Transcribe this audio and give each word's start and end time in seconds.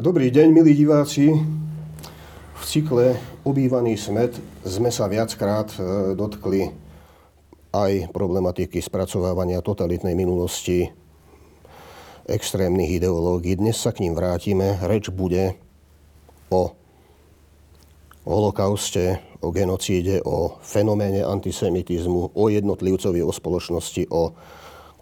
Dobrý 0.00 0.32
deň, 0.32 0.48
milí 0.56 0.72
diváci. 0.72 1.28
V 2.56 2.62
cykle 2.64 3.20
Obývaný 3.44 4.00
smet 4.00 4.32
sme 4.64 4.88
sa 4.88 5.04
viackrát 5.04 5.68
e, 5.76 6.16
dotkli 6.16 6.72
aj 7.68 8.08
problematiky 8.08 8.80
spracovávania 8.80 9.60
totalitnej 9.60 10.16
minulosti, 10.16 10.88
extrémnych 12.24 12.96
ideológií. 12.96 13.60
Dnes 13.60 13.76
sa 13.76 13.92
k 13.92 14.08
ním 14.08 14.16
vrátime. 14.16 14.80
Reč 14.88 15.12
bude 15.12 15.60
o 16.48 16.72
holokauste, 18.24 19.20
o 19.44 19.52
genocíde, 19.52 20.24
o 20.24 20.56
fenoméne 20.64 21.28
antisemitizmu, 21.28 22.32
o 22.32 22.44
jednotlivcovi, 22.48 23.20
o 23.20 23.28
spoločnosti, 23.28 24.08
o 24.08 24.32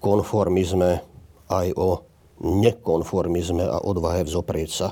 konformizme, 0.03 1.07
aj 1.47 1.71
o 1.79 2.08
nekonformizme 2.43 3.65
a 3.67 3.83
odvahe 3.83 4.23
vzoprieť 4.27 4.71
sa. 4.71 4.89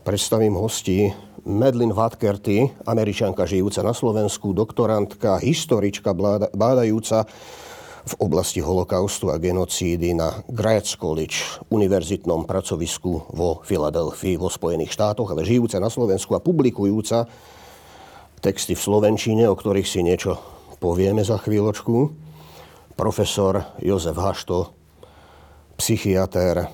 Predstavím 0.00 0.56
hostí 0.56 1.12
Medlin 1.44 1.92
Vatkerty, 1.92 2.72
američanka 2.88 3.44
žijúca 3.44 3.84
na 3.84 3.92
Slovensku, 3.92 4.52
doktorantka, 4.52 5.40
historička 5.40 6.16
bádajúca 6.52 7.28
v 8.00 8.14
oblasti 8.16 8.64
holokaustu 8.64 9.28
a 9.28 9.36
genocídy 9.36 10.16
na 10.16 10.40
Gratz 10.48 10.96
College, 10.96 11.60
univerzitnom 11.68 12.48
pracovisku 12.48 13.28
vo 13.28 13.60
Filadelfii 13.60 14.40
vo 14.40 14.48
Spojených 14.48 14.96
štátoch, 14.96 15.28
ale 15.30 15.44
žijúca 15.44 15.76
na 15.76 15.92
Slovensku 15.92 16.32
a 16.32 16.40
publikujúca 16.40 17.28
texty 18.40 18.72
v 18.72 18.80
Slovenčine, 18.80 19.44
o 19.46 19.54
ktorých 19.54 19.84
si 19.84 20.00
niečo 20.00 20.40
povieme 20.80 21.20
za 21.20 21.36
chvíľočku. 21.36 22.08
Profesor 22.96 23.76
Jozef 23.84 24.16
Hašto, 24.16 24.79
psychiatr, 25.80 26.68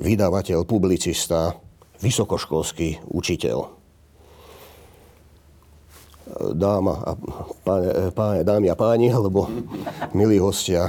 vydavateľ, 0.00 0.64
publicista, 0.64 1.52
vysokoškolský 2.00 3.04
učiteľ. 3.12 3.58
Dáma 6.56 6.94
a 7.04 7.12
páne, 7.60 8.08
páne, 8.16 8.40
dámy 8.40 8.72
a 8.72 8.76
páni, 8.78 9.12
alebo 9.12 9.52
milí 10.16 10.40
hostia, 10.40 10.88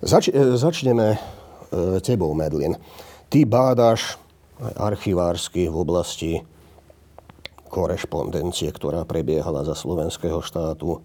zač, 0.00 0.32
začneme 0.32 1.12
e, 1.12 1.18
tebou, 2.00 2.32
Medlin. 2.32 2.72
Ty 3.28 3.44
bádaš 3.44 4.16
archivársky 4.80 5.68
v 5.68 5.76
oblasti 5.76 6.32
korešpondencie, 7.68 8.72
ktorá 8.72 9.04
prebiehala 9.04 9.62
za 9.68 9.76
slovenského 9.76 10.40
štátu 10.40 11.04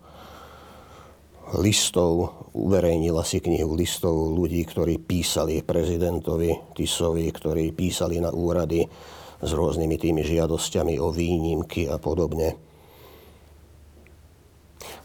listov, 1.59 2.47
uverejnila 2.57 3.21
si 3.21 3.37
knihu 3.37 3.77
listov 3.77 4.33
ľudí, 4.33 4.65
ktorí 4.65 4.97
písali 4.97 5.61
prezidentovi 5.61 6.73
Tisovi, 6.73 7.29
ktorí 7.29 7.73
písali 7.75 8.17
na 8.17 8.33
úrady 8.33 8.85
s 9.43 9.49
rôznymi 9.51 9.95
tými 9.99 10.21
žiadosťami 10.23 10.97
o 10.97 11.13
výnimky 11.13 11.85
a 11.91 11.99
podobne. 11.99 12.55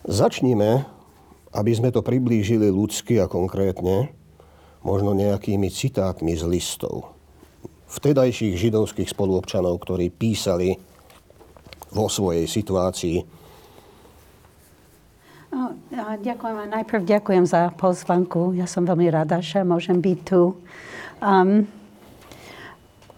Začnime, 0.08 0.88
aby 1.52 1.72
sme 1.74 1.92
to 1.92 2.00
priblížili 2.00 2.70
ľudsky 2.72 3.20
a 3.20 3.28
konkrétne, 3.28 4.14
možno 4.80 5.12
nejakými 5.12 5.69
citátmi 5.69 6.38
z 6.38 6.46
listov 6.46 7.19
vtedajších 7.88 8.54
židovských 8.69 9.08
spoluobčanov, 9.08 9.80
ktorí 9.80 10.12
písali 10.12 10.76
vo 11.88 12.06
svojej 12.12 12.44
situácii 12.44 13.38
ďakujem 16.18 16.56
a 16.60 16.66
najprv 16.68 17.02
ďakujem 17.08 17.44
za 17.48 17.72
pozvanku. 17.74 18.52
Ja 18.52 18.68
som 18.68 18.84
veľmi 18.84 19.08
rada, 19.08 19.41
že 19.41 19.64
môžem 19.64 19.98
byť 19.98 20.18
tu. 20.28 20.54
Um, 21.24 21.64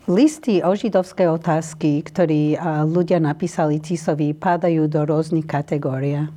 listy 0.06 0.62
o 0.62 0.70
židovskej 0.72 1.26
otázky, 1.26 2.00
ktorí 2.06 2.54
uh, 2.54 2.86
ľudia 2.86 3.18
napísali 3.18 3.82
Tisovi, 3.82 4.30
pádajú 4.32 4.86
do 4.86 5.02
rôznych 5.02 5.46
kategórií. 5.46 6.30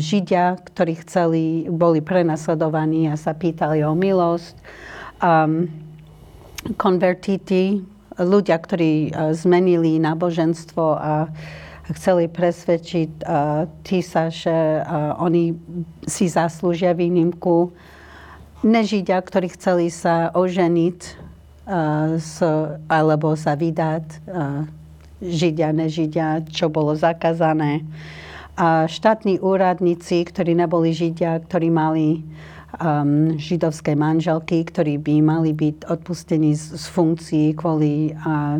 Židia, 0.00 0.56
ktorí 0.64 0.96
chceli, 1.04 1.68
boli 1.68 2.00
prenasledovaní 2.00 3.12
a 3.12 3.20
sa 3.20 3.36
pýtali 3.36 3.84
o 3.84 3.92
milosť. 3.92 4.56
Um, 5.20 5.68
konvertiti, 6.80 7.84
ľudia, 8.16 8.56
ktorí 8.56 9.12
zmenili 9.36 10.00
náboženstvo 10.00 10.84
a 10.96 11.28
uh, 11.28 11.67
chceli 11.94 12.28
presvedčiť 12.28 13.24
Tisa, 13.84 14.28
že 14.28 14.84
oni 15.18 15.56
si 16.04 16.28
zaslúžia 16.28 16.92
výnimku. 16.92 17.72
Nežidia, 18.64 19.22
ktorí 19.22 19.48
chceli 19.54 19.88
sa 19.88 20.34
oženiť 20.34 20.98
alebo 22.88 23.36
sa 23.36 23.52
vydať. 23.54 24.04
Židia, 25.18 25.74
nežidia, 25.74 26.40
čo 26.48 26.70
bolo 26.70 26.94
zakázané. 26.94 27.82
A 28.58 28.86
štátni 28.90 29.38
úradníci, 29.38 30.26
ktorí 30.26 30.54
neboli 30.54 30.90
židia, 30.90 31.38
ktorí 31.38 31.70
mali 31.70 32.26
um, 32.82 33.38
židovské 33.38 33.94
manželky, 33.94 34.66
ktorí 34.66 34.98
by 34.98 35.14
mali 35.22 35.50
byť 35.54 35.86
odpustení 35.86 36.58
z, 36.58 36.74
z 36.74 36.84
funkcií 36.90 37.46
kvôli 37.54 38.14
uh, 38.18 38.58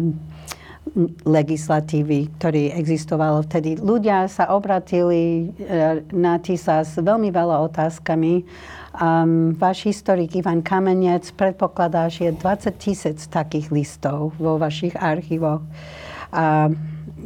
legislatívy, 1.22 2.34
ktorý 2.38 2.74
existovalo 2.74 3.46
vtedy. 3.46 3.78
Ľudia 3.78 4.26
sa 4.26 4.50
obratili 4.50 5.46
e, 5.54 6.02
na 6.10 6.42
TISA 6.42 6.82
s 6.82 6.98
veľmi 6.98 7.30
veľa 7.30 7.62
otázkami. 7.70 8.42
Um, 8.98 9.54
váš 9.54 9.86
historik 9.86 10.34
Ivan 10.34 10.58
Kamenec 10.58 11.30
predpokladá, 11.38 12.10
že 12.10 12.32
je 12.32 12.32
20 12.34 12.82
tisíc 12.82 13.30
takých 13.30 13.70
listov 13.70 14.34
vo 14.42 14.58
vašich 14.58 14.98
archívoch. 14.98 15.62
A 16.34 16.72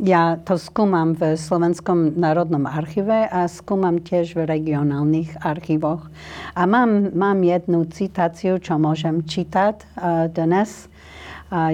ja 0.00 0.40
to 0.44 0.56
skúmam 0.60 1.12
v 1.16 1.36
Slovenskom 1.36 2.16
národnom 2.16 2.64
archíve 2.64 3.28
a 3.28 3.48
skúmam 3.48 4.00
tiež 4.00 4.36
v 4.36 4.48
regionálnych 4.48 5.36
archívoch. 5.40 6.08
A 6.56 6.64
mám, 6.68 7.12
mám 7.12 7.40
jednu 7.40 7.88
citáciu, 7.88 8.60
čo 8.60 8.76
môžem 8.76 9.24
čítať 9.24 9.76
uh, 9.80 10.28
dnes 10.28 10.91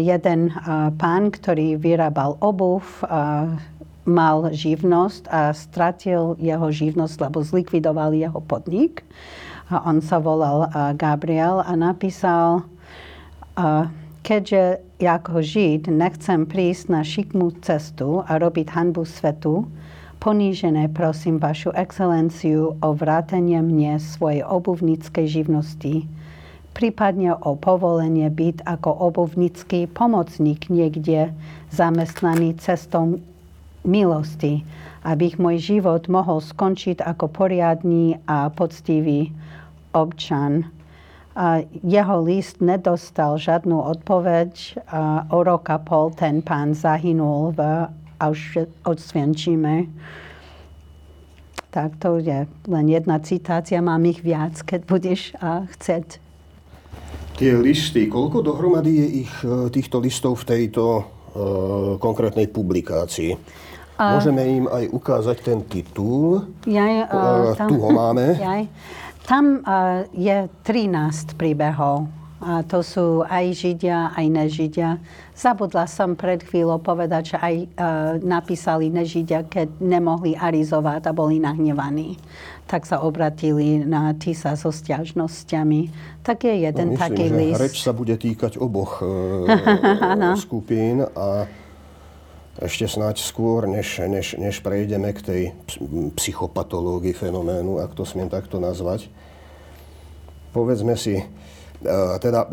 jeden 0.02 0.50
pán, 0.98 1.30
ktorý 1.30 1.78
vyrábal 1.78 2.34
obuv, 2.42 2.82
mal 4.08 4.50
živnosť 4.50 5.22
a 5.30 5.54
stratil 5.54 6.34
jeho 6.42 6.66
živnosť, 6.72 7.16
lebo 7.28 7.44
zlikvidoval 7.46 8.16
jeho 8.16 8.40
podnik. 8.42 9.06
A 9.68 9.84
on 9.84 10.00
sa 10.00 10.16
volal 10.18 10.66
Gabriel 10.96 11.60
a 11.60 11.76
napísal, 11.76 12.64
keďže 14.24 14.80
ako 14.98 15.44
Žid 15.44 15.92
nechcem 15.94 16.48
prísť 16.48 16.84
na 16.90 17.06
šikmú 17.06 17.54
cestu 17.62 18.24
a 18.24 18.40
robiť 18.40 18.72
hanbu 18.72 19.06
svetu, 19.06 19.68
ponížené 20.18 20.90
prosím 20.90 21.38
vašu 21.38 21.70
excelenciu 21.76 22.74
o 22.82 22.88
vrátenie 22.96 23.62
mne 23.62 24.02
svojej 24.02 24.42
obuvníckej 24.42 25.26
živnosti, 25.28 26.08
prípadne 26.78 27.34
o 27.34 27.58
povolenie 27.58 28.30
byť 28.30 28.62
ako 28.62 29.10
obuvnický 29.10 29.90
pomocník 29.90 30.70
niekde 30.70 31.34
zamestnaný 31.74 32.54
cestou 32.62 33.18
milosti, 33.82 34.62
aby 35.02 35.34
môj 35.42 35.58
život 35.58 36.06
mohol 36.06 36.38
skončiť 36.38 37.02
ako 37.02 37.26
poriadný 37.34 38.22
a 38.30 38.46
poctivý 38.54 39.34
občan. 39.90 40.70
A 41.34 41.66
jeho 41.82 42.22
list 42.22 42.62
nedostal 42.62 43.38
žiadnu 43.38 43.74
odpoveď. 43.98 44.78
A 44.90 45.26
o 45.34 45.42
roka 45.42 45.82
pol 45.82 46.14
ten 46.14 46.42
pán 46.42 46.78
zahynul 46.78 47.54
v 47.58 47.90
Auschwitz. 48.22 49.14
Tak 51.70 51.90
to 52.02 52.18
je 52.18 52.46
len 52.66 52.86
jedna 52.90 53.22
citácia, 53.22 53.78
mám 53.78 54.02
ich 54.06 54.22
viac, 54.22 54.62
keď 54.66 54.80
budeš 54.86 55.34
chcieť 55.78 56.18
tie 57.38 57.54
listy, 57.54 58.10
koľko 58.10 58.42
dohromady 58.42 58.92
je 58.98 59.06
ich 59.22 59.32
e, 59.46 59.70
týchto 59.70 60.02
listov 60.02 60.42
v 60.42 60.58
tejto 60.58 60.84
uh, 60.98 61.94
konkrétnej 62.02 62.50
publikácii? 62.50 63.38
A... 63.98 64.18
Môžeme 64.18 64.42
im 64.42 64.64
aj 64.66 64.84
ukázať 64.90 65.36
ten 65.42 65.58
titul. 65.70 66.42
Jaj, 66.66 67.06
uh, 67.06 67.54
tam, 67.54 67.68
tu 67.70 67.78
ho 67.78 67.90
máme. 67.94 68.34
Jaj. 68.42 68.62
Tam 69.22 69.62
uh, 69.62 70.02
je 70.10 70.50
13 70.66 71.38
príbehov. 71.38 72.10
A 72.38 72.62
to 72.62 72.86
sú 72.86 73.26
aj 73.26 73.50
Židia, 73.50 74.14
aj 74.14 74.26
nežidia. 74.30 75.02
Zabudla 75.34 75.90
som 75.90 76.14
pred 76.14 76.38
chvíľou 76.38 76.78
povedať, 76.78 77.34
že 77.34 77.36
aj 77.42 77.54
uh, 77.58 77.66
napísali 78.22 78.94
nežidia, 78.94 79.42
keď 79.42 79.74
nemohli 79.82 80.38
arizovať 80.38 81.10
a 81.10 81.12
boli 81.14 81.42
nahnevaní 81.42 82.14
tak 82.68 82.84
sa 82.84 83.00
obratili 83.00 83.80
na 83.80 84.12
TISA 84.12 84.52
so 84.60 84.68
stiažnosťami. 84.68 85.88
Tak 86.20 86.44
je 86.44 86.68
jeden 86.68 86.92
no, 86.92 86.94
myslím, 86.94 87.04
taký 87.08 87.26
že 87.32 87.36
list. 87.40 87.56
Reč 87.56 87.76
sa 87.80 87.92
bude 87.96 88.14
týkať 88.20 88.60
oboch 88.60 89.00
e, 89.00 89.08
skupín 90.44 91.08
a 91.16 91.48
ešte 92.60 92.84
snáď 92.84 93.24
skôr, 93.24 93.64
než, 93.64 94.04
než, 94.04 94.36
než 94.36 94.60
prejdeme 94.60 95.14
k 95.16 95.20
tej 95.24 95.42
psychopatológii 96.18 97.16
fenoménu, 97.16 97.80
ak 97.80 97.96
to 97.96 98.04
smiem 98.04 98.28
takto 98.28 98.60
nazvať. 98.60 99.08
Povedzme 100.52 100.92
si, 101.00 101.16
e, 101.16 101.24
teda 102.20 102.52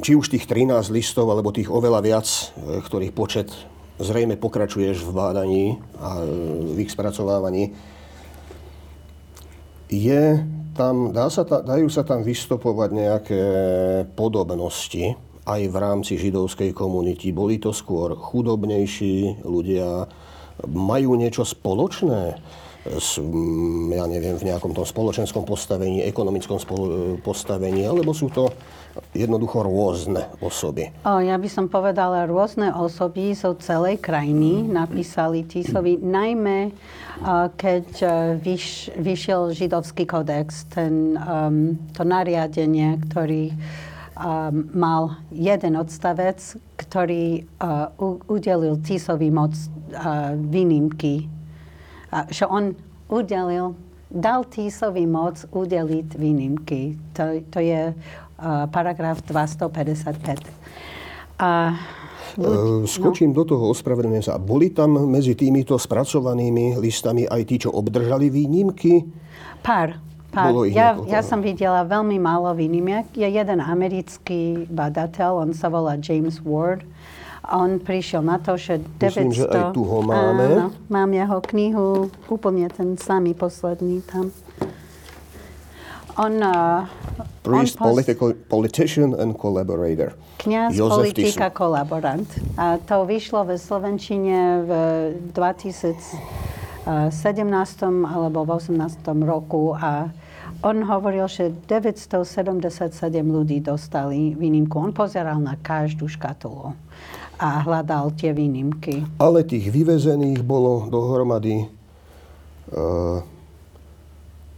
či 0.00 0.16
už 0.16 0.32
tých 0.32 0.48
13 0.48 0.88
listov, 0.88 1.28
alebo 1.28 1.52
tých 1.52 1.68
oveľa 1.68 2.00
viac, 2.00 2.24
e, 2.24 2.80
ktorých 2.80 3.12
počet 3.12 3.52
zrejme 3.98 4.38
pokračuješ 4.38 5.02
v 5.02 5.10
bádaní 5.10 5.64
a 5.98 6.22
v 6.70 6.78
ich 6.86 6.94
spracovávaní, 6.94 7.74
je 9.88 10.44
tam, 10.76 11.10
dá 11.10 11.26
sa 11.32 11.42
ta, 11.42 11.64
dajú 11.64 11.90
sa 11.90 12.06
tam 12.06 12.22
vystopovať 12.22 12.90
nejaké 12.94 13.42
podobnosti 14.14 15.18
aj 15.48 15.60
v 15.64 15.76
rámci 15.80 16.20
židovskej 16.20 16.76
komunity. 16.76 17.32
Boli 17.32 17.56
to 17.58 17.72
skôr 17.72 18.14
chudobnejší 18.14 19.42
ľudia, 19.42 20.06
majú 20.68 21.16
niečo 21.16 21.42
spoločné 21.42 22.36
ja 23.92 24.04
neviem, 24.08 24.36
v 24.40 24.48
nejakom 24.48 24.72
tom 24.72 24.88
spoločenskom 24.88 25.44
postavení, 25.44 26.02
ekonomickom 26.08 26.56
postavení, 27.20 27.84
alebo 27.84 28.16
sú 28.16 28.32
to 28.32 28.48
jednoducho 29.14 29.62
rôzne 29.62 30.26
osoby. 30.42 30.90
Ja 31.04 31.36
by 31.38 31.48
som 31.52 31.70
povedala, 31.70 32.26
rôzne 32.26 32.72
osoby 32.74 33.36
zo 33.36 33.54
celej 33.60 34.02
krajiny 34.02 34.66
napísali 34.66 35.46
Tisovi, 35.46 36.00
najmä 36.00 36.72
keď 37.58 37.88
e, 37.98 38.08
vyš, 38.38 38.94
vyšiel 38.94 39.50
židovský 39.50 40.06
kodex, 40.06 40.70
ten, 40.70 41.18
um, 41.18 41.74
to 41.90 42.06
nariadenie, 42.06 43.02
ktorý 43.10 43.50
um, 43.50 44.70
mal 44.70 45.18
jeden 45.34 45.74
odstavec, 45.74 46.38
ktorý 46.78 47.42
uh, 47.58 47.90
udelil 48.30 48.78
Tisovi 48.78 49.34
moc 49.34 49.50
uh, 49.50 50.38
výnimky. 50.38 51.26
Uh, 52.08 52.24
že 52.32 52.44
on 52.48 52.72
udelil, 53.08 53.76
dal 54.08 54.44
Tisovi 54.48 55.04
moc 55.04 55.44
udeliť 55.52 56.16
výnimky. 56.16 56.96
To, 57.16 57.40
to 57.52 57.58
je 57.60 57.92
paragraf 58.72 59.20
255. 59.26 60.46
A 61.38 61.74
Buď, 62.38 62.86
Skočím 62.86 63.34
no. 63.34 63.42
do 63.42 63.56
toho, 63.56 63.72
ospravedlňujem 63.72 64.22
sa. 64.22 64.38
Boli 64.38 64.70
tam 64.70 64.94
medzi 65.10 65.34
týmito 65.34 65.74
spracovanými 65.74 66.78
listami 66.78 67.26
aj 67.26 67.42
tí, 67.48 67.56
čo 67.66 67.72
obdržali 67.72 68.30
výnimky? 68.30 69.02
Pár. 69.64 69.98
pár. 70.30 70.52
Bolo 70.52 70.68
ich 70.68 70.76
ja, 70.76 70.94
ja 71.08 71.24
som 71.24 71.42
videla 71.42 71.82
veľmi 71.82 72.20
málo 72.20 72.52
výnimiek. 72.54 73.10
Je 73.16 73.26
jeden 73.26 73.58
americký 73.58 74.70
badateľ, 74.70 75.48
on 75.48 75.50
sa 75.56 75.66
volá 75.72 75.98
James 75.98 76.38
Ward. 76.44 76.86
On 77.48 77.80
prišiel 77.80 78.20
na 78.20 78.36
to, 78.36 78.60
že 78.60 78.84
900... 79.00 79.08
Myslím, 79.08 79.32
že 79.32 79.48
aj 79.48 79.72
tu 79.72 79.80
ho 79.80 80.04
máme. 80.04 80.44
Áno, 80.44 80.66
mám 80.92 81.10
jeho 81.16 81.38
knihu, 81.48 82.12
úplne 82.28 82.68
ten 82.68 83.00
samý 83.00 83.32
posledný 83.32 84.04
tam. 84.04 84.28
On, 86.18 86.34
uh, 86.34 86.84
Priest, 87.40 87.80
on 87.80 87.94
political, 87.94 88.34
politician 88.50 89.16
and 89.16 89.38
collaborator. 89.38 90.12
Kňaz, 90.44 90.76
Jozef 90.76 91.08
politika, 91.08 91.48
kolaborant. 91.48 92.28
A 92.60 92.76
to 92.82 93.08
vyšlo 93.08 93.48
ve 93.48 93.56
Slovenčine 93.56 94.66
v 94.66 94.70
2017 95.32 96.84
alebo 98.12 98.44
v 98.44 98.50
18 98.60 99.08
roku 99.24 99.72
a 99.72 100.10
on 100.58 100.82
hovoril, 100.82 101.30
že 101.30 101.54
977 101.70 102.98
ľudí 103.22 103.62
dostali 103.62 104.34
výnimku. 104.34 104.74
On 104.74 104.90
pozeral 104.90 105.38
na 105.38 105.54
každú 105.54 106.10
škatulu 106.10 106.74
a 107.38 107.62
hľadal 107.62 108.12
tie 108.18 108.34
výnimky. 108.34 109.06
Ale 109.22 109.46
tých 109.46 109.70
vyvezených 109.70 110.42
bolo 110.42 110.90
dohromady 110.90 111.70
uh, 112.74 113.22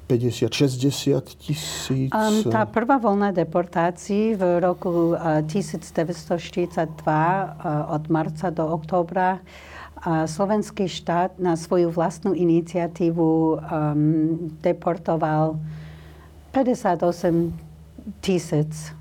50-60 0.08 1.38
tisíc? 1.38 2.10
Um, 2.10 2.42
tá 2.50 2.66
prvá 2.66 2.98
voľna 2.98 3.30
deportácií 3.30 4.34
v 4.34 4.58
roku 4.58 5.14
uh, 5.14 5.44
1942 5.46 6.88
uh, 7.06 7.94
od 7.94 8.04
marca 8.10 8.50
do 8.50 8.64
októbra 8.66 9.38
slovenský 10.24 10.88
štát 10.88 11.36
na 11.36 11.60
svoju 11.60 11.92
vlastnú 11.92 12.32
iniciatívu 12.32 13.28
um, 13.28 14.48
deportoval 14.64 15.60
58 16.56 17.52
tisíc 18.24 18.96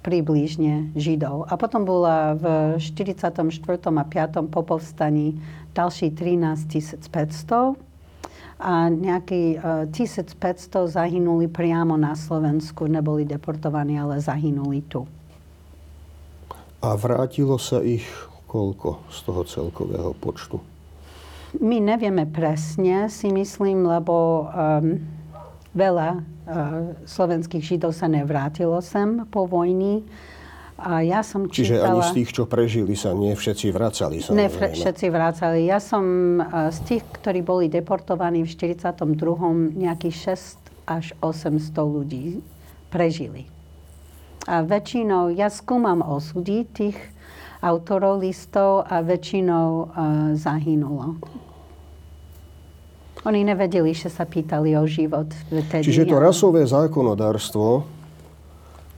približne 0.00 0.92
Židov. 0.96 1.48
A 1.48 1.60
potom 1.60 1.84
bola 1.84 2.32
v 2.36 2.44
44. 2.80 3.36
a 3.84 4.04
5. 4.04 4.48
po 4.48 4.60
povstaní 4.64 5.36
ďalší 5.76 6.16
13 6.16 7.08
500 7.08 7.76
a 8.60 8.92
nejaký 8.92 9.56
uh, 9.56 9.88
e, 9.88 9.96
1500 9.96 10.36
zahynuli 10.92 11.48
priamo 11.48 11.96
na 11.96 12.12
Slovensku, 12.12 12.84
neboli 12.84 13.24
deportovaní, 13.24 13.96
ale 13.96 14.20
zahynuli 14.20 14.84
tu. 14.84 15.08
A 16.84 16.92
vrátilo 16.92 17.56
sa 17.56 17.80
ich 17.80 18.04
koľko 18.44 19.06
z 19.08 19.18
toho 19.24 19.42
celkového 19.48 20.12
počtu? 20.18 20.60
My 21.62 21.78
nevieme 21.78 22.26
presne, 22.26 23.06
si 23.10 23.30
myslím, 23.30 23.86
lebo 23.86 24.46
um, 24.46 25.02
veľa 25.74 26.08
uh, 26.16 26.22
slovenských 27.06 27.62
židov 27.62 27.94
sa 27.94 28.10
nevrátilo 28.10 28.78
sem 28.82 29.26
po 29.30 29.46
vojni. 29.46 30.02
A 30.80 31.04
ja 31.04 31.20
som 31.20 31.44
Čiže 31.44 31.76
čítala... 31.76 31.92
ani 31.92 32.00
z 32.00 32.10
tých, 32.16 32.30
čo 32.32 32.48
prežili, 32.48 32.96
sa 32.96 33.12
nie 33.12 33.36
všetci 33.36 33.68
vracali. 33.68 34.16
Ne 34.32 34.48
všetci 34.48 35.06
vracali. 35.12 35.68
Ja 35.68 35.76
som 35.76 36.04
z 36.72 36.78
tých, 36.88 37.04
ktorí 37.20 37.44
boli 37.44 37.68
deportovaní 37.68 38.48
v 38.48 38.48
42. 38.48 38.96
nejakých 39.76 40.16
6 40.40 40.88
až 40.88 41.12
800 41.20 41.76
ľudí 41.76 42.40
prežili. 42.88 43.44
A 44.48 44.64
väčšinou, 44.64 45.30
ja 45.36 45.52
skúmam 45.52 46.00
osudy 46.00 46.64
tých 46.72 46.96
autorov 47.60 48.24
listov 48.24 48.88
a 48.88 49.04
väčšinou 49.04 49.68
uh, 49.68 49.88
zahynulo. 50.32 51.20
Oni 53.28 53.44
nevedeli, 53.44 53.92
že 53.92 54.08
sa 54.08 54.24
pýtali 54.24 54.72
o 54.80 54.84
život. 54.88 55.28
Vtedy. 55.52 55.84
Čiže 55.84 56.08
to 56.08 56.16
rasové 56.16 56.64
zákonodárstvo 56.64 57.84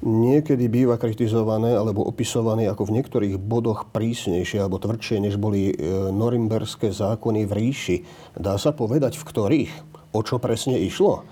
niekedy 0.03 0.67
býva 0.67 0.99
kritizované 0.99 1.79
alebo 1.79 2.03
opisované 2.03 2.67
ako 2.67 2.91
v 2.91 2.95
niektorých 2.99 3.35
bodoch 3.39 3.87
prísnejšie 3.95 4.63
alebo 4.63 4.83
tvrdšie, 4.83 5.23
než 5.23 5.39
boli 5.39 5.71
e, 5.71 5.75
norimberské 6.11 6.91
zákony 6.91 7.47
v 7.47 7.53
ríši. 7.55 7.97
Dá 8.35 8.59
sa 8.59 8.75
povedať, 8.75 9.15
v 9.19 9.27
ktorých? 9.27 9.73
O 10.15 10.21
čo 10.27 10.43
presne 10.43 10.79
išlo? 10.79 11.23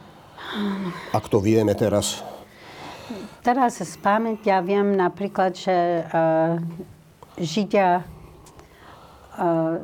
Ak 1.14 1.30
to 1.30 1.42
vieme 1.42 1.74
teraz. 1.74 2.22
Teraz 3.42 3.78
z 3.82 3.94
pamäťa 4.02 4.62
viem 4.62 4.98
napríklad, 4.98 5.56
že 5.56 6.04
uh, 6.04 6.60
Židia 7.40 8.02
uh, 8.02 9.80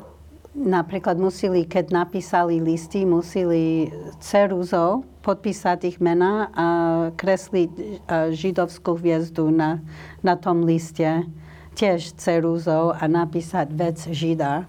napríklad 0.57 1.21
museli, 1.21 1.69
keď 1.69 1.93
napísali 1.93 2.59
listy, 2.59 3.05
museli 3.05 3.93
ceruzou 4.19 5.05
podpísať 5.21 5.79
ich 5.85 5.99
mena 6.01 6.49
a 6.57 6.67
kresliť 7.13 7.71
e, 7.77 7.85
židovskú 8.33 8.97
hviezdu 8.97 9.53
na, 9.53 9.85
na 10.25 10.35
tom 10.39 10.65
liste, 10.65 11.29
tiež 11.77 12.17
ceruzou 12.17 12.97
a 12.97 13.05
napísať 13.05 13.69
vec 13.75 13.99
žida. 14.09 14.65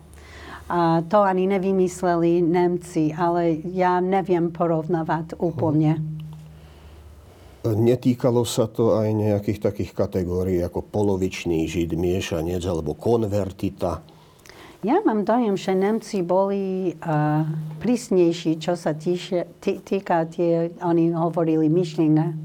A 0.67 0.99
to 1.07 1.23
ani 1.23 1.47
nevymysleli 1.47 2.43
Nemci, 2.43 3.15
ale 3.15 3.63
ja 3.71 4.03
neviem 4.03 4.51
porovnávať 4.51 5.39
úplne. 5.39 6.03
Netýkalo 7.63 8.43
sa 8.43 8.67
to 8.67 8.99
aj 8.99 9.07
nejakých 9.15 9.59
takých 9.63 9.91
kategórií 9.95 10.59
ako 10.59 10.83
polovičný 10.83 11.67
žid, 11.67 11.95
miešanec 11.95 12.63
alebo 12.67 12.95
konvertita? 12.95 14.16
Ja 14.85 15.01
mám 15.01 15.25
dojem, 15.25 15.57
že 15.57 15.73
Nemci 15.73 16.21
boli 16.21 16.93
uh, 16.93 17.41
prísnejší, 17.81 18.61
čo 18.61 18.77
sa 18.77 18.93
týše, 18.93 19.49
tý, 19.57 19.81
týka 19.81 20.29
tie, 20.29 20.69
oni 20.85 21.17
hovorili 21.17 21.65
myšlienka, 21.65 22.37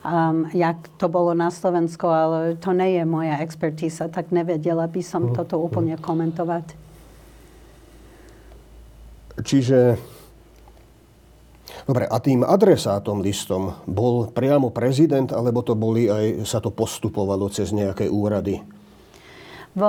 um, 0.00 0.48
jak 0.56 0.88
to 0.96 1.12
bolo 1.12 1.36
na 1.36 1.52
Slovensku, 1.52 2.08
ale 2.08 2.56
to 2.56 2.72
nie 2.72 2.96
je 2.96 3.04
moja 3.04 3.44
expertíza, 3.44 4.08
tak 4.08 4.32
nevedela 4.32 4.88
by 4.88 5.04
som 5.04 5.28
mm. 5.28 5.36
toto 5.36 5.60
úplne 5.60 6.00
komentovať. 6.00 6.72
Čiže 9.44 10.00
Dobre, 11.86 12.06
a 12.06 12.18
tým 12.22 12.46
adresátom 12.46 13.18
listom 13.18 13.74
bol 13.88 14.30
priamo 14.30 14.70
prezident, 14.70 15.26
alebo 15.34 15.62
to 15.64 15.74
boli 15.74 16.06
aj, 16.06 16.46
sa 16.46 16.62
to 16.62 16.70
postupovalo 16.70 17.50
cez 17.50 17.74
nejaké 17.74 18.06
úrady? 18.06 18.62
V, 19.70 19.82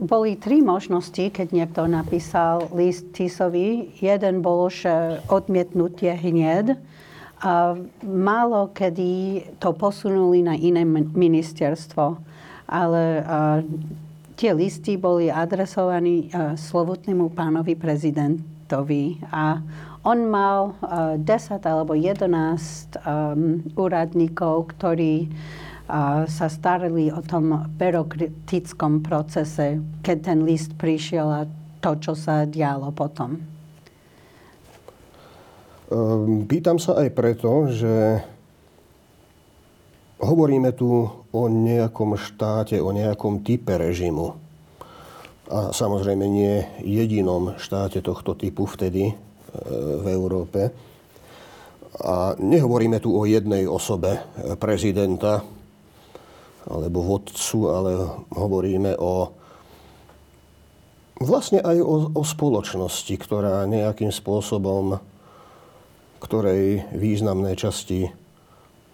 boli 0.00 0.40
tri 0.40 0.64
možnosti, 0.64 1.28
keď 1.28 1.52
niekto 1.52 1.84
napísal 1.84 2.72
list 2.72 3.12
Tisovi. 3.12 3.92
Jeden 4.00 4.40
bol, 4.40 4.72
že 4.72 5.20
odmietnutie 5.28 6.16
hneď. 6.16 6.80
A 7.40 7.76
málo 8.04 8.72
kedy 8.72 9.44
to 9.60 9.76
posunuli 9.76 10.40
na 10.40 10.56
iné 10.56 10.88
ministerstvo. 10.88 12.16
Ale 12.64 13.20
a, 13.20 13.60
tie 14.40 14.56
listy 14.56 14.96
boli 14.96 15.28
adresovaní 15.28 16.32
a, 16.32 16.56
slovutnému 16.56 17.36
pánovi 17.36 17.76
prezidentovi. 17.76 19.20
A 19.28 19.60
on 20.00 20.32
mal 20.32 20.80
a, 20.80 21.20
10 21.20 21.60
alebo 21.68 21.92
11 21.92 22.24
um, 22.24 23.60
úradníkov, 23.76 24.72
ktorí 24.72 25.28
sa 26.30 26.46
starali 26.46 27.10
o 27.10 27.18
tom 27.20 27.66
byrokratickom 27.74 29.02
procese, 29.02 29.82
keď 30.06 30.16
ten 30.22 30.38
list 30.46 30.78
prišiel 30.78 31.26
a 31.26 31.42
to, 31.80 31.96
čo 31.98 32.12
sa 32.14 32.44
dialo 32.46 32.92
potom? 32.94 33.40
Ehm, 35.90 36.46
pýtam 36.46 36.78
sa 36.78 37.02
aj 37.02 37.08
preto, 37.10 37.66
že 37.66 38.22
hovoríme 40.22 40.70
tu 40.76 41.08
o 41.10 41.42
nejakom 41.50 42.14
štáte, 42.14 42.78
o 42.78 42.94
nejakom 42.94 43.42
type 43.42 43.74
režimu. 43.74 44.36
A 45.50 45.74
samozrejme 45.74 46.24
nie 46.30 46.62
jedinom 46.86 47.58
štáte 47.58 47.98
tohto 48.06 48.38
typu 48.38 48.70
vtedy 48.70 49.10
e, 49.10 49.14
v 49.98 50.06
Európe. 50.14 50.70
A 52.06 52.38
nehovoríme 52.38 53.02
tu 53.02 53.18
o 53.18 53.26
jednej 53.26 53.66
osobe 53.66 54.14
e, 54.14 54.54
prezidenta 54.54 55.42
alebo 56.70 57.02
vodcu, 57.02 57.58
ale 57.66 57.90
hovoríme 58.30 58.94
o 59.02 59.34
vlastne 61.20 61.60
aj 61.60 61.76
o, 61.82 62.14
o 62.14 62.22
spoločnosti, 62.22 63.12
ktorá 63.18 63.66
nejakým 63.66 64.14
spôsobom 64.14 65.02
ktorej 66.20 66.84
významné 66.92 67.56
časti 67.56 68.12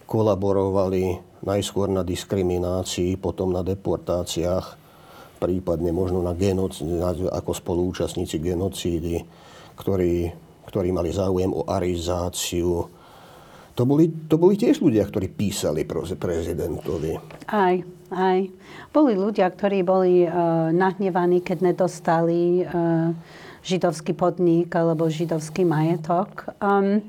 kolaborovali 0.07 1.19
najskôr 1.43 1.91
na 1.91 2.07
diskriminácii, 2.07 3.19
potom 3.19 3.51
na 3.51 3.67
deportáciách, 3.67 4.79
prípadne 5.43 5.91
možno 5.91 6.23
na 6.23 6.33
genocídy, 6.33 7.03
ako 7.29 7.51
spolúčastníci 7.53 8.39
genocídy, 8.39 9.27
ktorí, 9.75 10.31
ktorí 10.71 10.89
mali 10.95 11.11
záujem 11.11 11.51
o 11.51 11.67
arizáciu. 11.67 12.87
To 13.77 13.85
boli, 13.85 14.09
to 14.09 14.41
boli 14.41 14.57
tiež 14.57 14.81
ľudia, 14.81 15.05
ktorí 15.05 15.29
písali 15.29 15.85
prezidentovi. 15.85 17.13
Aj, 17.53 17.77
aj. 18.09 18.39
Boli 18.89 19.13
ľudia, 19.13 19.53
ktorí 19.53 19.85
boli 19.85 20.25
uh, 20.25 20.73
nahnevaní, 20.73 21.45
keď 21.45 21.59
nedostali 21.61 22.65
uh, 22.65 23.13
židovský 23.61 24.17
podnik 24.17 24.73
alebo 24.73 25.13
židovský 25.13 25.69
majetok. 25.69 26.57
Um, 26.57 27.05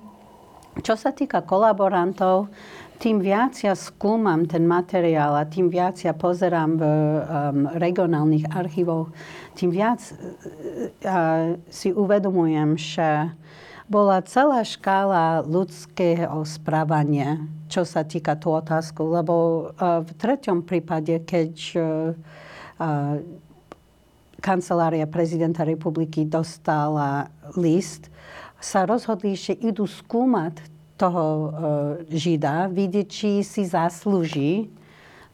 čo 0.84 1.00
sa 1.00 1.16
týka 1.16 1.40
kolaborantov, 1.48 2.52
tým 3.00 3.24
viac 3.24 3.56
ja 3.64 3.72
skúmam 3.72 4.44
ten 4.44 4.68
materiál 4.68 5.40
a 5.40 5.48
tým 5.48 5.72
viac 5.72 5.96
ja 6.04 6.12
pozerám 6.12 6.76
v 6.76 6.84
um, 6.84 6.90
regionálnych 7.80 8.50
archívoch, 8.52 9.08
tým 9.56 9.72
viac 9.72 10.04
uh, 10.04 11.56
si 11.72 11.96
uvedomujem, 11.96 12.76
že 12.76 13.32
bola 13.88 14.20
celá 14.28 14.62
škála 14.68 15.48
ľudského 15.48 16.44
správania, 16.44 17.40
čo 17.72 17.88
sa 17.88 18.04
týka 18.04 18.36
tú 18.36 18.52
otázku. 18.52 19.00
Lebo 19.08 19.36
uh, 19.72 20.04
v 20.04 20.12
treťom 20.20 20.68
prípade, 20.68 21.24
keď 21.24 21.52
uh, 21.76 21.84
uh, 22.84 23.16
kancelária 24.44 25.08
prezidenta 25.08 25.64
republiky 25.64 26.28
dostala 26.28 27.32
list, 27.56 28.12
sa 28.60 28.84
rozhodli, 28.84 29.40
že 29.40 29.56
idú 29.56 29.88
skúmať 29.88 30.60
toho 31.00 31.24
uh, 31.24 31.50
Žida, 32.12 32.68
vidieť, 32.68 33.08
či 33.08 33.32
si 33.40 33.64
zaslúži 33.64 34.68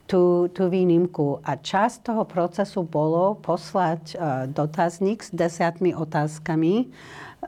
tú, 0.06 0.46
tú 0.54 0.70
výnimku. 0.70 1.42
A 1.42 1.58
časť 1.58 2.06
toho 2.06 2.24
procesu 2.28 2.86
bolo 2.86 3.34
poslať 3.42 4.14
uh, 4.14 4.46
dotazník 4.46 5.26
s 5.26 5.34
desiatmi 5.34 5.96
otázkami 5.98 6.92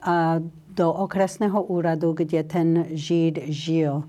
uh, 0.02 0.42
do 0.76 0.92
okresného 0.92 1.56
úradu, 1.72 2.12
kde 2.12 2.44
ten 2.44 2.68
Žid 2.92 3.48
žil. 3.48 4.04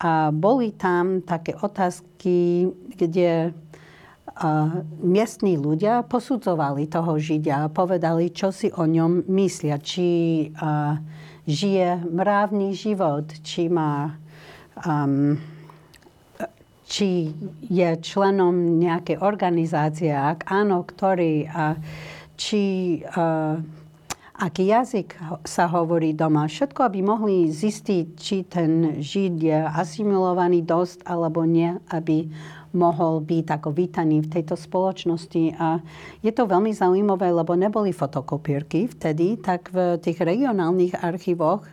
A 0.00 0.32
boli 0.32 0.72
tam 0.72 1.20
také 1.20 1.52
otázky, 1.60 2.68
kde 2.96 3.52
miestní 5.00 5.56
ľudia 5.56 6.04
posudzovali 6.04 6.88
toho 6.88 7.16
Židia 7.16 7.64
a 7.64 7.72
povedali, 7.72 8.28
čo 8.32 8.52
si 8.52 8.68
o 8.68 8.84
ňom 8.84 9.24
myslia. 9.28 9.80
Či 9.80 10.08
žije 11.46 11.88
mravný 12.04 12.74
život, 12.74 13.24
či 13.40 13.70
má... 13.70 14.18
Um, 14.84 15.40
či 16.86 17.34
je 17.66 17.98
členom 17.98 18.78
nejakej 18.78 19.18
organizácie, 19.18 20.14
ak 20.14 20.46
áno, 20.46 20.86
ktorý, 20.86 21.42
a 21.50 21.74
či 22.38 22.62
uh, 23.02 23.58
aký 24.36 24.68
jazyk 24.68 25.16
sa 25.48 25.64
hovorí 25.66 26.12
doma. 26.12 26.44
Všetko, 26.44 26.92
aby 26.92 27.00
mohli 27.00 27.48
zistiť, 27.48 28.06
či 28.16 28.44
ten 28.44 29.00
Žid 29.00 29.34
je 29.40 29.58
asimilovaný 29.64 30.62
dosť 30.62 31.08
alebo 31.08 31.48
nie, 31.48 31.72
aby 31.88 32.28
mohol 32.76 33.24
byť 33.24 33.46
ako 33.56 33.72
vítaný 33.72 34.20
v 34.20 34.30
tejto 34.36 34.52
spoločnosti. 34.52 35.56
A 35.56 35.80
je 36.20 36.28
to 36.28 36.44
veľmi 36.44 36.76
zaujímavé, 36.76 37.32
lebo 37.32 37.56
neboli 37.56 37.96
fotokopírky 37.96 38.92
vtedy, 38.92 39.40
tak 39.40 39.72
v 39.72 39.96
tých 39.96 40.20
regionálnych 40.20 41.00
archívoch 41.00 41.64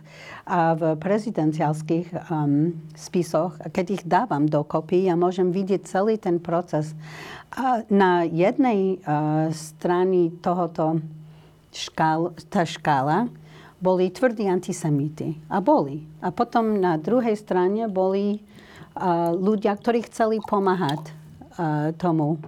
a 0.48 0.72
v 0.72 0.96
prezidenciálskych 0.96 2.08
um, 2.32 2.72
spisoch, 2.96 3.56
keď 3.72 3.86
ich 4.00 4.02
dávam 4.08 4.48
dokopy, 4.48 5.08
ja 5.08 5.16
môžem 5.16 5.52
vidieť 5.52 5.84
celý 5.84 6.16
ten 6.16 6.40
proces. 6.40 6.96
A 7.52 7.84
na 7.92 8.24
jednej 8.24 9.00
uh, 9.04 9.52
strane 9.52 10.32
tohoto 10.40 11.04
škál, 11.74 12.32
tá 12.48 12.62
škála 12.62 13.28
boli 13.82 14.08
tvrdí 14.08 14.48
antisemity. 14.48 15.36
A 15.52 15.60
boli. 15.60 16.06
A 16.24 16.32
potom 16.32 16.80
na 16.80 16.96
druhej 16.96 17.36
strane 17.36 17.84
boli 17.90 18.40
ľudia, 19.34 19.76
ktorí 19.76 20.06
chceli 20.08 20.38
pomáhať 20.40 21.12
tomu 22.00 22.38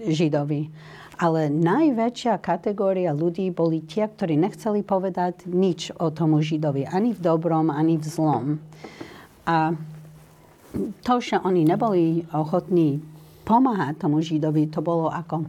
Židovi. 0.00 0.70
Ale 1.20 1.52
najväčšia 1.52 2.40
kategória 2.40 3.12
ľudí 3.12 3.52
boli 3.52 3.84
tie, 3.84 4.08
ktorí 4.08 4.40
nechceli 4.40 4.80
povedať 4.80 5.44
nič 5.44 5.92
o 6.00 6.08
tomu 6.08 6.40
Židovi. 6.40 6.88
Ani 6.88 7.12
v 7.12 7.20
dobrom, 7.20 7.68
ani 7.68 8.00
v 8.00 8.06
zlom. 8.08 8.46
A 9.44 9.76
to, 11.04 11.14
že 11.20 11.36
oni 11.44 11.68
neboli 11.68 12.24
ochotní 12.32 13.04
pomáhať 13.44 14.00
tomu 14.00 14.24
Židovi, 14.24 14.72
to 14.72 14.80
bolo 14.80 15.12
ako 15.12 15.44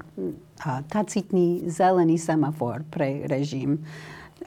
tacitný 0.86 1.66
zelený 1.66 2.22
semafor 2.22 2.86
pre 2.86 3.26
režim 3.26 3.82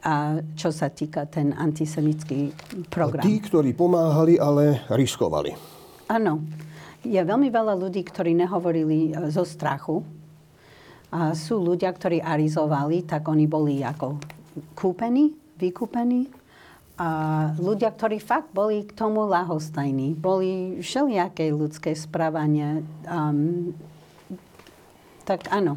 a 0.05 0.45
čo 0.53 0.69
sa 0.69 0.93
týka 0.93 1.25
ten 1.25 1.57
antisemický 1.57 2.53
program. 2.93 3.25
A 3.25 3.27
tí, 3.27 3.41
ktorí 3.41 3.73
pomáhali, 3.73 4.37
ale 4.37 4.85
riskovali. 4.93 5.57
Áno. 6.13 6.45
Je 7.05 7.21
veľmi 7.21 7.53
veľa 7.53 7.77
ľudí, 7.77 8.01
ktorí 8.01 8.33
nehovorili 8.33 9.13
e, 9.13 9.29
zo 9.29 9.45
strachu. 9.45 10.01
A 11.13 11.37
sú 11.37 11.61
ľudia, 11.61 11.93
ktorí 11.93 12.21
arizovali, 12.21 13.05
tak 13.05 13.29
oni 13.29 13.45
boli 13.45 13.85
ako 13.85 14.21
kúpení, 14.73 15.33
vykúpení. 15.61 16.29
A 16.97 17.09
ľudia, 17.61 17.93
ktorí 17.93 18.21
fakt 18.25 18.53
boli 18.57 18.89
k 18.89 18.93
tomu 18.97 19.29
lahostajní. 19.29 20.17
Boli 20.17 20.81
všelijaké 20.81 21.53
ľudské 21.53 21.93
správanie. 21.93 22.87
Um, 23.05 23.77
tak 25.29 25.49
áno. 25.53 25.77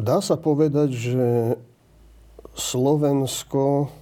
Dá 0.00 0.18
sa 0.24 0.36
povedať, 0.40 0.96
že 0.96 1.28
Slovensko 2.56 3.92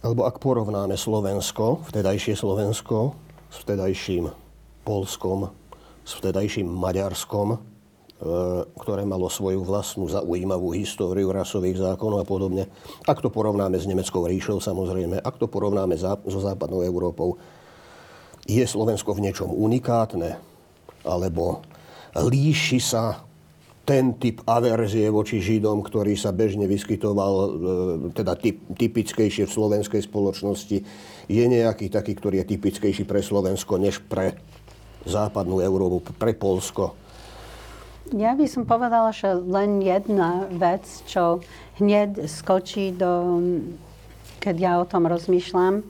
alebo 0.00 0.24
ak 0.24 0.40
porovnáme 0.40 0.96
Slovensko, 0.96 1.84
vtedajšie 1.92 2.32
Slovensko, 2.32 3.12
s 3.52 3.56
vtedajším 3.60 4.32
Polskom, 4.80 5.52
s 6.08 6.16
vtedajším 6.16 6.64
Maďarskom, 6.64 7.48
e, 7.52 7.58
ktoré 8.80 9.04
malo 9.04 9.28
svoju 9.28 9.60
vlastnú 9.60 10.08
zaujímavú 10.08 10.72
históriu 10.72 11.28
rasových 11.28 11.84
zákonov 11.84 12.24
a 12.24 12.26
podobne. 12.26 12.64
Ak 13.04 13.20
to 13.20 13.28
porovnáme 13.28 13.76
s 13.76 13.84
Nemeckou 13.84 14.24
ríšou, 14.24 14.56
samozrejme, 14.56 15.20
ak 15.20 15.36
to 15.36 15.52
porovnáme 15.52 16.00
so 16.00 16.40
západnou 16.40 16.80
Európou, 16.80 17.36
je 18.48 18.64
Slovensko 18.64 19.12
v 19.12 19.28
niečom 19.28 19.52
unikátne, 19.52 20.40
alebo 21.04 21.62
líši 22.16 22.78
sa 22.82 23.24
ten 23.90 24.14
typ 24.22 24.46
averzie 24.46 25.10
voči 25.10 25.42
Židom, 25.42 25.82
ktorý 25.82 26.14
sa 26.14 26.30
bežne 26.30 26.70
vyskytoval, 26.70 27.34
e, 27.34 27.48
teda 28.14 28.38
typ, 28.38 28.62
typickejšie 28.78 29.50
v 29.50 29.54
slovenskej 29.56 30.06
spoločnosti, 30.06 30.78
je 31.26 31.44
nejaký 31.44 31.90
taký, 31.90 32.14
ktorý 32.14 32.44
je 32.44 32.54
typickejší 32.54 33.02
pre 33.02 33.18
Slovensko, 33.18 33.82
než 33.82 33.98
pre 34.06 34.38
západnú 35.08 35.58
Európu, 35.58 36.14
pre 36.14 36.38
Polsko? 36.38 36.94
Ja 38.14 38.34
by 38.38 38.46
som 38.46 38.62
povedala, 38.66 39.10
že 39.10 39.34
len 39.34 39.82
jedna 39.82 40.46
vec, 40.50 40.82
čo 41.06 41.42
hneď 41.82 42.30
skočí 42.30 42.94
do, 42.94 43.42
keď 44.38 44.54
ja 44.54 44.72
o 44.78 44.86
tom 44.86 45.06
rozmýšľam, 45.06 45.82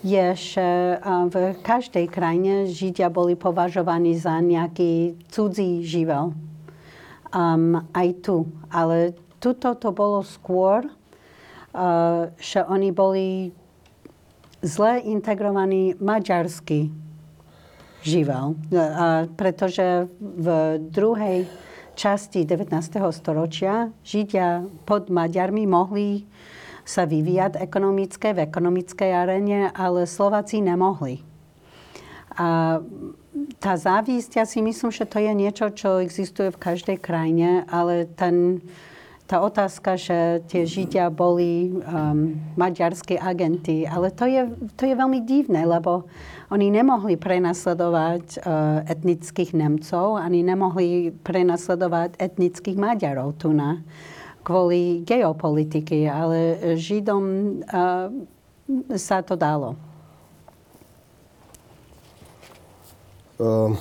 je, 0.00 0.26
že 0.36 0.68
v 1.04 1.34
každej 1.60 2.08
krajine 2.08 2.68
Židia 2.68 3.12
boli 3.12 3.36
považovaní 3.36 4.16
za 4.16 4.40
nejaký 4.40 5.16
cudzí 5.28 5.84
živel 5.84 6.32
um, 7.32 7.84
aj 7.92 8.08
tu. 8.24 8.48
Ale 8.72 9.14
tuto 9.38 9.76
to 9.76 9.92
bolo 9.92 10.24
skôr, 10.24 10.88
uh, 10.88 12.32
že 12.40 12.64
oni 12.64 12.90
boli 12.90 13.28
zle 14.60 15.00
integrovaný 15.04 15.96
maďarský 16.00 16.92
živel. 18.00 18.56
A 18.72 19.28
pretože 19.36 20.08
v 20.20 20.80
druhej 20.80 21.44
časti 21.96 22.48
19. 22.48 22.72
storočia 23.12 23.92
Židia 24.00 24.64
pod 24.88 25.12
Maďarmi 25.12 25.68
mohli 25.68 26.24
sa 26.84 27.04
vyvíjať 27.04 27.60
ekonomické 27.60 28.32
v 28.32 28.44
ekonomickej 28.46 29.10
arene, 29.12 29.60
ale 29.74 30.08
Slováci 30.08 30.60
nemohli. 30.64 31.22
A 32.38 32.80
tá 33.60 33.72
závisť, 33.76 34.40
ja 34.40 34.46
si 34.46 34.64
myslím, 34.64 34.90
že 34.90 35.06
to 35.06 35.20
je 35.20 35.32
niečo, 35.34 35.66
čo 35.70 36.00
existuje 36.00 36.50
v 36.50 36.62
každej 36.62 36.98
krajine, 36.98 37.68
ale 37.68 38.06
ten, 38.06 38.64
tá 39.30 39.38
otázka, 39.42 39.94
že 39.94 40.42
tie 40.50 40.66
Židia 40.66 41.12
boli 41.12 41.70
um, 41.70 42.34
maďarskí 42.58 43.20
agenti, 43.20 43.86
ale 43.86 44.10
to 44.10 44.26
je, 44.26 44.48
to 44.74 44.82
je 44.88 44.94
veľmi 44.94 45.22
divné, 45.22 45.62
lebo 45.62 46.10
oni 46.50 46.72
nemohli 46.72 47.14
prenasledovať 47.14 48.42
uh, 48.42 48.82
etnických 48.90 49.54
Nemcov, 49.54 50.18
ani 50.18 50.42
nemohli 50.42 51.14
prenasledovať 51.22 52.18
etnických 52.18 52.74
Maďarov 52.74 53.38
tu 53.38 53.54
na 53.54 53.78
kvôli 54.40 55.04
geopolitiky, 55.04 56.08
ale 56.08 56.58
Židom 56.76 57.24
sa 58.96 59.20
to 59.20 59.34
dalo. 59.36 59.76
Uh, 63.40 63.72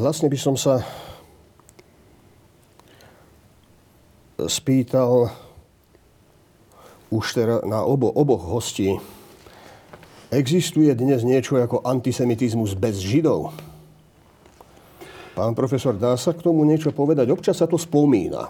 vlastne 0.00 0.32
by 0.32 0.38
som 0.40 0.56
sa 0.56 0.80
spýtal 4.48 5.28
už 7.12 7.36
teda 7.36 7.60
na 7.68 7.84
obo, 7.84 8.08
oboch 8.08 8.48
hostí, 8.48 8.96
Existuje 10.32 10.88
dnes 10.96 11.28
niečo 11.28 11.60
ako 11.60 11.84
antisemitizmus 11.84 12.72
bez 12.72 13.04
Židov? 13.04 13.52
Pán 15.36 15.52
profesor, 15.52 15.92
dá 15.92 16.16
sa 16.16 16.32
k 16.32 16.40
tomu 16.40 16.64
niečo 16.64 16.88
povedať? 16.88 17.28
Občas 17.28 17.60
sa 17.60 17.68
to 17.68 17.76
spomína. 17.76 18.48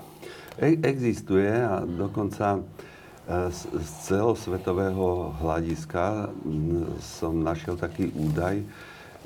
E- 0.58 0.80
existuje 0.82 1.48
a 1.48 1.80
dokonca 1.80 2.60
e, 2.60 2.62
z, 3.48 3.60
celosvetového 4.04 5.32
hľadiska 5.40 6.28
som 7.00 7.40
našiel 7.40 7.80
taký 7.80 8.12
údaj, 8.12 8.60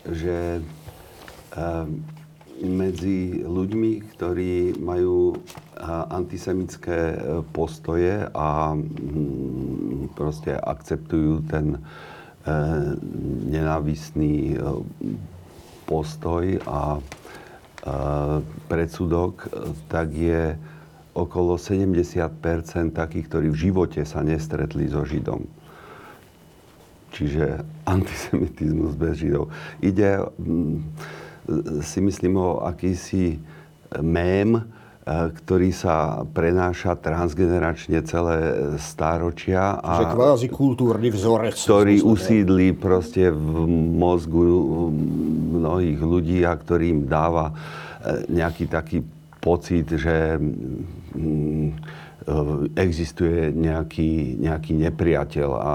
že 0.07 0.59
e, 0.59 0.63
medzi 2.57 3.45
ľuďmi, 3.45 4.17
ktorí 4.17 4.81
majú 4.81 5.37
antisemické 6.09 7.21
postoje 7.53 8.25
a 8.33 8.73
proste 10.17 10.57
akceptujú 10.57 11.45
ten 11.53 11.77
nenávistný 13.53 14.57
e, 14.57 14.59
postoj 15.85 16.45
a 16.65 16.97
predsudok, 18.67 19.47
tak 19.87 20.11
je 20.11 20.59
okolo 21.17 21.57
70% 21.57 22.93
takých, 22.93 23.27
ktorí 23.33 23.49
v 23.49 23.61
živote 23.69 24.05
sa 24.05 24.21
nestretli 24.21 24.85
so 24.93 25.01
Židom. 25.01 25.49
Čiže 27.17 27.65
antisemitizmus 27.89 28.93
bez 29.01 29.25
Židov. 29.25 29.49
Ide, 29.81 30.21
si 31.81 31.99
myslím, 32.05 32.37
o 32.37 32.61
akýsi 32.61 33.41
mém, 34.05 34.61
E, 35.07 35.31
ktorý 35.31 35.71
sa 35.71 36.27
prenáša 36.27 36.99
transgeneračne 36.99 38.03
celé 38.03 38.39
stáročia. 38.75 39.79
A 39.79 40.03
Že 40.03 40.07
kvázi 40.19 40.47
kultúrny 40.51 41.15
vzorec. 41.15 41.55
Ktorý 41.55 42.03
usídli 42.03 42.75
proste 42.75 43.31
v 43.31 43.71
mozgu 43.71 44.43
mnohých 45.63 46.03
ľudí 46.03 46.43
a 46.43 46.59
ktorým 46.59 47.07
dáva 47.07 47.55
e, 47.55 47.55
nejaký 48.35 48.67
taký 48.67 48.99
pocit, 49.47 49.87
že 49.95 50.35
mm, 50.35 51.69
e, 51.71 51.73
existuje 52.75 53.55
nejaký, 53.55 54.43
nejaký 54.43 54.73
nepriateľ. 54.75 55.51
A 55.55 55.75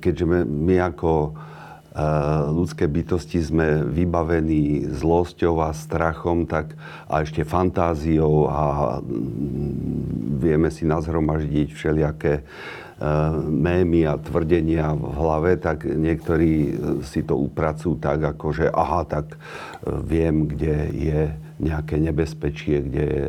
keďže 0.00 0.24
my, 0.48 0.76
ako 0.80 1.36
ľudské 2.54 2.86
bytosti 2.86 3.42
sme 3.42 3.82
vybavení 3.82 4.86
zlosťou 4.94 5.58
a 5.58 5.74
strachom, 5.74 6.46
tak 6.46 6.78
a 7.10 7.26
ešte 7.26 7.42
fantáziou 7.42 8.46
a 8.46 8.62
mm, 9.02 10.38
vieme 10.38 10.70
si 10.70 10.86
nazhromaždiť 10.86 11.68
všelijaké 11.74 12.34
e, 12.40 12.42
mémy 13.42 14.06
a 14.06 14.14
tvrdenia 14.22 14.94
v 14.94 15.04
hlave, 15.18 15.50
tak 15.58 15.82
niektorí 15.82 16.78
si 17.02 17.26
to 17.26 17.34
upracujú 17.34 17.98
tak, 17.98 18.22
ako 18.38 18.46
že 18.54 18.66
aha, 18.70 19.02
tak 19.10 19.34
e, 19.34 19.38
viem, 20.06 20.46
kde 20.46 20.76
je 20.94 21.22
nejaké 21.60 22.00
nebezpečie, 22.00 22.80
kde 22.80 23.04
je 23.04 23.26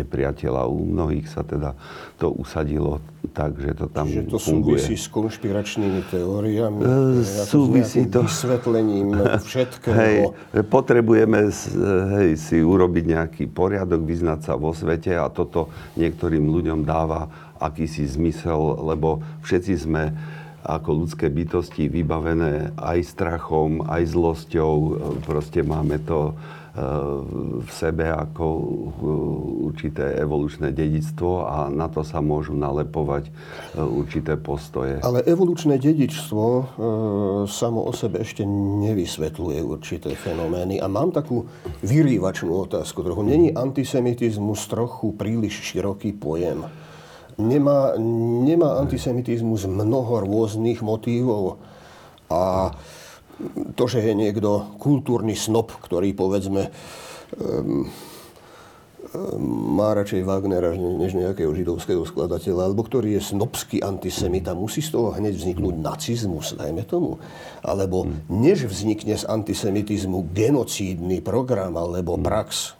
nepriateľ. 0.00 0.52
A 0.56 0.64
u 0.64 0.88
mnohých 0.88 1.28
sa 1.28 1.44
teda 1.44 1.76
to 2.16 2.32
usadilo 2.32 3.04
tak, 3.36 3.60
že 3.60 3.76
to 3.76 3.86
tam 3.92 4.08
Že 4.08 4.32
to 4.32 4.38
funguje. 4.40 4.80
súvisí 4.80 4.94
s 4.96 5.06
konšpiračnými 5.12 6.00
teóriami? 6.08 6.80
E, 6.80 7.22
súvisí 7.44 8.08
to. 8.08 8.24
Vysvetlením 8.24 9.12
všetkého? 9.44 9.94
Hej, 9.94 10.16
potrebujeme 10.72 11.52
hej, 12.18 12.30
si 12.40 12.64
urobiť 12.64 13.04
nejaký 13.04 13.44
poriadok, 13.52 14.00
vyznať 14.00 14.40
sa 14.40 14.52
vo 14.56 14.72
svete 14.72 15.12
a 15.14 15.28
toto 15.28 15.68
niektorým 16.00 16.48
ľuďom 16.48 16.88
dáva 16.88 17.28
akýsi 17.60 18.08
zmysel, 18.08 18.80
lebo 18.82 19.20
všetci 19.44 19.74
sme 19.76 20.12
ako 20.64 21.04
ľudské 21.04 21.28
bytosti 21.28 21.92
vybavené 21.92 22.72
aj 22.80 22.98
strachom, 23.04 23.84
aj 23.84 24.16
zlosťou. 24.16 24.72
Proste 25.20 25.60
máme 25.60 26.00
to 26.00 26.32
v 26.74 27.70
sebe 27.70 28.10
ako 28.10 28.44
určité 29.70 30.18
evolučné 30.18 30.74
dedictvo 30.74 31.46
a 31.46 31.70
na 31.70 31.86
to 31.86 32.02
sa 32.02 32.18
môžu 32.18 32.50
nalepovať 32.50 33.30
e, 33.30 33.32
určité 33.78 34.34
postoje. 34.34 34.98
Ale 35.06 35.22
evolučné 35.22 35.78
dedičstvo 35.78 36.42
e, 36.42 36.62
samo 37.46 37.86
o 37.86 37.92
sebe 37.94 38.26
ešte 38.26 38.42
nevysvetľuje 38.90 39.62
určité 39.62 40.18
fenomény. 40.18 40.82
A 40.82 40.90
mám 40.90 41.14
takú 41.14 41.46
vyrývačnú 41.86 42.50
otázku 42.50 43.06
trochu. 43.06 43.22
Není 43.22 43.54
antisemitizmus 43.54 44.66
trochu 44.66 45.14
príliš 45.14 45.62
široký 45.62 46.18
pojem? 46.18 46.66
Nemá, 47.38 47.94
nemá 48.42 48.82
antisemitizmus 48.82 49.70
mnoho 49.70 50.26
rôznych 50.26 50.82
motívov? 50.82 51.62
A 52.26 52.74
to, 53.74 53.84
že 53.90 54.02
je 54.02 54.14
niekto 54.14 54.78
kultúrny 54.78 55.34
snob, 55.34 55.74
ktorý 55.82 56.14
povedzme 56.14 56.70
um, 57.38 57.90
má 59.38 59.94
radšej 59.94 60.26
Wagnera 60.26 60.74
než 60.74 61.14
nejakého 61.14 61.54
židovského 61.54 62.02
skladateľa, 62.02 62.66
alebo 62.66 62.82
ktorý 62.82 63.14
je 63.14 63.30
snobský 63.30 63.78
antisemita, 63.78 64.58
musí 64.58 64.82
z 64.82 64.90
toho 64.90 65.14
hneď 65.14 65.38
vzniknúť 65.38 65.74
nacizmus, 65.78 66.58
dajme 66.58 66.82
tomu. 66.82 67.22
Alebo 67.62 68.10
než 68.26 68.66
vznikne 68.66 69.14
z 69.14 69.24
antisemitizmu 69.28 70.34
genocídny 70.34 71.22
program 71.22 71.78
alebo 71.78 72.18
prax, 72.18 72.74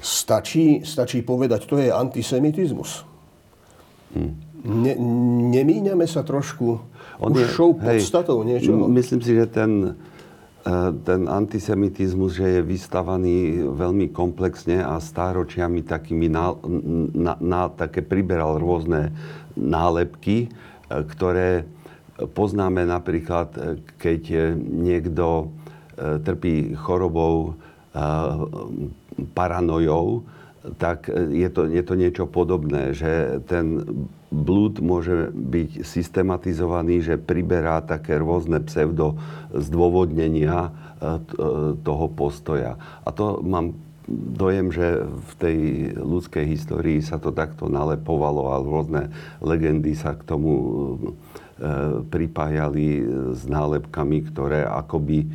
stačí, 0.00 0.80
stačí 0.86 1.20
povedať, 1.20 1.68
to 1.68 1.76
je 1.76 1.92
antisemitizmus. 1.92 3.04
Ne, 4.64 4.94
nemíňame 5.52 6.08
sa 6.08 6.24
trošku 6.24 6.87
on 7.18 7.34
už 7.34 7.40
je, 7.42 7.48
šou 7.50 7.70
podstatou 7.74 8.42
hej, 8.42 8.46
niečoho. 8.56 8.86
Myslím 8.86 9.20
si, 9.20 9.34
že 9.34 9.46
ten, 9.50 9.98
e, 10.62 10.70
ten 11.02 11.26
antisemitizmus, 11.26 12.38
že 12.38 12.46
je 12.58 12.60
vystavaný 12.62 13.66
veľmi 13.74 14.14
komplexne 14.14 14.80
a 14.82 15.02
stáročiami 15.02 15.82
takými 15.82 16.30
na, 16.30 16.54
na, 17.14 17.34
na, 17.42 17.62
také 17.74 18.06
priberal 18.06 18.62
rôzne 18.62 19.10
nálepky, 19.58 20.46
e, 20.46 20.48
ktoré 20.88 21.66
poznáme 22.38 22.86
napríklad, 22.86 23.48
e, 23.58 23.60
keď 23.98 24.54
niekto 24.62 25.50
trpí 25.98 26.78
chorobou 26.78 27.58
paranojou, 29.34 30.22
tak 30.78 31.10
je 31.10 31.50
to, 31.50 31.66
je 31.66 31.82
to 31.82 31.94
niečo 31.98 32.30
podobné, 32.30 32.94
že 32.94 33.42
ten 33.50 33.82
blúd 34.28 34.84
môže 34.84 35.32
byť 35.32 35.84
systematizovaný, 35.84 37.00
že 37.00 37.14
priberá 37.16 37.80
také 37.80 38.20
rôzne 38.20 38.60
pseudo 38.60 39.16
zdôvodnenia 39.52 40.68
e, 40.68 40.70
e, 40.70 41.12
toho 41.80 42.06
postoja. 42.12 42.76
A 43.04 43.08
to 43.08 43.40
mám 43.40 43.72
dojem, 44.08 44.72
že 44.72 45.04
v 45.04 45.32
tej 45.36 45.58
ľudskej 45.96 46.44
histórii 46.48 47.00
sa 47.04 47.20
to 47.20 47.32
takto 47.32 47.68
nalepovalo 47.68 48.52
a 48.52 48.64
rôzne 48.64 49.12
legendy 49.40 49.96
sa 49.96 50.16
k 50.16 50.24
tomu 50.28 50.52
e, 50.52 50.64
pripájali 52.08 52.86
s 53.32 53.48
nálepkami, 53.48 54.18
ktoré 54.28 54.64
akoby 54.64 55.28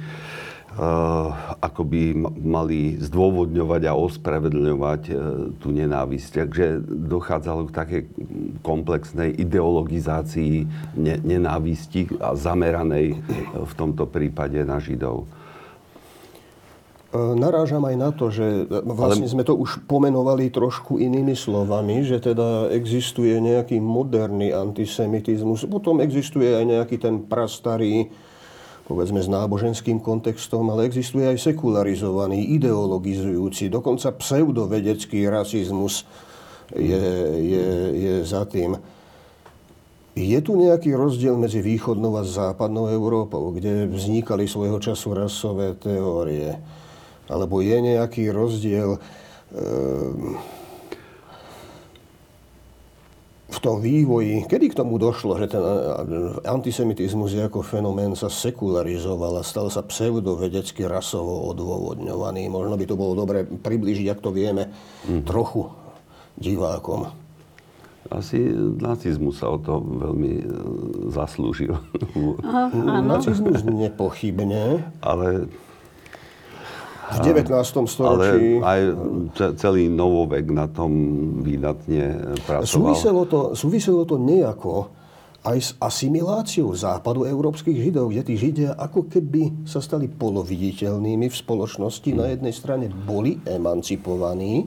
ako 1.62 1.82
by 1.86 2.02
mali 2.42 2.98
zdôvodňovať 2.98 3.82
a 3.86 3.94
ospravedlňovať 3.94 5.02
uh, 5.10 5.16
tú 5.62 5.70
nenávisť. 5.70 6.28
Takže 6.44 6.66
dochádzalo 6.90 7.70
k 7.70 7.76
takej 7.78 8.02
komplexnej 8.66 9.38
ideologizácii 9.38 10.66
ne- 10.98 11.22
nenávisti 11.22 12.10
a 12.18 12.34
zameranej 12.34 13.22
v 13.54 13.74
tomto 13.78 14.10
prípade 14.10 14.58
na 14.66 14.82
Židov. 14.82 15.30
Narážam 17.14 17.86
aj 17.86 17.96
na 17.96 18.10
to, 18.10 18.34
že 18.34 18.66
vlastne 18.74 19.30
sme 19.30 19.46
to 19.46 19.54
už 19.54 19.86
pomenovali 19.86 20.50
trošku 20.50 20.98
inými 20.98 21.38
slovami, 21.38 22.02
že 22.02 22.18
teda 22.18 22.74
existuje 22.74 23.38
nejaký 23.38 23.78
moderný 23.78 24.50
antisemitizmus, 24.50 25.70
potom 25.70 26.02
existuje 26.02 26.50
aj 26.50 26.66
nejaký 26.66 26.98
ten 26.98 27.22
prastarý, 27.22 28.10
povedzme 28.84 29.24
s 29.24 29.32
náboženským 29.32 30.04
kontextom, 30.04 30.68
ale 30.68 30.92
existuje 30.92 31.24
aj 31.24 31.40
sekularizovaný, 31.40 32.56
ideologizujúci, 32.60 33.72
dokonca 33.72 34.12
pseudovedecký 34.12 35.28
rasizmus 35.32 36.04
je, 36.76 37.06
je, 37.40 37.68
je 37.96 38.14
za 38.28 38.44
tým. 38.44 38.76
Je 40.14 40.38
tu 40.46 40.54
nejaký 40.54 40.94
rozdiel 40.94 41.34
medzi 41.42 41.58
východnou 41.64 42.22
a 42.22 42.24
západnou 42.28 42.86
Európou, 42.94 43.50
kde 43.50 43.90
vznikali 43.90 44.46
svojho 44.46 44.78
času 44.78 45.10
rasové 45.18 45.74
teórie? 45.74 46.54
Alebo 47.26 47.66
je 47.66 47.78
nejaký 47.82 48.30
rozdiel 48.30 49.02
ehm, 49.58 50.38
v 53.54 53.60
tom 53.62 53.78
vývoji, 53.78 54.50
kedy 54.50 54.74
k 54.74 54.80
tomu 54.82 54.98
došlo, 54.98 55.38
že 55.38 55.46
ten 55.54 55.62
antisemitizmus 56.42 57.38
ako 57.38 57.62
fenomén 57.62 58.18
sa 58.18 58.26
sekularizoval 58.26 59.38
a 59.38 59.44
stal 59.46 59.70
sa 59.70 59.86
pseudovedecky 59.86 60.90
rasovo 60.90 61.54
odôvodňovaný. 61.54 62.50
Možno 62.50 62.74
by 62.74 62.86
to 62.90 62.98
bolo 62.98 63.14
dobre 63.14 63.46
približiť, 63.46 64.10
ak 64.10 64.20
to 64.26 64.34
vieme, 64.34 64.74
mm. 65.06 65.22
trochu 65.30 65.70
divákom. 66.42 67.14
Asi 68.12 68.36
nacizmus 68.84 69.40
sa 69.40 69.54
o 69.54 69.58
to 69.58 69.80
veľmi 69.80 70.34
e, 70.44 70.46
zaslúžil. 71.14 71.74
Aha, 72.44 73.00
Nacizmus 73.00 73.64
nepochybne. 73.64 74.84
Ale 75.00 75.48
v 77.04 77.18
19. 77.20 77.52
storočí. 77.90 78.64
Ale 78.64 78.64
aj 78.64 78.82
celý 79.60 79.92
novovek 79.92 80.48
na 80.54 80.72
tom 80.72 80.92
výdatne 81.44 82.38
pracoval. 82.48 82.96
Súviselo 82.96 83.24
to, 83.28 83.40
súviselo 83.52 84.08
to 84.08 84.16
nejako 84.16 84.88
aj 85.44 85.60
s 85.60 85.70
asimiláciou 85.76 86.72
západu 86.72 87.28
európskych 87.28 87.76
židov, 87.76 88.16
kde 88.16 88.24
tí 88.24 88.40
židia 88.40 88.80
ako 88.80 89.12
keby 89.12 89.68
sa 89.68 89.84
stali 89.84 90.08
poloviditeľnými 90.08 91.28
v 91.28 91.36
spoločnosti. 91.36 92.10
Na 92.16 92.32
jednej 92.32 92.56
strane 92.56 92.88
boli 92.88 93.36
emancipovaní, 93.44 94.64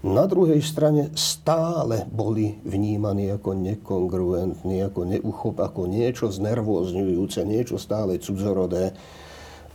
na 0.00 0.24
druhej 0.24 0.64
strane 0.64 1.12
stále 1.12 2.08
boli 2.08 2.56
vnímaní 2.64 3.36
ako 3.36 3.52
nekongruentní, 3.52 4.80
ako 4.80 5.00
neuchop, 5.04 5.60
ako 5.60 5.84
niečo 5.88 6.32
znervozňujúce, 6.32 7.44
niečo 7.44 7.76
stále 7.76 8.16
cudzorodé 8.16 8.96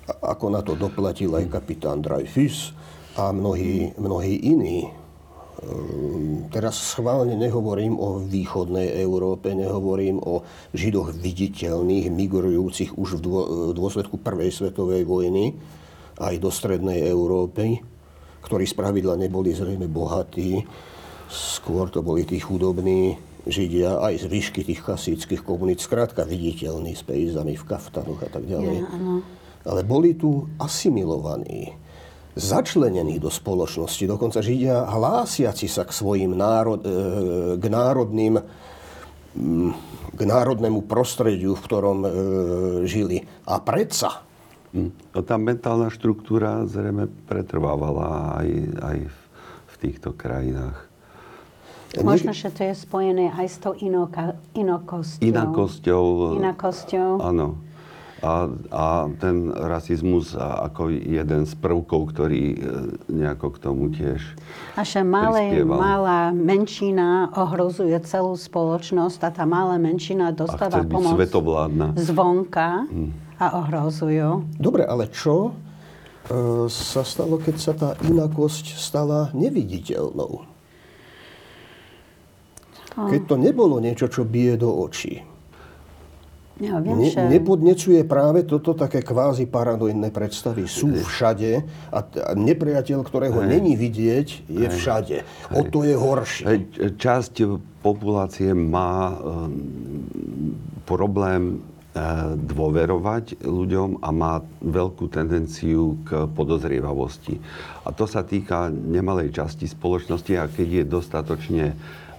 ako 0.05 0.45
na 0.53 0.61
to 0.61 0.77
doplatil 0.77 1.33
aj 1.33 1.49
kapitán 1.49 2.01
Dreyfus 2.01 2.73
a 3.17 3.33
mnohí, 3.33 3.95
mnohí 3.97 4.37
iní. 4.37 4.85
Ehm, 4.85 6.51
teraz 6.53 6.93
schválne 6.93 7.33
nehovorím 7.33 7.97
o 7.97 8.21
východnej 8.21 9.01
Európe, 9.01 9.55
nehovorím 9.55 10.21
o 10.21 10.45
židoch 10.75 11.15
viditeľných, 11.15 12.11
migrujúcich 12.11 12.93
už 12.99 13.17
v 13.17 13.73
dôsledku 13.73 14.21
Prvej 14.21 14.51
svetovej 14.53 15.07
vojny 15.07 15.55
aj 16.21 16.35
do 16.37 16.53
strednej 16.53 17.07
Európy, 17.07 17.81
ktorí 18.45 18.63
spravidla 18.67 19.17
neboli 19.17 19.57
zrejme 19.57 19.89
bohatí, 19.89 20.61
skôr 21.31 21.89
to 21.89 22.05
boli 22.05 22.23
tí 22.23 22.37
chudobní 22.37 23.17
Židia, 23.45 24.01
aj 24.01 24.25
z 24.25 24.25
výšky 24.25 24.65
tých 24.65 24.81
kasíckých 24.81 25.45
komunít, 25.45 25.77
skrátka 25.77 26.25
viditeľní 26.25 26.97
s 26.97 27.05
pejzami 27.05 27.53
v 27.53 27.63
kaftanoch 27.69 28.17
a 28.25 28.29
tak 28.33 28.41
ďalej. 28.49 28.81
Ja, 28.81 28.89
ale 29.65 29.81
boli 29.81 30.13
tu 30.13 30.45
asimilovaní, 30.61 31.73
začlenení 32.37 33.17
do 33.17 33.33
spoločnosti, 33.33 34.05
dokonca 34.05 34.43
Židia 34.43 34.85
hlásiaci 34.85 35.65
sa 35.65 35.87
k 35.87 35.91
svojim 35.91 36.37
národ, 36.37 36.83
e, 36.83 36.91
k 37.57 37.65
národným 37.65 38.37
mm, 39.33 39.71
k 40.15 40.21
národnému 40.23 40.87
prostrediu, 40.87 41.59
v 41.59 41.63
ktorom 41.67 41.99
e, 42.03 42.09
žili. 42.87 43.19
A 43.51 43.59
predsa. 43.59 44.23
Hm. 44.71 44.91
No, 45.11 45.19
tá 45.27 45.35
mentálna 45.35 45.91
štruktúra 45.91 46.63
zrejme 46.63 47.11
pretrvávala 47.27 48.39
aj, 48.39 48.49
aj 48.79 48.97
v, 49.11 49.17
v 49.67 49.75
týchto 49.83 50.15
krajinách. 50.15 50.87
Možno, 51.95 52.35
že 52.35 52.51
to 52.51 52.67
je 52.67 52.75
spojené 52.75 53.31
aj 53.31 53.47
s 53.47 53.57
tou 53.63 53.71
inokosťou. 53.71 55.23
Inakosťou. 55.23 56.03
Inakosťou. 56.43 57.09
Áno 57.23 57.74
a, 58.25 58.49
a 58.73 58.85
ten 59.21 59.53
rasizmus 59.53 60.33
ako 60.33 60.89
jeden 60.89 61.45
z 61.45 61.53
prvkov, 61.61 62.09
ktorý 62.09 62.43
e, 62.53 62.57
nejako 63.13 63.47
k 63.53 63.57
tomu 63.61 63.93
tiež 63.93 64.17
Naša 64.73 65.05
malé, 65.05 65.61
malá 65.61 66.33
menšina 66.33 67.29
ohrozuje 67.37 67.93
celú 68.01 68.33
spoločnosť 68.33 69.19
a 69.21 69.29
tá 69.29 69.45
malá 69.45 69.77
menšina 69.77 70.33
dostáva 70.33 70.81
pomoc 70.81 71.21
zvonka 71.95 72.89
hmm. 72.89 73.37
a 73.37 73.45
ohrozujú. 73.61 74.57
Dobre, 74.57 74.89
ale 74.89 75.05
čo 75.13 75.53
e, 76.25 76.65
sa 76.67 77.05
stalo, 77.05 77.37
keď 77.37 77.55
sa 77.61 77.73
tá 77.77 77.89
inakosť 78.01 78.73
stala 78.73 79.29
neviditeľnou? 79.37 80.57
Keď 82.95 83.21
to 83.27 83.35
nebolo 83.35 83.83
niečo, 83.83 84.07
čo 84.07 84.23
bije 84.23 84.55
do 84.55 84.71
očí. 84.71 85.34
Ja 86.55 86.79
viem, 86.79 87.03
ne, 87.03 87.11
že... 87.11 87.19
Nepodnecuje 87.19 88.07
práve 88.07 88.47
toto 88.47 88.71
také 88.71 89.03
kvázi 89.03 89.43
paranoidné 89.43 90.07
predstavy. 90.15 90.71
Sú 90.71 90.87
všade 90.95 91.67
a, 91.91 91.99
a 91.99 92.31
nepriateľ, 92.31 93.03
ktorého 93.03 93.43
Hej. 93.43 93.49
není 93.51 93.75
vidieť, 93.75 94.47
je 94.47 94.67
Hej. 94.67 94.71
všade. 94.71 95.17
Hej. 95.27 95.51
O 95.51 95.61
to 95.67 95.83
je 95.83 95.95
horšie. 95.99 96.45
Hej. 96.47 96.59
Časť 96.95 97.43
populácie 97.83 98.55
má 98.55 99.11
um, 99.11 99.51
problém 100.87 101.59
uh, 101.59 102.39
dôverovať 102.39 103.43
ľuďom 103.43 103.99
a 103.99 104.09
má 104.15 104.39
veľkú 104.63 105.11
tendenciu 105.11 105.99
k 106.07 106.23
podozrievavosti. 106.31 107.35
A 107.83 107.91
to 107.91 108.07
sa 108.07 108.23
týka 108.23 108.71
nemalej 108.71 109.35
časti 109.35 109.67
spoločnosti 109.67 110.33
a 110.39 110.47
keď 110.47 110.67
je 110.71 110.83
dostatočne 110.87 111.65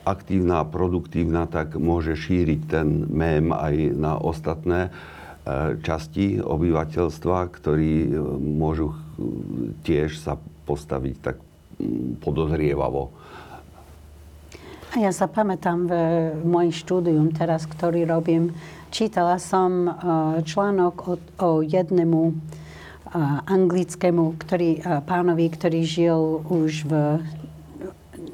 aktívna 0.06 0.62
a 0.62 0.68
produktívna, 0.68 1.50
tak 1.50 1.74
môže 1.74 2.14
šíriť 2.14 2.60
ten 2.70 3.10
mém 3.10 3.50
aj 3.50 3.74
na 3.98 4.14
ostatné 4.14 4.88
e, 4.88 4.90
časti 5.82 6.38
obyvateľstva, 6.38 7.50
ktorí 7.50 7.92
e, 8.06 8.10
môžu 8.38 8.94
tiež 9.82 10.22
sa 10.22 10.38
postaviť 10.64 11.16
tak 11.18 11.36
podozrievavo. 12.22 13.10
A 14.94 15.02
ja 15.02 15.12
sa 15.12 15.28
pamätám 15.28 15.90
v 15.90 15.92
mojom 16.46 16.72
štúdium 16.72 17.28
teraz, 17.34 17.68
ktorý 17.68 18.08
robím, 18.08 18.54
čítala 18.94 19.42
som 19.42 19.84
e, 19.84 19.90
článok 20.46 20.96
o, 21.02 21.14
o 21.42 21.50
jednému 21.66 22.32
anglickému 23.46 24.36
ktorý, 24.36 24.82
pánovi, 25.06 25.46
ktorý 25.48 25.80
žil 25.86 26.42
už 26.42 26.84
v 26.84 26.92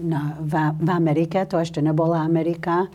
na, 0.03 0.37
v, 0.43 0.55
v 0.83 0.89
Amerike, 0.91 1.47
to 1.47 1.63
ešte 1.63 1.79
nebola 1.79 2.27
Amerika. 2.27 2.91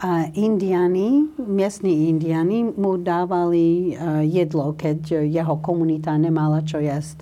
A 0.00 0.32
indiani, 0.32 1.28
miestni 1.36 2.08
indiani 2.08 2.64
mu 2.64 2.96
dávali 2.96 3.92
uh, 3.92 4.24
jedlo, 4.24 4.72
keď 4.72 5.28
jeho 5.28 5.60
komunita 5.60 6.16
nemala 6.16 6.64
čo 6.64 6.80
jesť. 6.80 7.20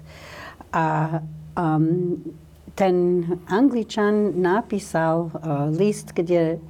A 0.70 1.18
um, 1.59 2.14
ten 2.79 3.27
Angličan 3.51 4.38
napísal 4.38 5.27
uh, 5.35 5.66
list, 5.74 6.14
kde 6.14 6.62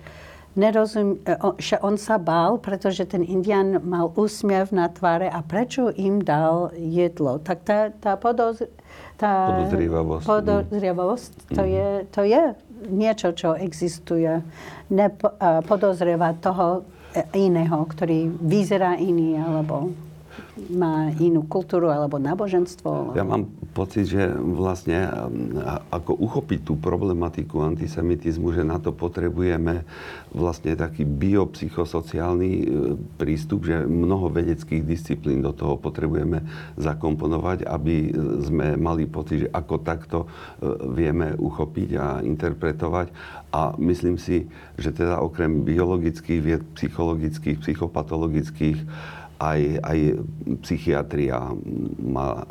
nerozum, 0.59 1.23
e, 1.23 1.39
že 1.63 1.79
on 1.87 1.95
sa 1.95 2.19
bál, 2.19 2.59
pretože 2.59 3.07
ten 3.07 3.23
Indian 3.23 3.79
mal 3.87 4.11
úsmiev 4.19 4.75
na 4.75 4.91
tváre 4.91 5.31
a 5.31 5.39
prečo 5.47 5.95
im 5.95 6.19
dal 6.19 6.75
jedlo. 6.75 7.39
Tak 7.39 7.59
tá, 7.63 7.95
tá 7.95 8.19
podozr, 8.19 8.67
tá 9.19 9.51
podozrievavosť. 9.51 10.25
podozrievavosť 10.25 11.33
to, 11.53 11.63
mm. 11.67 11.71
je, 11.75 11.89
to 12.15 12.23
je 12.23 12.43
niečo, 12.95 13.29
čo 13.35 13.59
existuje. 13.59 14.31
Nepo, 14.95 15.35
podozrieva 15.67 16.39
toho 16.39 16.87
iného, 17.35 17.79
ktorý 17.83 18.31
vyzerá 18.39 18.95
iný, 18.95 19.37
alebo... 19.43 19.91
má 20.71 21.15
inú 21.23 21.47
kultúru 21.47 21.89
alebo 21.89 22.19
náboženstvo? 22.19 23.15
Ja 23.15 23.23
mám 23.23 23.47
pocit, 23.73 24.11
že 24.11 24.35
vlastne 24.35 25.07
ako 25.95 26.19
uchopiť 26.19 26.67
tú 26.67 26.75
problematiku 26.75 27.63
antisemitizmu, 27.63 28.51
že 28.51 28.67
na 28.67 28.83
to 28.83 28.91
potrebujeme 28.91 29.87
vlastne 30.35 30.77
taký 30.77 31.09
biopsychosociálny 31.09 32.51
e, 32.53 32.65
prístup, 33.17 33.65
že 33.65 33.87
mnoho 33.89 34.29
vedeckých 34.29 34.85
disciplín 34.85 35.41
do 35.41 35.57
toho 35.57 35.81
potrebujeme 35.81 36.45
zakomponovať, 36.77 37.65
aby 37.65 38.13
sme 38.45 38.77
mali 38.77 39.09
pocit, 39.09 39.49
že 39.49 39.53
ako 39.55 39.75
takto 39.81 40.19
e, 40.25 40.27
vieme 40.93 41.33
uchopiť 41.39 41.91
a 41.97 42.07
interpretovať. 42.21 43.09
A 43.49 43.73
myslím 43.81 44.21
si, 44.21 44.45
že 44.77 44.93
teda 44.93 45.25
okrem 45.25 45.65
biologických 45.65 46.41
vied, 46.45 46.63
psychologických, 46.77 47.65
psychopatologických, 47.65 48.79
aj, 49.39 49.61
aj 49.87 49.99
psychiatria 50.67 51.39
má, 52.03 52.43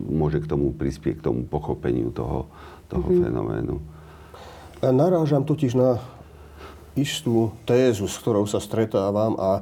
môže 0.00 0.40
k 0.40 0.48
tomu 0.48 0.72
prispieť, 0.72 1.20
k 1.20 1.26
tomu 1.28 1.44
pochopeniu 1.44 2.08
toho, 2.08 2.48
toho 2.88 3.04
mm-hmm. 3.04 3.24
fenoménu. 3.28 3.76
A 4.80 4.88
narážam 4.96 5.44
totiž 5.44 5.76
na 5.76 6.00
istú 6.96 7.52
tézu, 7.68 8.08
s 8.08 8.16
ktorou 8.16 8.48
sa 8.48 8.58
stretávam 8.58 9.36
a 9.36 9.60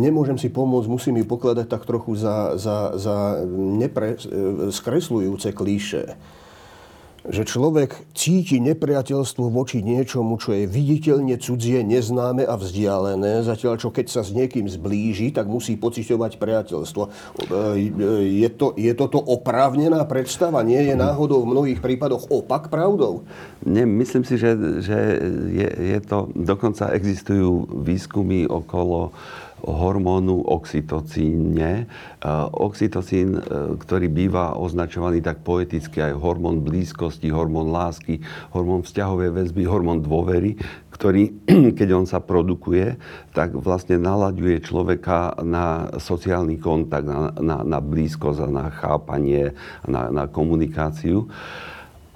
nemôžem 0.00 0.40
si 0.40 0.48
pomôcť, 0.48 0.88
musím 0.88 1.20
ju 1.20 1.26
pokladať 1.28 1.66
tak 1.68 1.84
trochu 1.84 2.16
za, 2.16 2.56
za, 2.56 2.96
za 2.96 3.44
nepre, 3.52 4.16
skresľujúce 4.72 5.52
klíše 5.52 6.16
že 7.30 7.42
človek 7.42 7.94
cíti 8.14 8.62
nepriateľstvo 8.62 9.50
voči 9.50 9.82
niečomu, 9.82 10.38
čo 10.38 10.54
je 10.54 10.70
viditeľne 10.70 11.34
cudzie, 11.38 11.82
neznáme 11.82 12.46
a 12.46 12.54
vzdialené, 12.54 13.42
zatiaľ 13.42 13.78
čo 13.78 13.90
keď 13.90 14.06
sa 14.06 14.22
s 14.22 14.30
niekým 14.30 14.70
zblíži, 14.70 15.34
tak 15.34 15.50
musí 15.50 15.74
pociťovať 15.74 16.38
priateľstvo. 16.38 17.02
E, 17.04 17.10
je, 18.42 18.48
to, 18.50 18.74
je 18.78 18.92
toto 18.94 19.18
oprávnená 19.18 20.06
predstava? 20.06 20.62
Nie 20.62 20.86
je 20.86 20.94
náhodou 20.94 21.42
v 21.42 21.50
mnohých 21.50 21.80
prípadoch 21.82 22.30
opak 22.30 22.70
pravdou? 22.70 23.26
Nie, 23.66 23.86
myslím 23.86 24.22
si, 24.22 24.38
že, 24.38 24.54
že 24.82 24.98
je, 25.50 25.68
je 25.96 25.98
to, 26.02 26.30
dokonca 26.34 26.94
existujú 26.94 27.66
výskumy 27.82 28.46
okolo 28.46 29.10
hormónu 29.64 30.44
oxytocíne. 30.44 31.88
Oxytocín, 32.52 33.40
e, 33.40 33.40
ktorý 33.80 34.06
býva 34.12 34.54
označovaný 34.54 35.24
tak 35.24 35.40
poeticky 35.40 36.04
aj 36.04 36.20
hormón 36.20 36.60
blízkosti, 36.60 37.32
hormón 37.32 37.72
lásky, 37.72 38.20
hormón 38.52 38.84
vzťahovej 38.84 39.30
väzby, 39.32 39.62
hormón 39.64 40.04
dôvery, 40.04 40.60
ktorý, 40.92 41.32
keď 41.78 41.88
on 41.96 42.06
sa 42.08 42.20
produkuje, 42.20 43.00
tak 43.32 43.56
vlastne 43.56 43.96
nalaďuje 43.96 44.60
človeka 44.64 45.40
na 45.40 45.88
sociálny 45.96 46.60
kontakt, 46.60 47.08
na, 47.08 47.32
na, 47.36 47.56
na 47.64 47.78
blízkosť, 47.80 48.48
na 48.48 48.68
chápanie, 48.72 49.56
na, 49.88 50.12
na 50.12 50.24
komunikáciu. 50.28 51.28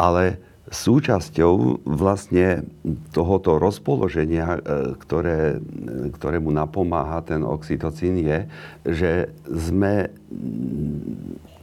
Ale 0.01 0.50
súčasťou 0.71 1.83
vlastne 1.83 2.63
tohoto 3.11 3.59
rozpoloženia, 3.59 4.47
e, 4.55 4.59
ktoré, 5.03 5.59
ktorému 6.15 6.55
napomáha 6.55 7.27
ten 7.27 7.43
oxytocín, 7.43 8.23
je, 8.23 8.47
že 8.87 9.13
sme 9.51 10.15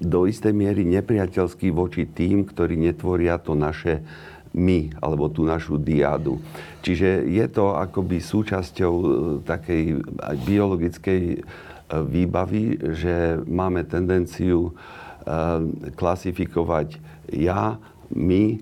do 0.04 0.28
istej 0.28 0.52
miery 0.52 0.84
nepriateľskí 0.84 1.72
voči 1.72 2.04
tým, 2.04 2.44
ktorí 2.44 2.76
netvoria 2.76 3.40
to 3.40 3.56
naše 3.56 4.04
my, 4.52 4.92
alebo 5.00 5.32
tú 5.32 5.48
našu 5.48 5.80
diádu. 5.80 6.44
Čiže 6.84 7.32
je 7.32 7.46
to 7.48 7.80
akoby 7.80 8.20
súčasťou 8.20 8.94
e, 8.94 9.08
takej 9.48 10.04
biologickej 10.44 11.22
e, 11.32 11.38
výbavy, 11.88 12.92
že 12.92 13.40
máme 13.48 13.88
tendenciu 13.88 14.76
klasifikovať 16.00 17.04
ja, 17.36 17.76
my, 18.16 18.56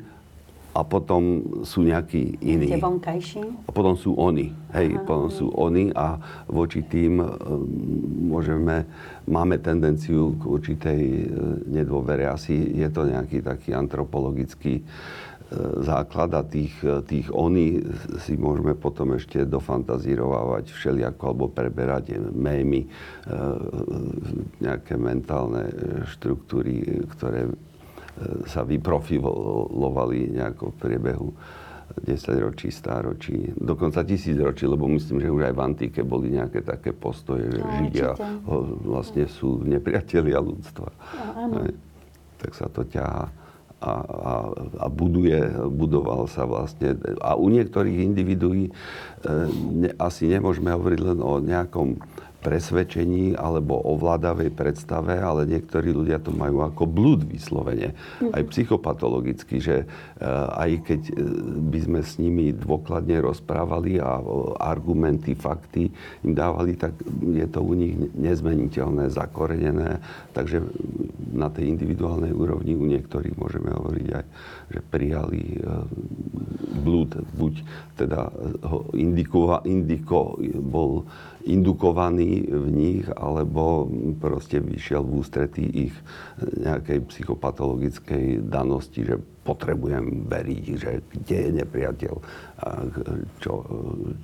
a 0.75 0.83
potom 0.83 1.39
sú 1.63 1.87
nejakí 1.87 2.35
iní. 2.43 2.67
Tie 2.67 2.83
vonkajší? 2.83 3.41
A 3.63 3.71
potom 3.71 3.95
sú 3.95 4.11
oni. 4.19 4.51
Hej, 4.75 4.99
Aha. 4.99 5.07
potom 5.07 5.31
sú 5.31 5.47
oni 5.55 5.95
a 5.95 6.19
voči 6.51 6.83
tým 6.83 7.23
um, 7.23 7.31
môžeme, 8.27 8.83
máme 9.23 9.55
tendenciu 9.63 10.35
k 10.35 10.43
určitej 10.43 11.01
uh, 11.01 11.23
nedôvere. 11.71 12.27
Asi 12.27 12.75
je 12.75 12.91
to 12.91 13.07
nejaký 13.07 13.39
taký 13.39 13.71
antropologický 13.71 14.83
uh, 14.83 15.25
základ 15.79 16.35
a 16.35 16.43
tých, 16.43 16.75
tých 17.07 17.31
oni 17.31 17.79
si 18.19 18.35
môžeme 18.35 18.75
potom 18.75 19.15
ešte 19.15 19.47
dofantazírovať 19.47 20.73
všelijako 20.73 21.23
alebo 21.31 21.45
preberať 21.53 22.17
mémy, 22.33 22.89
nejaké 24.57 24.97
mentálne 24.97 25.69
štruktúry, 26.09 27.05
ktoré 27.13 27.45
sa 28.47 28.63
vyprofilovali 28.63 30.31
nejako 30.31 30.71
v 30.71 30.75
priebehu 30.79 31.29
10 31.95 32.11
ročí, 32.41 32.73
stáročí, 32.73 33.53
dokonca 33.55 34.03
tisíc 34.03 34.35
ročí, 34.35 34.65
lebo 34.65 34.89
myslím, 34.89 35.21
že 35.21 35.31
už 35.31 35.41
aj 35.47 35.53
v 35.53 35.63
antike 35.63 36.01
boli 36.01 36.33
nejaké 36.33 36.65
také 36.65 36.91
postoje, 36.91 37.47
že 37.47 37.61
no, 37.61 37.71
Židia 37.71 38.11
vlastne 38.83 39.23
sú 39.29 39.61
nepriatelia 39.63 40.41
ľudstva. 40.41 40.89
No, 41.45 41.69
tak 42.41 42.51
sa 42.57 42.67
to 42.67 42.83
ťahá 42.83 43.31
a, 43.85 43.93
a, 44.01 44.33
a 44.81 44.87
buduje, 44.89 45.35
budoval 45.69 46.25
sa 46.25 46.47
vlastne. 46.47 46.97
A 47.21 47.37
u 47.37 47.51
niektorých 47.53 48.01
individuí 48.01 48.69
e, 48.69 48.71
ne, 49.53 49.91
asi 50.01 50.25
nemôžeme 50.31 50.73
hovoriť 50.73 50.99
len 51.03 51.19
o 51.21 51.37
nejakom 51.43 51.99
presvedčení 52.45 53.33
alebo 53.33 53.81
ovládavej 53.81 54.53
predstave, 54.53 55.17
ale 55.17 55.49
niektorí 55.49 55.89
ľudia 55.89 56.21
to 56.21 56.29
majú 56.29 56.61
ako 56.61 56.85
blúd 56.85 57.25
vyslovene. 57.25 57.97
Aj 58.21 58.45
mhm. 58.45 58.49
psychopatologicky, 58.53 59.57
že 59.57 59.75
eh, 59.81 60.61
aj 60.61 60.85
keď 60.85 61.01
eh, 61.09 61.13
by 61.73 61.79
sme 61.81 61.99
s 62.05 62.21
nimi 62.21 62.53
dôkladne 62.53 63.17
rozprávali 63.25 63.97
a 63.97 64.21
argumenty, 64.61 65.33
fakty 65.33 65.89
im 66.21 66.37
dávali, 66.37 66.77
tak 66.77 66.93
je 67.25 67.47
to 67.49 67.65
u 67.65 67.73
nich 67.73 67.97
nezmeniteľné, 68.13 69.09
zakorenené. 69.09 69.97
Takže 70.37 70.61
na 71.33 71.49
tej 71.49 71.73
individuálnej 71.73 72.29
úrovni 72.29 72.77
u 72.77 72.85
niektorých 72.85 73.33
môžeme 73.41 73.73
hovoriť 73.73 74.07
aj, 74.13 74.25
že 74.69 74.79
prijali 74.93 75.41
eh, 75.57 75.81
blúd, 76.85 77.17
buď 77.33 77.53
teda 77.97 78.29
ho 78.67 78.91
indiko, 78.93 79.63
indiko 79.63 80.37
bol 80.59 81.07
indukovaný 81.45 82.34
v 82.43 82.67
nich, 82.73 83.05
alebo 83.15 83.87
proste 84.19 84.59
vyšiel 84.59 85.05
v 85.05 85.23
ústretí 85.23 85.63
ich 85.87 85.95
nejakej 86.41 87.07
psychopatologickej 87.07 88.43
danosti, 88.43 89.07
že 89.07 89.15
potrebujem 89.45 90.25
veriť, 90.25 90.65
že 90.73 90.91
kde 91.05 91.37
je 91.37 91.51
nepriateľ, 91.61 92.13
čo, 93.37 93.53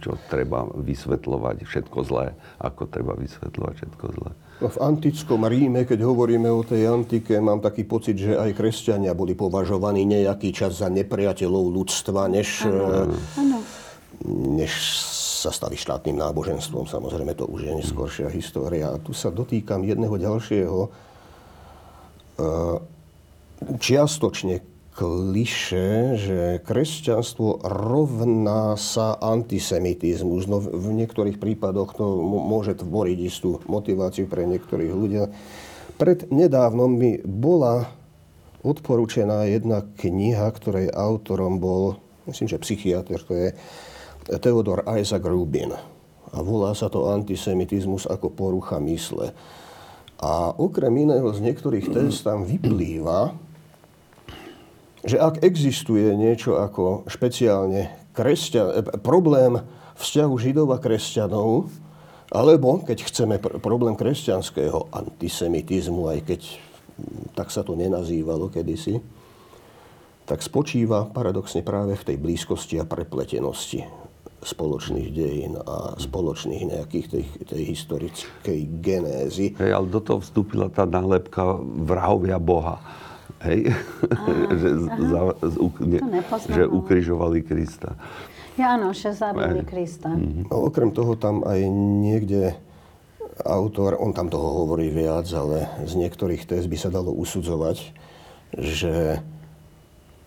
čo 0.01 0.11
treba 0.33 0.65
vysvetľovať 0.65 1.57
všetko 1.61 1.99
zlé, 2.09 2.33
ako 2.57 2.89
treba 2.89 3.13
vysvetľovať 3.13 3.73
všetko 3.77 4.05
zlé. 4.17 4.31
V 4.61 4.77
antickom 4.77 5.41
Ríme, 5.45 5.89
keď 5.89 6.05
hovoríme 6.05 6.49
o 6.49 6.61
tej 6.61 6.89
antike, 6.89 7.37
mám 7.41 7.61
taký 7.61 7.85
pocit, 7.85 8.17
že 8.17 8.37
aj 8.37 8.53
kresťania 8.57 9.17
boli 9.17 9.33
považovaní 9.33 10.05
nejaký 10.05 10.53
čas 10.53 10.81
za 10.81 10.89
nepriateľov 10.89 11.69
ľudstva, 11.69 12.29
než, 12.29 12.65
ano. 13.37 13.57
než 14.29 14.73
sa 15.41 15.49
stali 15.49 15.73
štátnym 15.73 16.21
náboženstvom. 16.21 16.85
Samozrejme, 16.85 17.33
to 17.33 17.49
už 17.49 17.65
je 17.65 17.73
neskôršia 17.73 18.29
história. 18.29 18.93
A 18.93 19.01
tu 19.01 19.17
sa 19.17 19.33
dotýkam 19.33 19.81
jedného 19.81 20.13
ďalšieho 20.13 20.79
e, 20.85 20.89
čiastočne 23.81 24.61
kliše, 24.91 26.19
že 26.19 26.39
kresťanstvo 26.61 27.65
rovná 27.65 28.77
sa 28.77 29.17
antisemitizmus. 29.17 30.45
No 30.45 30.61
v 30.61 30.93
niektorých 30.93 31.41
prípadoch 31.41 31.97
to 31.97 32.05
môže 32.21 32.83
tvoriť 32.85 33.17
istú 33.25 33.63
motiváciu 33.65 34.29
pre 34.29 34.45
niektorých 34.45 34.93
ľudia. 34.93 35.31
Pred 35.97 36.29
nedávnom 36.29 36.91
mi 36.91 37.17
bola 37.23 37.89
odporúčená 38.61 39.49
jedna 39.49 39.81
kniha, 39.81 40.45
ktorej 40.53 40.93
autorom 40.93 41.57
bol, 41.57 41.97
myslím, 42.29 42.51
že 42.51 42.61
psychiatr, 42.61 43.17
to 43.25 43.33
je 43.33 43.49
Theodor 44.27 44.85
Isaac 44.85 45.23
Rubin. 45.25 45.73
A 46.31 46.37
volá 46.39 46.71
sa 46.71 46.87
to 46.87 47.11
antisemitizmus 47.11 48.07
ako 48.07 48.31
porucha 48.31 48.79
mysle. 48.79 49.35
A 50.21 50.53
okrem 50.53 50.93
iného 51.01 51.27
z 51.33 51.41
niektorých 51.41 51.91
test 51.91 52.23
tam 52.23 52.45
vyplýva, 52.45 53.33
že 55.01 55.17
ak 55.17 55.41
existuje 55.41 56.13
niečo 56.13 56.61
ako 56.61 57.09
špeciálne 57.09 58.13
kresťan, 58.13 58.67
eh, 58.69 58.85
problém 59.01 59.57
vzťahu 59.97 60.33
židov 60.37 60.67
a 60.71 60.77
kresťanov, 60.77 61.73
alebo 62.31 62.85
keď 62.85 62.97
chceme 63.01 63.41
pr- 63.41 63.57
problém 63.57 63.97
kresťanského 63.97 64.93
antisemitizmu, 64.93 66.05
aj 66.15 66.19
keď 66.23 66.41
tak 67.33 67.49
sa 67.49 67.65
to 67.65 67.73
nenazývalo 67.73 68.53
kedysi, 68.53 69.01
tak 70.29 70.45
spočíva 70.45 71.09
paradoxne 71.09 71.65
práve 71.65 71.97
v 71.97 72.13
tej 72.13 72.17
blízkosti 72.21 72.77
a 72.77 72.85
prepletenosti 72.85 74.00
spoločných 74.41 75.09
dejín 75.13 75.53
a 75.53 75.93
spoločných 76.01 76.73
nejakých 76.73 77.07
tej, 77.13 77.25
tej 77.45 77.63
historickej 77.77 78.59
genézy. 78.81 79.53
Hej, 79.61 79.71
ale 79.71 79.85
do 79.85 80.01
toho 80.01 80.19
vstúpila 80.19 80.67
tá 80.73 80.89
nálepka 80.89 81.61
vrahovia 81.61 82.41
Boha. 82.41 82.81
Hej? 83.45 83.69
že, 84.61 84.69
za, 84.89 85.21
z, 85.45 85.55
ne, 85.85 85.99
že 86.49 86.63
ukrižovali 86.65 87.45
Krista. 87.45 87.93
Ja 88.57 88.75
áno, 88.75 88.91
že 88.91 89.13
zabili 89.13 89.61
Krista. 89.63 90.11
No, 90.11 90.67
okrem 90.67 90.91
toho 90.91 91.15
tam 91.15 91.45
aj 91.45 91.61
niekde 92.01 92.57
autor, 93.45 93.97
on 93.97 94.11
tam 94.13 94.27
toho 94.29 94.65
hovorí 94.65 94.91
viac, 94.91 95.25
ale 95.33 95.69
z 95.85 95.97
niektorých 95.97 96.45
test 96.45 96.67
by 96.67 96.77
sa 96.77 96.89
dalo 96.93 97.13
usudzovať, 97.15 97.77
že 98.57 99.23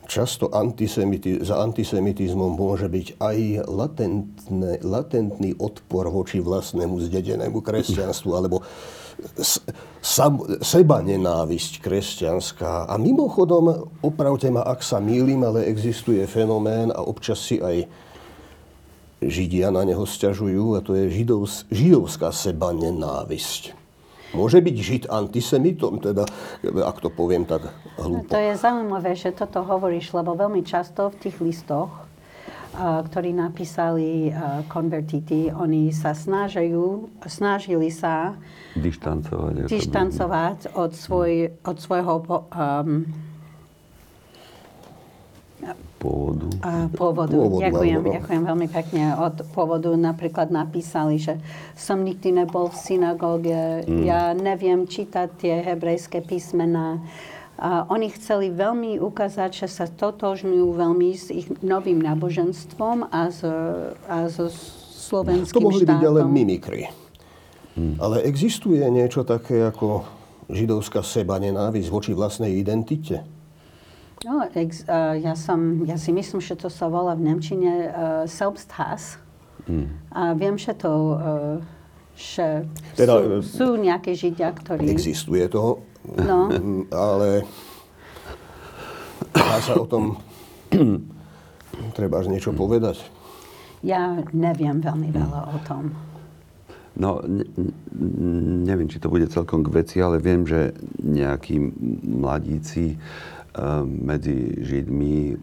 často 0.07 0.53
antisemiti- 0.53 1.43
za 1.43 1.61
antisemitizmom 1.64 2.57
môže 2.57 2.88
byť 2.88 3.07
aj 3.21 3.38
latentné, 3.69 4.73
latentný 4.85 5.51
odpor 5.59 6.09
voči 6.09 6.40
vlastnému 6.40 7.01
zdedenému 7.05 7.61
kresťanstvu, 7.61 8.31
alebo 8.33 8.62
sam, 10.03 10.43
seba 10.61 11.01
nenávisť 11.01 11.81
kresťanská. 11.81 12.90
A 12.90 12.95
mimochodom, 12.99 13.90
opravte 14.03 14.51
ma, 14.51 14.67
ak 14.67 14.83
sa 14.83 14.99
mýlim, 14.99 15.43
ale 15.45 15.69
existuje 15.71 16.25
fenomén 16.27 16.90
a 16.90 17.01
občas 17.05 17.40
si 17.40 17.61
aj 17.62 17.87
Židia 19.25 19.73
na 19.73 19.88
neho 19.88 20.05
sťažujú, 20.05 20.77
a 20.77 20.85
to 20.85 20.93
je 20.93 21.09
židovs, 21.09 21.64
židovská 21.73 22.29
seba 22.29 22.77
nenávisť. 22.77 23.84
Môže 24.35 24.59
byť 24.59 24.77
Žid 24.77 25.05
antisemitom, 25.09 26.03
teda, 26.03 26.27
ak 26.66 26.99
to 26.99 27.09
poviem 27.09 27.47
tak 27.47 27.70
hlúpo. 27.97 28.29
To 28.29 28.38
je 28.38 28.53
zaujímavé, 28.59 29.14
že 29.14 29.31
toto 29.31 29.62
hovoríš, 29.62 30.11
lebo 30.11 30.35
veľmi 30.35 30.66
často 30.66 31.14
v 31.14 31.16
tých 31.23 31.38
listoch, 31.38 32.05
ktorí 32.75 33.31
napísali 33.31 34.35
konvertity, 34.66 35.55
oni 35.55 35.94
sa 35.94 36.11
snažajú, 36.11 37.07
snažili 37.31 37.94
sa 37.94 38.35
dištancovať, 38.75 39.70
dištancovať 39.70 40.59
od, 40.75 40.90
svoj, 40.90 41.55
od 41.62 41.77
svojho 41.79 42.14
um, 42.27 43.07
pôvodu. 45.96 46.46
A 46.61 46.92
pôvodu. 46.92 47.33
pôvodu 47.33 47.64
ďakujem, 47.72 48.00
áno. 48.05 48.14
ďakujem 48.20 48.42
veľmi 48.44 48.68
pekne. 48.68 49.03
Od 49.16 49.37
pôvodu 49.57 49.90
napríklad 49.96 50.53
napísali, 50.53 51.16
že 51.16 51.40
som 51.72 52.05
nikdy 52.05 52.44
nebol 52.44 52.68
v 52.68 52.77
synagóge, 52.77 53.88
mm. 53.88 54.05
ja 54.05 54.37
neviem 54.37 54.85
čítať 54.85 55.29
tie 55.40 55.55
hebrejské 55.64 56.20
písmená. 56.20 57.00
A 57.55 57.87
oni 57.87 58.11
chceli 58.11 58.50
veľmi 58.50 58.98
ukázať, 58.98 59.64
že 59.64 59.68
sa 59.70 59.87
totožňujú 59.87 60.68
veľmi 60.74 61.09
s 61.14 61.31
ich 61.31 61.46
novým 61.62 62.03
náboženstvom 62.03 63.09
a, 63.09 63.31
s, 63.31 63.46
a 64.11 64.16
so 64.27 64.50
slovenským 65.05 65.55
To 65.55 65.62
mohli 65.62 65.87
štátom. 65.87 65.94
byť 65.94 66.03
ale 66.03 66.20
mimikry. 66.27 66.83
Hmm. 67.79 67.94
Ale 68.03 68.27
existuje 68.27 68.83
niečo 68.90 69.22
také 69.22 69.70
ako 69.70 70.03
židovská 70.50 71.03
seba 71.07 71.38
nenávisť 71.38 71.88
voči 71.90 72.12
vlastnej 72.12 72.55
identite? 72.59 73.22
No, 74.25 74.41
ex, 74.57 74.89
uh, 74.89 75.13
ja, 75.21 75.37
som, 75.37 75.85
ja 75.85 76.01
si 76.01 76.09
myslím, 76.09 76.41
že 76.41 76.57
to 76.57 76.73
sa 76.73 76.89
volá 76.89 77.13
v 77.13 77.29
Nemčine 77.29 77.73
uh, 77.93 77.93
Selbsthass. 78.25 79.21
Mm. 79.69 79.89
A 80.17 80.33
viem, 80.33 80.57
že 80.57 80.73
to, 80.73 80.93
uh, 80.93 81.57
že 82.17 82.65
teda, 82.97 83.41
sú, 83.45 83.45
sú 83.45 83.69
nejaké 83.77 84.17
židia, 84.17 84.49
ktorí... 84.57 84.89
Existuje 84.89 85.45
to, 85.53 85.85
no. 86.25 86.49
ale 87.05 87.45
dá 89.37 89.61
sa 89.61 89.77
o 89.77 89.85
tom 89.85 90.17
treba 91.99 92.25
niečo 92.25 92.57
povedať. 92.57 93.05
Ja 93.85 94.17
neviem 94.33 94.81
veľmi 94.81 95.13
veľa 95.13 95.41
o 95.53 95.59
tom. 95.69 95.93
No, 96.95 97.19
ne, 97.27 97.43
neviem, 98.63 98.87
či 98.87 99.03
to 99.03 99.11
bude 99.11 99.27
celkom 99.27 99.67
k 99.67 99.83
veci, 99.83 99.97
ale 99.99 100.23
viem, 100.23 100.47
že 100.47 100.71
nejakí 101.03 101.59
mladíci 102.07 102.95
medzi 103.87 104.51
Židmi 104.67 105.38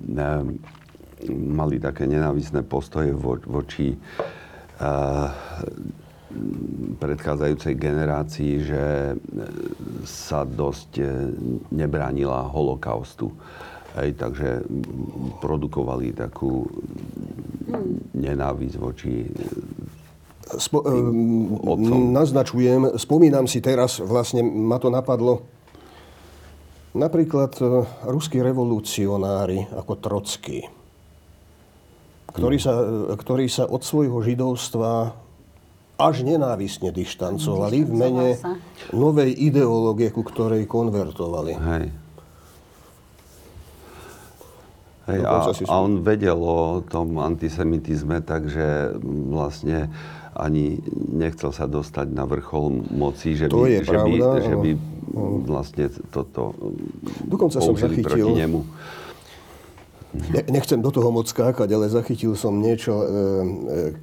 mali 1.31 1.79
také 1.79 2.09
nenávisné 2.09 2.65
postoje 2.65 3.15
voči 3.47 3.95
ehm, 3.95 5.31
predchádzajúcej 6.97 7.75
generácii, 7.75 8.53
že 8.63 8.83
sa 10.07 10.47
dosť 10.47 11.03
nebránila 11.71 12.47
holokaustu. 12.47 13.31
Hej, 13.99 14.15
takže 14.15 14.63
produkovali 15.43 16.15
takú 16.15 16.63
nenávisť 18.15 18.75
voči 18.79 19.27
Spo- 20.51 20.83
um, 20.83 22.11
naznačujem, 22.11 22.99
spomínam 22.99 23.47
si 23.47 23.63
teraz, 23.63 24.03
vlastne 24.03 24.43
ma 24.43 24.75
to 24.83 24.91
napadlo, 24.91 25.47
Napríklad 26.91 27.55
e, 27.59 27.63
ruskí 28.11 28.43
revolucionári 28.43 29.63
ako 29.71 29.93
Trocký, 29.95 30.67
ktorí 32.35 32.57
sa, 32.59 32.73
e, 32.75 33.15
ktorí 33.15 33.47
sa 33.47 33.63
od 33.63 33.79
svojho 33.79 34.19
židovstva 34.19 35.15
až 36.01 36.25
nenávisne 36.25 36.89
dištancovali 36.91 37.85
v 37.85 37.91
mene 37.93 38.27
novej 38.91 39.31
ideológie, 39.37 40.09
ku 40.09 40.25
ktorej 40.25 40.65
konvertovali. 40.65 41.53
Hej. 41.55 41.85
Hej, 45.11 45.21
a, 45.25 45.37
a 45.49 45.75
on 45.81 46.05
vedel 46.05 46.37
o 46.37 46.85
tom 46.85 47.17
antisemitizme, 47.17 48.21
takže 48.21 48.95
vlastne 49.31 49.89
ani 50.35 50.79
nechcel 51.11 51.51
sa 51.51 51.67
dostať 51.67 52.07
na 52.15 52.23
vrchol 52.23 52.87
moci, 52.95 53.35
že 53.35 53.51
to 53.51 53.67
by, 53.67 53.83
že 53.83 53.91
pravda, 53.91 54.27
by, 54.31 54.39
že 54.47 54.55
by 54.55 54.71
vlastne 55.43 55.85
toto 56.07 56.55
Dokonca 57.27 57.59
som 57.59 57.75
zachytil, 57.75 58.07
proti 58.07 58.31
nemu. 58.39 58.59
Nechcem 60.51 60.83
do 60.83 60.91
toho 60.91 61.07
moc 61.07 61.31
skákať, 61.31 61.71
ale 61.71 61.87
zachytil 61.87 62.35
som 62.35 62.59
niečo, 62.59 62.99
e, 62.99 63.05
e, 63.07 63.15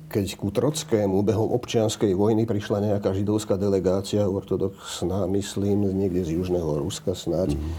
keď 0.09 0.41
ku 0.41 0.49
Trockému 0.49 1.21
behom 1.21 1.53
občianskej 1.53 2.17
vojny 2.17 2.49
prišla 2.49 2.81
nejaká 2.81 3.13
židovská 3.13 3.61
delegácia, 3.61 4.25
ortodoxná, 4.25 5.29
myslím, 5.29 5.93
niekde 5.93 6.25
z 6.25 6.41
južného 6.41 6.81
Ruska 6.81 7.13
snáď, 7.13 7.61
mm. 7.61 7.73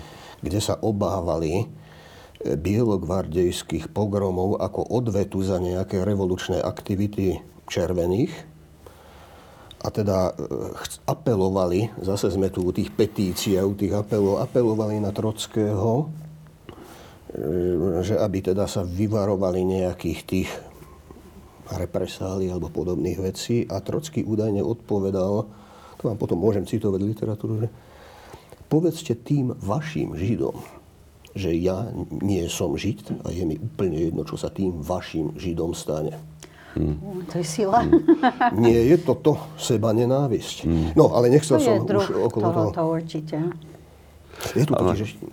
kde 0.46 0.60
sa 0.62 0.78
obávali 0.78 1.66
e, 1.66 2.54
bielogvardejských 2.54 3.90
pogromov 3.90 4.62
ako 4.62 4.86
odvetu 4.94 5.42
za 5.42 5.58
nejaké 5.58 6.06
revolučné 6.06 6.62
aktivity 6.62 7.42
červených 7.70 8.50
a 9.80 9.88
teda 9.88 10.28
e, 10.28 10.32
apelovali, 11.08 11.88
zase 12.04 12.36
sme 12.36 12.52
tu 12.52 12.68
u 12.68 12.72
tých 12.76 12.92
petícií 12.92 13.56
a 13.56 13.64
u 13.64 13.72
tých 13.72 13.96
apelov, 13.96 14.44
apelovali 14.44 15.00
na 15.00 15.16
Trockého, 15.16 16.04
e, 16.04 16.06
že 18.04 18.20
aby 18.20 18.44
teda 18.44 18.68
sa 18.68 18.84
vyvarovali 18.84 19.64
nejakých 19.64 20.20
tých 20.28 20.50
represálií 21.72 22.52
alebo 22.52 22.68
podobných 22.68 23.24
vecí. 23.24 23.64
A 23.72 23.80
Trocký 23.80 24.28
údajne 24.28 24.60
odpovedal, 24.60 25.48
to 25.96 26.04
vám 26.04 26.20
potom 26.20 26.44
môžem 26.44 26.68
citovať 26.68 27.00
literatúru, 27.00 27.64
že 27.64 27.72
povedzte 28.68 29.16
tým 29.16 29.56
vašim 29.64 30.12
Židom, 30.12 30.60
že 31.32 31.56
ja 31.56 31.88
nie 32.20 32.44
som 32.52 32.76
Žid 32.76 33.24
a 33.24 33.32
je 33.32 33.48
mi 33.48 33.56
úplne 33.56 33.96
jedno, 33.96 34.28
čo 34.28 34.36
sa 34.36 34.52
tým 34.52 34.84
vašim 34.84 35.40
Židom 35.40 35.72
stane. 35.72 36.20
Hmm. 36.78 37.26
To 37.30 37.36
je 37.42 37.46
sila. 37.46 37.82
Hmm. 37.82 38.62
Nie 38.62 38.94
je 38.94 38.98
toto 39.02 39.38
seba 39.58 39.90
nenávisť. 39.94 40.58
Hmm. 40.66 40.90
No, 40.94 41.14
ale 41.14 41.34
nechcel 41.34 41.58
to 41.58 41.66
som 41.66 41.74
je 41.78 41.82
druh 41.88 42.06
už 42.06 42.30
okolo 42.30 42.46
toho. 42.46 42.70
To 42.74 42.84
určite. 42.94 43.38
Je 44.54 44.64
tu 44.66 44.74
totiž 44.74 45.02
ešte... 45.06 45.26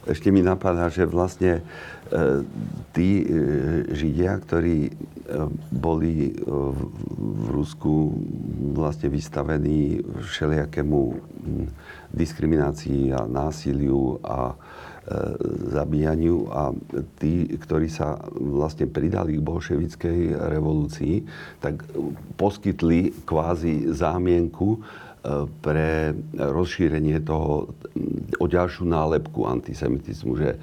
Ešte 0.00 0.32
mi 0.32 0.40
napadá, 0.40 0.88
že 0.88 1.04
vlastne 1.04 1.60
e, 1.60 1.62
tí 2.96 3.20
e, 3.20 3.24
Židia, 3.92 4.32
ktorí 4.40 4.88
e, 4.88 4.92
boli 5.68 6.32
e, 6.32 6.40
v, 6.40 6.80
v 7.20 7.44
Rusku 7.52 8.16
vlastne 8.72 9.12
vystavení 9.12 10.00
všelijakému 10.00 11.00
hm, 11.12 11.66
diskriminácii 12.16 13.12
a 13.12 13.28
násiliu 13.28 14.16
a 14.24 14.56
E, 14.56 14.69
zabíjaniu 15.74 16.46
a 16.50 16.70
tí, 17.18 17.50
ktorí 17.58 17.90
sa 17.90 18.18
vlastne 18.34 18.86
pridali 18.86 19.38
k 19.38 19.42
bolševickej 19.42 20.20
revolúcii, 20.38 21.26
tak 21.58 21.82
poskytli 22.38 23.26
kvázi 23.26 23.90
zámienku 23.90 24.78
e, 24.78 24.80
pre 25.58 26.14
rozšírenie 26.38 27.18
toho 27.26 27.74
o 28.38 28.46
ďalšiu 28.46 28.86
nálepku 28.86 29.50
antisemitizmu, 29.50 30.32
že 30.38 30.54
e, 30.54 30.58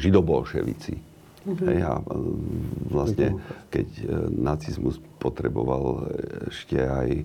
židobolševici. 0.00 0.94
Mm-hmm. 1.40 1.68
Hej, 1.72 1.78
a 1.88 1.94
vlastne, 2.92 3.28
keď 3.72 3.88
nacizmus 4.28 5.00
potreboval 5.16 6.12
ešte 6.52 6.76
aj 6.84 7.24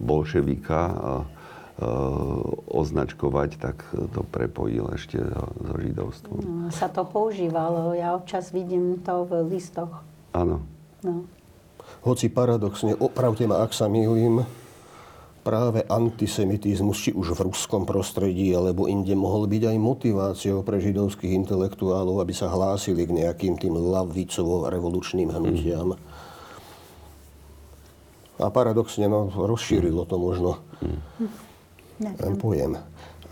bolševika, 0.00 0.80
označkovať, 2.68 3.50
tak 3.60 3.84
to 4.14 4.22
prepojil 4.28 4.90
ešte 4.94 5.20
so 5.62 5.74
židovstvom. 5.78 6.38
No, 6.42 6.68
sa 6.72 6.88
to 6.88 7.04
používalo. 7.04 7.92
Ja 7.92 8.16
občas 8.16 8.50
vidím 8.50 9.00
to 9.02 9.28
v 9.28 9.52
listoch. 9.52 10.02
Áno. 10.32 10.64
No. 11.04 11.28
Hoci 12.02 12.32
paradoxne, 12.32 12.96
opravte 12.98 13.46
ma, 13.46 13.62
ak 13.62 13.74
sa 13.74 13.86
mýlim, 13.86 14.42
práve 15.42 15.82
antisemitizmus, 15.90 16.98
či 17.02 17.10
už 17.10 17.34
v 17.34 17.50
ruskom 17.50 17.82
prostredí, 17.82 18.54
alebo 18.54 18.86
inde, 18.86 19.12
mohol 19.18 19.50
byť 19.50 19.74
aj 19.74 19.76
motiváciou 19.78 20.58
pre 20.62 20.78
židovských 20.78 21.34
intelektuálov, 21.34 22.22
aby 22.22 22.30
sa 22.30 22.46
hlásili 22.46 23.02
k 23.06 23.26
nejakým 23.26 23.58
tým 23.58 23.74
lavicovo-revolučným 23.74 25.34
hnutiam. 25.34 25.98
Mm. 25.98 26.00
A 28.42 28.50
paradoxne, 28.50 29.06
no, 29.06 29.30
rozšírilo 29.30 30.06
to 30.06 30.16
možno 30.18 30.58
ten 32.02 32.34
pojem. 32.36 32.78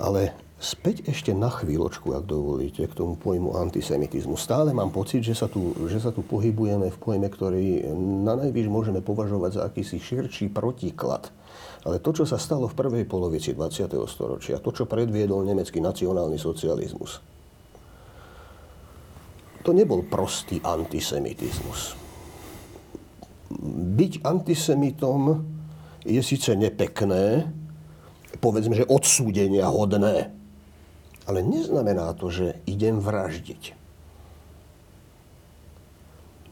Ale 0.01 0.33
späť 0.57 1.09
ešte 1.09 1.37
na 1.37 1.53
chvíľočku, 1.53 2.15
ak 2.17 2.25
dovolíte, 2.25 2.87
k 2.87 2.97
tomu 2.97 3.17
pojmu 3.21 3.59
antisemitizmu. 3.59 4.39
Stále 4.39 4.73
mám 4.73 4.95
pocit, 4.95 5.21
že 5.21 5.37
sa 5.37 5.51
tu, 5.51 5.75
že 5.89 6.01
sa 6.01 6.15
tu 6.15 6.25
pohybujeme 6.25 6.89
v 6.89 6.99
pojme, 6.99 7.29
ktorý 7.29 7.91
na 8.25 8.39
najvyš 8.39 8.67
môžeme 8.73 9.01
považovať 9.05 9.51
za 9.61 9.63
akýsi 9.69 10.01
širší 10.01 10.49
protiklad. 10.53 11.29
Ale 11.85 12.01
to, 12.01 12.13
čo 12.13 12.25
sa 12.29 12.37
stalo 12.37 12.69
v 12.69 12.77
prvej 12.77 13.05
polovici 13.09 13.57
20. 13.57 13.89
storočia, 14.05 14.61
to, 14.61 14.71
čo 14.73 14.85
predviedol 14.85 15.45
nemecký 15.45 15.81
nacionálny 15.81 16.37
socializmus, 16.37 17.25
to 19.61 19.77
nebol 19.77 20.01
prostý 20.09 20.61
antisemitizmus 20.65 22.01
byť 23.99 24.23
antisemitom 24.23 25.23
je 26.07 26.23
síce 26.25 26.49
nepekné, 26.57 27.51
povedzme, 28.41 28.75
že 28.75 28.89
odsúdenia 28.89 29.69
hodné, 29.69 30.33
ale 31.29 31.39
neznamená 31.45 32.17
to, 32.17 32.33
že 32.33 32.59
idem 32.67 32.99
vraždiť. 32.99 33.77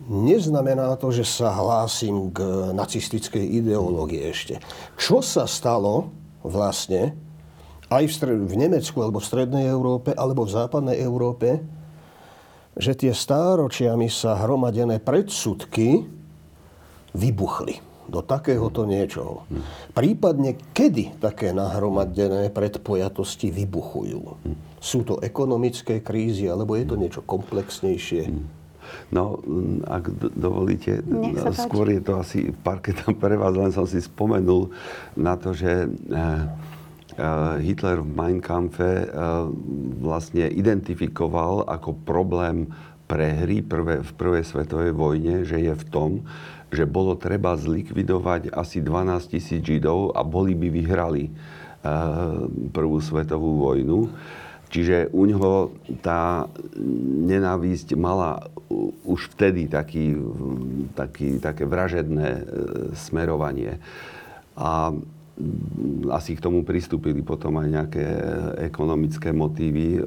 Neznamená 0.07 0.95
to, 0.95 1.11
že 1.11 1.27
sa 1.27 1.51
hlásim 1.51 2.31
k 2.31 2.71
nacistickej 2.71 3.43
ideológii 3.43 4.23
ešte. 4.31 4.63
Čo 4.95 5.19
sa 5.27 5.51
stalo 5.51 6.15
vlastne 6.47 7.19
aj 7.91 8.05
v, 8.07 8.13
stred- 8.13 8.47
v 8.47 8.55
Nemecku, 8.55 8.95
alebo 9.03 9.19
v 9.19 9.27
Strednej 9.27 9.67
Európe, 9.67 10.15
alebo 10.15 10.47
v 10.47 10.55
Západnej 10.55 11.03
Európe, 11.03 11.59
že 12.79 12.95
tie 12.95 13.11
stáročiami 13.11 14.07
sa 14.07 14.39
hromadené 14.39 15.03
predsudky 15.03 16.07
vybuchli 17.19 17.88
do 18.09 18.25
takéhoto 18.25 18.89
niečoho. 18.89 19.45
Prípadne 19.93 20.57
kedy 20.73 21.21
také 21.21 21.53
nahromadené 21.53 22.49
predpojatosti 22.49 23.53
vybuchujú? 23.53 24.21
Sú 24.81 25.05
to 25.05 25.21
ekonomické 25.21 26.01
krízy, 26.01 26.49
alebo 26.49 26.75
je 26.75 26.89
to 26.89 26.97
niečo 26.97 27.21
komplexnejšie? 27.23 28.57
No, 29.13 29.41
ak 29.85 30.09
dovolíte, 30.37 31.05
skôr 31.57 31.93
je 31.93 32.01
to 32.01 32.21
asi 32.21 32.53
parketom 32.65 33.17
pre 33.23 33.37
vás, 33.37 33.53
len 33.53 33.73
som 33.73 33.85
si 33.85 34.01
spomenul 34.01 34.73
na 35.17 35.37
to, 35.37 35.53
že 35.53 35.89
eh, 35.89 36.43
eh, 37.17 37.55
Hitler 37.65 38.01
v 38.05 38.09
Mein 38.09 38.41
Kampfe 38.41 39.05
eh, 39.05 39.09
vlastne 40.01 40.49
identifikoval 40.49 41.69
ako 41.69 41.97
problém 42.05 42.73
prehry 43.09 43.65
prvé, 43.65 44.05
v 44.05 44.13
prvej 44.15 44.45
svetovej 44.45 44.93
vojne, 44.93 45.43
že 45.49 45.57
je 45.57 45.73
v 45.73 45.85
tom, 45.89 46.11
že 46.69 46.85
bolo 46.85 47.17
treba 47.17 47.57
zlikvidovať 47.57 48.53
asi 48.53 48.85
12 48.85 49.33
tisíc 49.33 49.65
Židov 49.65 50.13
a 50.13 50.21
boli 50.21 50.53
by 50.53 50.69
vyhrali 50.69 51.25
eh, 51.27 51.33
prvú 52.71 53.01
svetovú 53.01 53.65
vojnu. 53.65 54.13
Čiže 54.69 55.09
u 55.17 55.25
neho 55.25 55.73
tá 56.05 56.45
nenávisť 57.25 57.97
mala 57.97 58.53
už 59.09 59.33
vtedy 59.33 59.65
taký, 59.65 60.13
taký, 60.93 61.41
také 61.41 61.65
vražedné 61.65 62.29
eh, 62.29 62.43
smerovanie. 62.93 63.81
A 64.61 64.93
asi 66.11 66.35
k 66.35 66.43
tomu 66.43 66.67
pristúpili 66.67 67.23
potom 67.23 67.63
aj 67.63 67.69
nejaké 67.71 68.05
ekonomické 68.69 69.33
motívy 69.33 69.97
eh, 69.97 70.05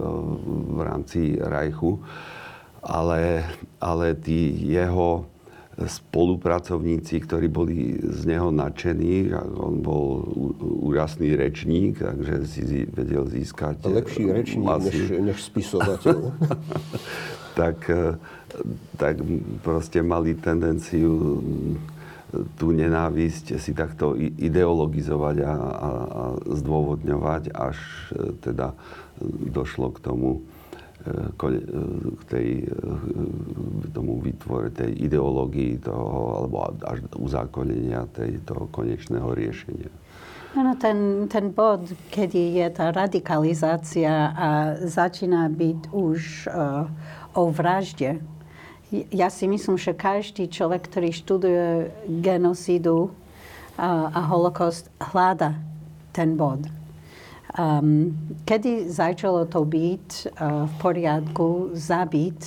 v 0.77 0.79
rámci 0.85 1.41
Rajchu. 1.41 1.97
Ale, 2.81 3.45
ale 3.77 4.17
tí 4.17 4.57
jeho 4.65 5.29
spolupracovníci, 5.77 7.23
ktorí 7.25 7.47
boli 7.47 7.97
z 8.01 8.27
neho 8.27 8.51
nadšení. 8.51 9.33
On 9.57 9.81
bol 9.81 10.27
úžasný 10.61 11.33
rečník, 11.33 12.01
takže 12.01 12.35
si 12.45 12.61
vedel 12.89 13.25
získať... 13.25 13.85
Lepší 13.87 14.29
rečník 14.29 14.67
než, 14.67 14.97
než 15.17 15.37
spisovateľ. 15.41 16.17
tak, 17.59 17.77
e, 17.89 18.19
tak 18.99 19.23
proste 19.63 20.03
mali 20.03 20.35
tendenciu 20.37 21.39
tú 22.55 22.71
nenávisť 22.71 23.59
si 23.59 23.75
takto 23.75 24.15
ideologizovať 24.15 25.35
a, 25.43 25.51
a, 25.51 25.51
a 25.51 26.23
zdôvodňovať, 26.47 27.51
až 27.51 27.77
e, 28.15 28.39
teda 28.39 28.71
došlo 29.51 29.91
k 29.91 29.99
tomu 29.99 30.29
k 31.37 32.21
tej, 32.29 32.47
tomu 33.91 34.21
vytvore 34.21 34.69
tej 34.69 34.93
ideológii 35.01 35.81
toho, 35.81 36.45
alebo 36.45 36.55
až 36.85 37.01
uzákonenia 37.17 38.05
tej, 38.13 38.37
toho 38.45 38.69
konečného 38.69 39.33
riešenia. 39.33 39.89
Áno, 40.51 40.75
ten, 40.75 41.31
ten 41.31 41.47
bod, 41.55 41.87
kedy 42.11 42.59
je 42.59 42.67
tá 42.75 42.91
radikalizácia 42.91 44.35
a 44.35 44.47
začína 44.83 45.47
byť 45.47 45.79
už 45.95 46.19
uh, 46.51 46.91
o 47.39 47.47
vražde. 47.55 48.19
Ja 49.15 49.31
si 49.31 49.47
myslím, 49.47 49.79
že 49.79 49.95
každý 49.95 50.51
človek, 50.51 50.91
ktorý 50.91 51.15
študuje 51.15 51.67
genocídu 52.19 53.07
uh, 53.07 54.11
a 54.11 54.19
holokost, 54.27 54.91
hľada 54.99 55.55
ten 56.11 56.35
bod. 56.35 56.67
Um, 57.51 58.15
kedy 58.47 58.87
začalo 58.87 59.43
to 59.43 59.67
byť 59.67 60.07
uh, 60.31 60.71
v 60.71 60.73
poriadku 60.79 61.75
zabiť 61.75 62.39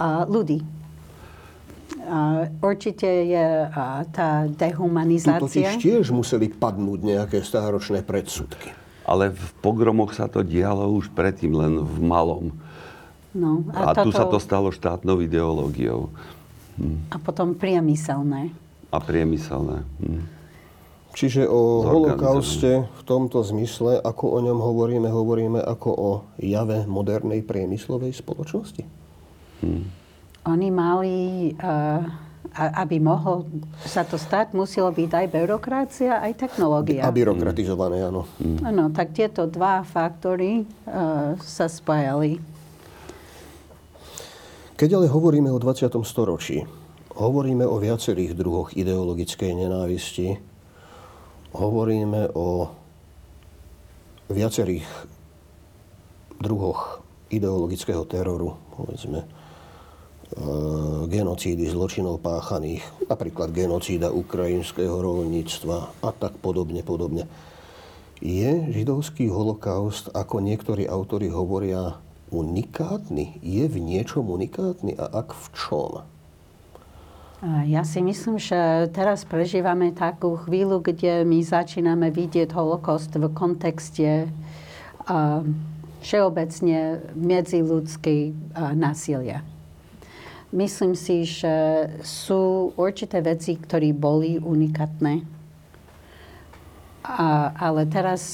uh, 0.00 0.24
ľudí? 0.24 0.64
Uh, 2.00 2.48
určite 2.64 3.04
je 3.04 3.68
uh, 3.68 4.08
tá 4.08 4.48
dehumanizácia. 4.48 5.44
Tu 5.44 5.60
totiž 5.60 5.72
tiež 5.84 6.04
museli 6.16 6.48
padnúť 6.48 7.00
nejaké 7.04 7.44
stáročné 7.44 8.00
predsudky. 8.00 8.72
Ale 9.04 9.36
v 9.36 9.48
pogromoch 9.60 10.16
sa 10.16 10.32
to 10.32 10.40
dialo 10.40 10.88
už 10.96 11.12
predtým, 11.12 11.52
len 11.52 11.84
v 11.84 11.96
malom. 12.00 12.56
No, 13.36 13.68
a 13.76 13.92
a 13.92 13.96
toto... 13.96 14.08
tu 14.08 14.10
sa 14.16 14.24
to 14.24 14.40
stalo 14.40 14.72
štátnou 14.72 15.20
ideológiou. 15.20 16.08
Hm. 16.80 17.12
A 17.12 17.16
potom 17.20 17.52
priemyselné. 17.52 18.48
A 18.88 18.96
priemyselné. 18.96 19.84
Hm. 20.00 20.37
Čiže 21.18 21.50
o 21.50 21.82
holokauste 21.82 22.86
v 22.86 23.02
tomto 23.02 23.42
zmysle, 23.42 23.98
ako 23.98 24.24
o 24.28 24.38
ňom 24.38 24.62
hovoríme, 24.62 25.10
hovoríme 25.10 25.58
ako 25.58 25.90
o 25.90 26.10
jave 26.38 26.86
modernej 26.86 27.42
priemyslovej 27.42 28.14
spoločnosti? 28.14 28.86
Hmm. 29.58 29.90
Oni 30.46 30.70
mali, 30.70 31.50
uh, 31.58 32.06
aby 32.54 33.02
mohlo 33.02 33.50
sa 33.82 34.06
to 34.06 34.14
stať, 34.14 34.54
muselo 34.54 34.94
byť 34.94 35.10
aj 35.10 35.26
byrokracia, 35.26 36.22
aj 36.22 36.38
technológia. 36.38 37.02
A 37.02 37.10
byrokratizované, 37.10 37.98
áno. 38.06 38.30
Hmm. 38.38 38.62
Áno, 38.62 38.94
tak 38.94 39.10
tieto 39.10 39.50
dva 39.50 39.82
faktory 39.82 40.70
uh, 40.86 41.34
sa 41.42 41.66
spájali. 41.66 42.38
Keď 44.78 45.02
ale 45.02 45.10
hovoríme 45.10 45.50
o 45.50 45.58
20. 45.58 45.90
storočí, 46.06 46.62
hovoríme 47.18 47.66
o 47.66 47.82
viacerých 47.82 48.38
druhoch 48.38 48.70
ideologickej 48.78 49.66
nenávisti, 49.66 50.47
hovoríme 51.52 52.32
o 52.36 52.68
viacerých 54.28 54.84
druhoch 56.38 57.00
ideologického 57.28 58.04
teroru, 58.04 58.56
povedzme, 58.76 59.24
e, 59.24 59.26
genocídy 61.08 61.68
zločinov 61.68 62.20
páchaných, 62.20 62.84
napríklad 63.08 63.52
genocída 63.52 64.12
ukrajinského 64.12 64.96
rolníctva 65.00 66.04
a 66.04 66.10
tak 66.12 66.36
podobne, 66.40 66.80
podobne. 66.84 67.24
Je 68.18 68.74
židovský 68.74 69.30
holokaust, 69.30 70.10
ako 70.10 70.42
niektorí 70.42 70.90
autory 70.90 71.30
hovoria, 71.30 72.02
unikátny? 72.28 73.40
Je 73.40 73.64
v 73.70 73.76
niečom 73.78 74.26
unikátny 74.26 74.98
a 74.98 75.06
ak 75.24 75.32
v 75.32 75.46
čom? 75.54 75.92
Ja 77.46 77.86
si 77.86 78.02
myslím, 78.02 78.34
že 78.42 78.90
teraz 78.90 79.22
prežívame 79.22 79.94
takú 79.94 80.34
chvíľu, 80.42 80.82
kde 80.82 81.22
my 81.22 81.38
začíname 81.38 82.10
vidieť 82.10 82.50
holokost 82.50 83.14
v 83.14 83.30
kontexte 83.30 84.26
všeobecne 86.02 86.98
medziludskej 87.14 88.34
násilia. 88.74 89.46
Myslím 90.50 90.98
si, 90.98 91.22
že 91.22 91.86
sú 92.02 92.74
určité 92.74 93.22
veci, 93.22 93.54
ktoré 93.54 93.94
boli 93.94 94.42
unikátne. 94.42 95.22
A, 97.06 97.54
ale 97.54 97.86
teraz 97.86 98.26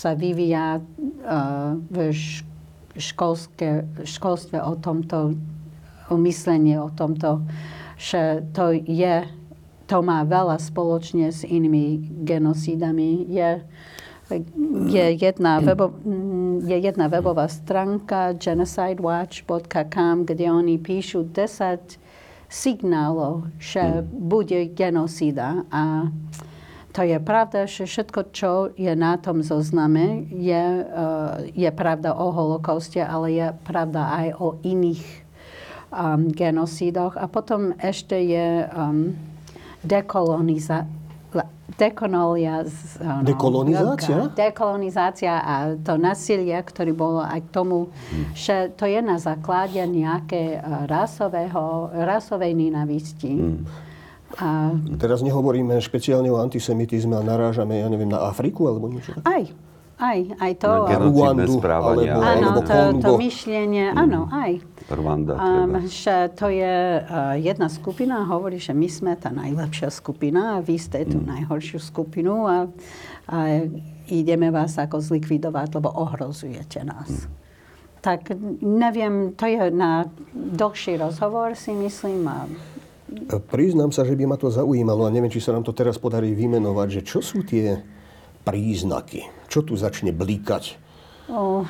sa 0.00 0.16
vyvíja 0.16 0.80
v 1.92 1.96
školské, 2.96 3.84
školstve 4.08 4.64
o 4.64 4.80
tomto 4.80 5.36
umyslenie 6.08 6.80
o 6.80 6.90
tomto, 6.90 7.44
že 8.00 8.48
to 8.56 8.72
je, 8.72 9.28
to 9.84 10.00
má 10.00 10.24
veľa 10.24 10.56
spoločne 10.56 11.28
s 11.28 11.44
inými 11.44 12.00
genocídami. 12.24 13.28
Je, 13.28 13.60
je, 14.88 15.06
jedna, 15.20 15.60
webo, 15.60 15.92
je 16.64 16.76
jedna 16.80 17.12
webová 17.12 17.44
stránka 17.52 18.32
genocidewatch.com, 18.40 20.24
kde 20.24 20.48
oni 20.48 20.80
píšu 20.80 21.28
10 21.28 22.00
signálov, 22.48 23.52
že 23.60 24.00
bude 24.08 24.72
genocída. 24.72 25.68
A 25.68 26.08
to 26.90 27.06
je 27.06 27.20
pravda, 27.22 27.68
že 27.68 27.86
všetko, 27.86 28.20
čo 28.34 28.50
je 28.74 28.90
na 28.96 29.20
tom 29.20 29.44
zozname, 29.44 30.26
je, 30.32 30.64
uh, 30.88 31.46
je 31.52 31.70
pravda 31.70 32.16
o 32.16 32.32
holokauste, 32.32 32.98
ale 32.98 33.36
je 33.36 33.46
pravda 33.62 34.10
aj 34.24 34.28
o 34.40 34.58
iných 34.66 35.29
um, 35.90 36.30
genocídoch. 36.30 37.18
A 37.18 37.26
potom 37.26 37.74
ešte 37.76 38.16
je 38.16 38.64
um, 38.70 39.14
dekoloniza- 39.82 40.86
dekoloniz- 41.78 42.98
no, 43.00 43.22
Dekolonizácia? 43.22 44.16
Dekolonizácia 44.34 45.34
a 45.38 45.54
to 45.78 45.96
nasilie, 45.96 46.56
ktoré 46.60 46.90
bolo 46.92 47.22
aj 47.22 47.40
k 47.46 47.48
tomu, 47.50 47.88
že 48.34 48.74
to 48.74 48.84
je 48.84 49.00
na 49.00 49.16
základe 49.16 49.78
nejaké 49.78 50.58
uh, 50.58 50.84
rasového, 50.84 51.88
rasovej 51.94 52.52
nenavisti. 52.52 53.60
A 54.38 54.70
Teraz 54.94 55.26
nehovoríme 55.26 55.74
špeciálne 55.82 56.30
o 56.30 56.38
antisemitizme 56.38 57.18
a 57.18 57.22
narážame, 57.22 57.82
ja 57.82 57.90
neviem, 57.90 58.06
na 58.06 58.30
Afriku 58.30 58.70
alebo 58.70 58.86
niečo 58.86 59.18
také? 59.18 59.26
aj, 59.26 59.44
aj, 60.00 60.18
aj 60.40 60.52
to. 60.56 60.70
Na 60.72 60.90
genocidné 60.90 61.44
správania. 61.46 62.12
alebo- 62.12 62.24
Áno, 62.24 62.46
alebo 62.48 62.60
to, 62.60 62.72
to 62.72 62.80
Kongo. 63.06 63.18
myšlenie, 63.20 63.86
áno, 63.92 64.20
aj. 64.26 64.52
Rwanda 64.90 65.32
Um, 65.38 65.86
že 65.86 66.34
to 66.34 66.50
je 66.50 66.74
uh, 66.98 67.38
jedna 67.38 67.68
skupina, 67.68 68.26
hovorí, 68.26 68.58
že 68.58 68.74
my 68.74 68.88
sme 68.88 69.12
tá 69.14 69.30
najlepšia 69.30 69.86
skupina 69.86 70.58
a 70.58 70.64
vy 70.64 70.74
ste 70.74 71.06
tú 71.06 71.22
najhoršiu 71.22 71.78
skupinu 71.78 72.50
a, 72.50 72.66
a 73.28 73.38
ideme 74.08 74.50
vás 74.50 74.74
ako 74.74 74.98
zlikvidovať, 74.98 75.78
lebo 75.78 75.94
ohrozujete 75.94 76.82
nás. 76.82 77.30
Tak 78.00 78.34
neviem, 78.58 79.36
to 79.36 79.46
je 79.46 79.70
na 79.70 80.08
dlhší 80.34 80.98
rozhovor, 80.98 81.54
si 81.54 81.70
myslím. 81.70 82.26
A 82.26 82.48
Priznám 83.38 83.90
sa, 83.90 84.02
že 84.02 84.14
by 84.14 84.24
ma 84.24 84.34
to 84.34 84.50
zaujímalo 84.50 85.04
a 85.04 85.10
neviem, 85.10 85.30
či 85.30 85.38
sa 85.38 85.52
nám 85.52 85.62
to 85.62 85.70
teraz 85.70 85.98
podarí 85.98 86.32
vymenovať, 86.32 86.88
že 86.90 87.00
čo 87.04 87.18
sú 87.20 87.42
tie 87.42 87.78
príznaky? 88.44 89.28
Čo 89.50 89.66
tu 89.66 89.74
začne 89.74 90.14
blíkať 90.14 90.78
o, 91.30 91.62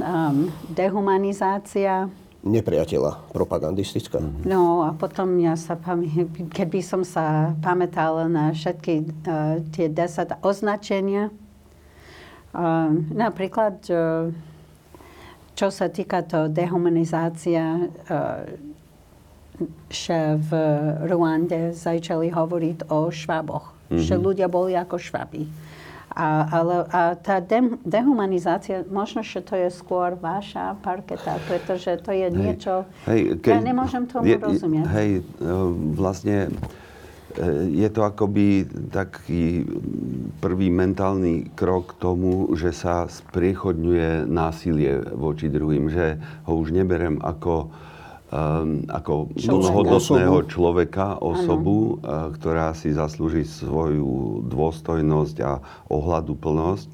um, 0.00 0.36
dehumanizácia, 0.72 2.08
nepriateľa 2.42 3.30
propagandistická? 3.30 4.18
No 4.42 4.82
a 4.82 4.90
potom 4.98 5.38
ja 5.38 5.54
sa 5.54 5.78
pamä- 5.78 6.10
keby 6.58 6.82
som 6.82 7.06
sa 7.06 7.54
pamätala 7.62 8.26
na 8.26 8.50
všetky 8.50 8.94
uh, 9.04 9.62
tie 9.70 9.86
desať 9.86 10.38
označenia, 10.42 11.30
uh, 11.30 12.90
napríklad, 13.14 13.78
uh, 13.92 14.34
čo 15.52 15.68
sa 15.68 15.86
týka 15.92 16.24
to 16.24 16.48
dehumanizácia, 16.48 17.92
že 19.92 20.18
v 20.40 20.50
Ruande 21.12 21.76
začali 21.76 22.32
hovoriť 22.32 22.88
o 22.88 23.12
šváboch, 23.12 23.76
mm-hmm. 23.92 24.00
že 24.00 24.14
ľudia 24.16 24.48
boli 24.48 24.72
ako 24.72 24.96
šváby. 24.96 25.44
A, 26.12 26.44
ale 26.44 26.74
a 26.92 27.00
tá 27.16 27.40
de- 27.40 27.80
dehumanizácia, 27.88 28.84
možno, 28.84 29.24
že 29.24 29.40
to 29.40 29.56
je 29.56 29.72
skôr 29.72 30.12
vaša 30.12 30.76
parketa, 30.84 31.40
pretože 31.48 31.96
to 32.04 32.12
je 32.12 32.28
niečo... 32.28 32.84
Hej, 33.08 33.40
ja 33.40 33.60
nemôžem 33.64 34.04
tomu 34.04 34.28
je, 34.28 34.36
rozumieť. 34.36 34.84
Hej, 34.92 35.10
e, 35.20 35.48
vlastne 35.96 36.36
e, 36.44 37.78
je 37.80 37.88
to 37.88 38.04
akoby 38.04 38.68
taký 38.92 39.64
prvý 40.44 40.68
mentálny 40.68 41.48
krok 41.56 41.96
k 41.96 42.04
tomu, 42.04 42.52
že 42.60 42.76
sa 42.76 43.08
spriechodňuje 43.08 44.28
násilie 44.28 45.16
voči 45.16 45.48
druhým, 45.48 45.88
že 45.88 46.20
ho 46.44 46.60
už 46.60 46.76
neberem 46.76 47.24
ako, 47.24 47.72
ako 48.88 49.28
Človeka. 49.36 49.44
plnohodnotného 49.44 50.36
Osobu. 50.40 50.48
človeka, 50.48 51.06
osobu, 51.20 51.78
uh, 52.00 52.32
ktorá 52.32 52.72
si 52.72 52.96
zaslúži 52.96 53.44
svoju 53.44 54.48
dôstojnosť 54.48 55.36
a 55.44 55.60
ohľaduplnosť, 55.92 56.88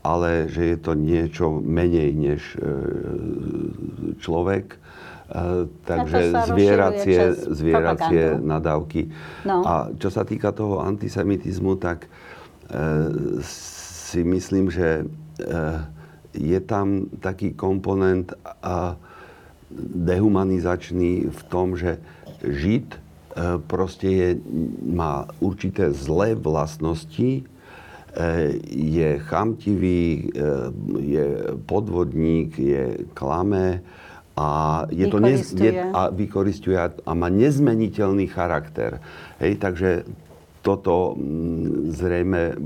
ale 0.00 0.48
že 0.48 0.74
je 0.74 0.78
to 0.80 0.92
niečo 0.96 1.60
menej 1.60 2.16
než 2.16 2.40
e, 2.56 2.60
človek. 4.16 4.80
E, 5.28 5.68
takže 5.84 6.32
zvieracie, 6.48 7.20
zvieracie 7.52 8.40
nadávky. 8.40 9.12
No. 9.44 9.60
A 9.60 9.74
čo 10.00 10.08
sa 10.08 10.24
týka 10.24 10.56
toho 10.56 10.80
antisemitizmu, 10.80 11.76
tak 11.76 12.08
e, 12.08 12.08
si 13.44 14.24
myslím, 14.24 14.72
že 14.72 15.04
e, 15.04 15.54
je 16.32 16.58
tam 16.64 17.12
taký 17.20 17.52
komponent 17.52 18.32
a 18.64 18.96
dehumanizačný 19.78 21.30
v 21.30 21.40
tom, 21.46 21.78
že 21.78 22.02
Žid 22.42 22.88
e, 22.94 22.98
proste 23.68 24.08
je, 24.08 24.28
má 24.82 25.28
určité 25.38 25.94
zlé 25.94 26.34
vlastnosti, 26.34 27.30
e, 27.38 27.42
je 28.66 29.10
chamtivý, 29.22 30.30
e, 30.30 30.42
je 30.98 31.26
podvodník, 31.68 32.58
je 32.58 33.06
klame 33.14 33.84
a 34.34 34.82
je 34.90 35.06
to 35.06 35.20
nez, 35.20 35.52
je, 35.52 35.70
a 35.92 36.08
vykoristuje 36.10 36.76
a 36.80 37.12
má 37.12 37.28
nezmeniteľný 37.28 38.26
charakter. 38.26 38.98
Hej, 39.36 39.60
takže 39.60 40.08
toto 40.60 41.16
mm, 41.16 41.88
zrejme 41.96 42.56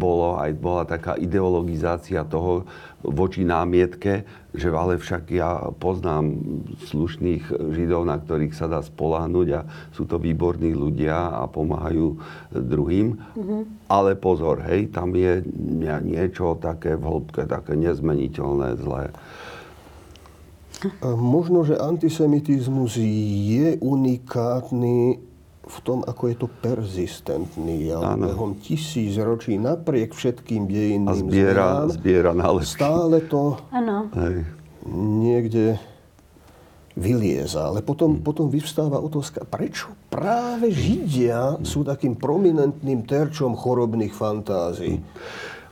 bolo 0.00 0.40
aj 0.40 0.50
bola 0.56 0.82
taká 0.88 1.20
ideologizácia 1.20 2.24
toho 2.24 2.64
voči 3.04 3.44
námietke, 3.44 4.24
že 4.54 4.68
ale 4.70 4.96
však 4.96 5.24
ja 5.34 5.72
poznám 5.76 6.38
slušných 6.86 7.50
Židov, 7.50 8.06
na 8.08 8.16
ktorých 8.16 8.54
sa 8.54 8.70
dá 8.70 8.80
spoláhnuť 8.80 9.48
a 9.52 9.60
sú 9.90 10.06
to 10.06 10.16
výborní 10.22 10.72
ľudia 10.72 11.42
a 11.42 11.44
pomáhajú 11.50 12.16
druhým. 12.54 13.18
Ale 13.90 14.14
pozor, 14.14 14.62
hej, 14.64 14.88
tam 14.94 15.12
je 15.18 15.42
nie- 15.56 16.04
niečo 16.14 16.56
také 16.56 16.94
v 16.94 17.04
hĺbke, 17.04 17.42
také 17.50 17.74
nezmeniteľné, 17.74 18.78
zlé. 18.80 19.10
A 21.02 21.14
Možno, 21.14 21.62
že 21.62 21.78
antisemitizmus 21.78 22.98
je 22.98 23.78
unikátny 23.78 25.31
v 25.72 25.78
tom, 25.80 25.98
ako 26.04 26.22
je 26.28 26.36
to 26.36 26.46
jav. 27.88 28.04
Áno. 28.04 28.28
Behom 28.28 28.60
tisíc 28.60 29.16
ročí 29.16 29.56
napriek 29.56 30.12
všetkým 30.12 30.68
dejinným 30.68 31.08
A 31.08 31.16
zbiera, 31.16 31.66
zmenám, 31.88 31.96
zbiera 31.96 32.30
nálepky. 32.36 32.68
stále 32.68 33.24
to 33.24 33.56
Áno. 33.72 34.12
Hej. 34.12 34.36
niekde 35.24 35.80
vylieza. 36.92 37.72
Ale 37.72 37.80
potom, 37.80 38.20
potom 38.20 38.52
vyvstáva 38.52 39.00
otázka, 39.00 39.48
prečo 39.48 39.96
práve 40.12 40.68
Židia 40.68 41.56
sú 41.64 41.88
takým 41.88 42.12
prominentným 42.20 43.08
terčom 43.08 43.56
chorobných 43.56 44.12
fantázií. 44.12 45.00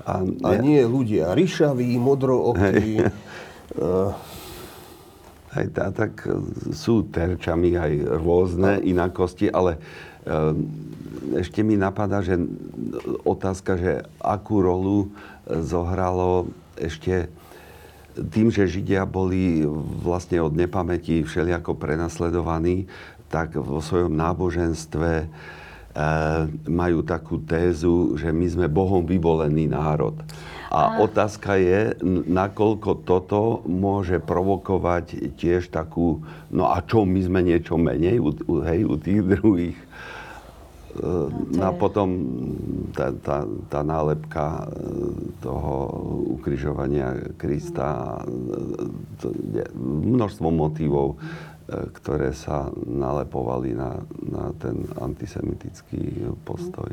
A, 0.09 0.25
A 0.25 0.51
nie 0.57 0.81
ľudia 0.81 1.37
ryšaví, 1.37 1.93
modrookí. 2.01 2.97
eh, 3.05 4.11
Hej, 5.51 5.67
tá, 5.75 5.91
tak 5.91 6.23
e, 6.27 6.31
sú 6.71 7.11
terčami 7.11 7.75
aj 7.75 7.93
rôzne 8.23 8.79
inakosti, 8.87 9.51
ale 9.51 9.77
e, 9.77 9.81
ešte 11.43 11.67
mi 11.67 11.75
napadá, 11.75 12.23
že 12.23 12.39
otázka, 13.27 13.75
že 13.75 13.93
akú 14.23 14.63
rolu 14.63 14.99
e, 15.07 15.09
zohralo 15.67 16.47
ešte 16.79 17.27
tým, 18.15 18.51
že 18.51 18.67
Židia 18.67 19.07
boli 19.07 19.63
vlastne 20.03 20.43
od 20.43 20.55
nepamäti 20.55 21.23
všelijako 21.23 21.79
prenasledovaní, 21.79 22.91
tak 23.31 23.55
vo 23.55 23.79
svojom 23.79 24.11
náboženstve 24.15 25.11
e, 25.23 25.27
majú 26.67 27.03
takú 27.07 27.39
tézu, 27.43 28.19
že 28.19 28.35
my 28.35 28.47
sme 28.51 28.67
Bohom 28.67 29.07
vyvolený 29.07 29.71
národ. 29.71 30.19
A 30.71 31.03
otázka 31.03 31.59
je, 31.59 31.99
nakoľko 32.31 33.03
toto 33.03 33.67
môže 33.67 34.23
provokovať 34.23 35.35
tiež 35.35 35.67
takú, 35.67 36.23
no 36.55 36.71
a 36.71 36.79
čo, 36.87 37.03
my 37.03 37.19
sme 37.27 37.43
niečo 37.43 37.75
menej 37.75 38.23
u, 38.23 38.31
hej, 38.63 38.87
u 38.87 38.95
tých 38.95 39.21
druhých. 39.27 39.79
No 41.51 41.63
a 41.67 41.71
je- 41.75 41.79
potom 41.79 42.09
tá, 42.95 43.15
tá, 43.15 43.47
tá 43.71 43.81
nálepka 43.83 44.47
e, 44.47 44.65
toho 45.39 45.75
ukrižovania 46.39 47.15
Krista, 47.39 48.19
e, 48.27 49.67
množstvo 49.79 50.51
motivov, 50.51 51.15
e, 51.15 51.17
ktoré 51.95 52.35
sa 52.35 52.75
nalepovali 52.75 53.71
na, 53.75 54.03
na 54.19 54.51
ten 54.59 54.83
antisemitický 54.99 56.31
postoj. 56.43 56.91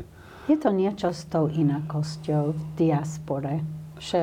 Je 0.48 0.56
to 0.56 0.72
niečo 0.72 1.12
s 1.12 1.28
tou 1.28 1.52
inakosťou 1.52 2.56
v 2.56 2.60
diaspore. 2.72 3.60
Že... 4.00 4.22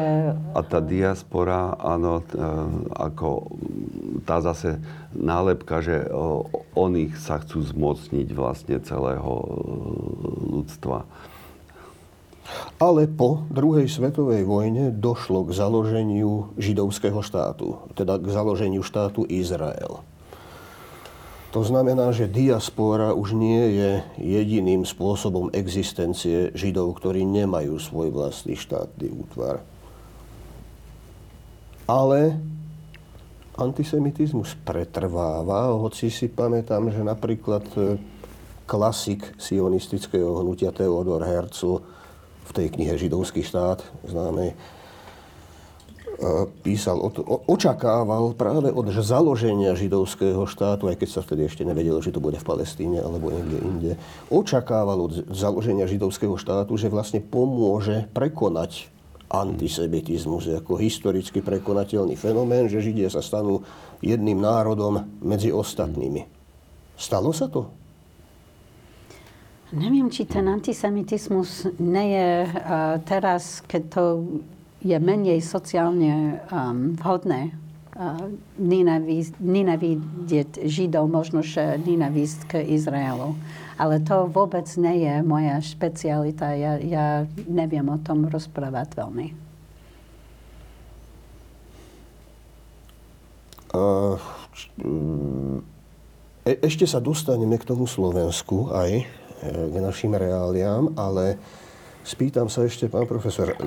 A 0.58 0.60
tá 0.66 0.82
diaspora, 0.82 1.78
áno, 1.78 2.26
t- 2.26 2.34
e, 2.34 2.42
ako 2.98 3.54
tá 4.26 4.42
zase 4.42 4.82
nálepka, 5.14 5.86
že 5.86 6.10
o, 6.10 6.50
o 6.74 6.86
nich 6.90 7.14
sa 7.20 7.38
chcú 7.44 7.62
zmocniť 7.62 8.28
vlastne 8.34 8.82
celého 8.82 9.34
e, 9.38 9.48
ľudstva. 10.50 11.06
Ale 12.82 13.06
po 13.06 13.46
druhej 13.54 13.86
svetovej 13.86 14.50
vojne 14.50 14.90
došlo 14.96 15.46
k 15.46 15.52
založeniu 15.54 16.56
židovského 16.58 17.22
štátu, 17.22 17.86
teda 17.94 18.18
k 18.18 18.28
založeniu 18.34 18.82
štátu 18.82 19.30
Izrael. 19.30 20.02
To 21.56 21.64
znamená, 21.64 22.12
že 22.12 22.28
diaspora 22.28 23.16
už 23.16 23.32
nie 23.32 23.80
je 23.80 23.92
jediným 24.20 24.84
spôsobom 24.84 25.48
existencie 25.56 26.52
Židov, 26.52 27.00
ktorí 27.00 27.24
nemajú 27.24 27.80
svoj 27.80 28.12
vlastný 28.12 28.60
štátny 28.60 29.08
útvar. 29.16 29.64
Ale 31.88 32.36
antisemitizmus 33.56 34.52
pretrváva, 34.68 35.72
hoci 35.80 36.12
si 36.12 36.28
pamätám, 36.28 36.92
že 36.92 37.00
napríklad 37.00 37.64
e, 37.80 38.04
klasik 38.68 39.24
sionistického 39.40 40.44
hnutia 40.44 40.76
Theodor 40.76 41.24
Herzl 41.24 41.80
v 42.46 42.52
tej 42.52 42.68
knihe 42.68 43.00
Židovský 43.00 43.48
štát 43.48 43.80
známej, 44.04 44.60
písal, 46.64 47.02
očakával 47.46 48.34
práve 48.34 48.72
od 48.72 48.88
založenia 48.92 49.76
židovského 49.76 50.48
štátu, 50.48 50.88
aj 50.88 51.00
keď 51.00 51.10
sa 51.12 51.22
vtedy 51.22 51.48
ešte 51.48 51.68
nevedelo, 51.68 52.00
že 52.00 52.16
to 52.16 52.24
bude 52.24 52.40
v 52.40 52.48
Palestíne 52.48 53.04
alebo 53.04 53.32
niekde 53.32 53.58
inde, 53.60 53.92
očakával 54.32 54.98
od 55.06 55.14
založenia 55.32 55.86
židovského 55.86 56.40
štátu, 56.40 56.76
že 56.80 56.88
vlastne 56.92 57.20
pomôže 57.20 58.08
prekonať 58.16 58.92
antisemitizmus 59.30 60.48
ako 60.54 60.78
historicky 60.78 61.42
prekonateľný 61.42 62.14
fenomén, 62.16 62.70
že 62.70 62.82
Židia 62.82 63.10
sa 63.10 63.20
stanú 63.26 63.66
jedným 64.00 64.38
národom 64.38 65.02
medzi 65.20 65.50
ostatnými. 65.50 66.30
Stalo 66.96 67.36
sa 67.36 67.52
to? 67.52 67.68
Neviem, 69.76 70.08
či 70.14 70.30
ten 70.30 70.46
antisemitizmus 70.46 71.68
nie 71.82 72.16
je 72.16 72.30
uh, 72.48 73.02
teraz, 73.04 73.66
keď 73.66 73.82
to 73.92 74.04
je 74.86 74.98
menej 75.02 75.42
sociálne 75.42 76.46
um, 76.54 76.94
vhodné 76.94 77.50
uh, 77.98 78.30
nenavidieť 79.42 80.62
Židov, 80.62 81.10
možno, 81.10 81.42
že 81.42 81.82
nenavísť 81.82 82.40
k 82.46 82.54
Izraelu. 82.70 83.34
Ale 83.82 84.00
to 84.06 84.30
vôbec 84.30 84.70
nie 84.78 85.04
je 85.04 85.26
moja 85.26 85.58
špecialita. 85.60 86.54
Ja, 86.54 86.78
ja 86.80 87.08
neviem 87.50 87.90
o 87.90 87.98
tom 87.98 88.30
rozprávať 88.30 88.94
veľmi. 88.94 89.28
Uh, 93.76 94.16
e, 96.48 96.56
ešte 96.64 96.88
sa 96.88 97.04
dostaneme 97.04 97.60
k 97.60 97.68
tomu 97.68 97.84
Slovensku 97.84 98.72
aj, 98.72 99.04
e, 99.04 99.06
k 99.44 99.76
našim 99.84 100.16
reáliám, 100.16 100.96
ale 100.96 101.36
spýtam 102.06 102.48
sa 102.48 102.64
ešte, 102.70 102.86
pán 102.86 103.10
profesor, 103.10 103.58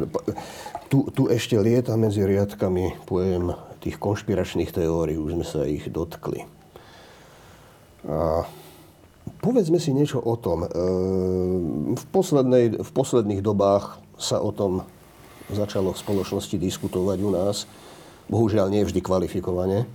tu, 0.87 1.11
tu 1.11 1.27
ešte 1.27 1.59
lieta 1.59 1.99
medzi 1.99 2.23
riadkami 2.23 3.05
pojem 3.05 3.53
tých 3.83 3.99
konšpiračných 3.99 4.71
teórií, 4.71 5.19
už 5.19 5.35
sme 5.35 5.47
sa 5.47 5.67
ich 5.67 5.91
dotkli. 5.91 6.47
A 8.07 8.47
povedzme 9.43 9.83
si 9.83 9.91
niečo 9.91 10.23
o 10.23 10.39
tom. 10.39 10.65
E, 10.65 10.69
v, 11.99 12.05
poslednej, 12.15 12.79
v 12.79 12.91
posledných 12.95 13.43
dobách 13.43 13.99
sa 14.15 14.39
o 14.39 14.55
tom 14.55 14.87
začalo 15.51 15.93
v 15.95 16.03
spoločnosti 16.03 16.57
diskutovať 16.57 17.19
u 17.27 17.31
nás. 17.35 17.67
Bohužiaľ 18.31 18.71
nie 18.71 18.87
vždy 18.87 19.01
kvalifikovane. 19.03 19.89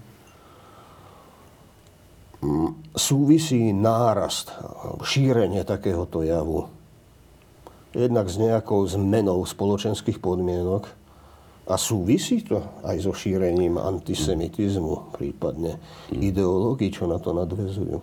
Mm, 2.43 2.75
súvisí 2.91 3.71
nárast, 3.71 4.51
šírenie 4.99 5.63
takéhoto 5.63 6.27
javu 6.27 6.82
jednak 7.93 8.25
s 8.27 8.41
nejakou 8.41 8.81
zmenou 8.89 9.45
spoločenských 9.45 10.17
podmienok 10.17 10.89
a 11.63 11.79
súvisí 11.79 12.43
to 12.43 12.59
aj 12.83 12.97
so 12.99 13.15
šírením 13.15 13.79
antisemitizmu, 13.79 15.15
prípadne 15.15 15.79
ideológií, 16.11 16.91
čo 16.91 17.07
na 17.07 17.21
to 17.21 17.31
nadvezujú. 17.31 18.01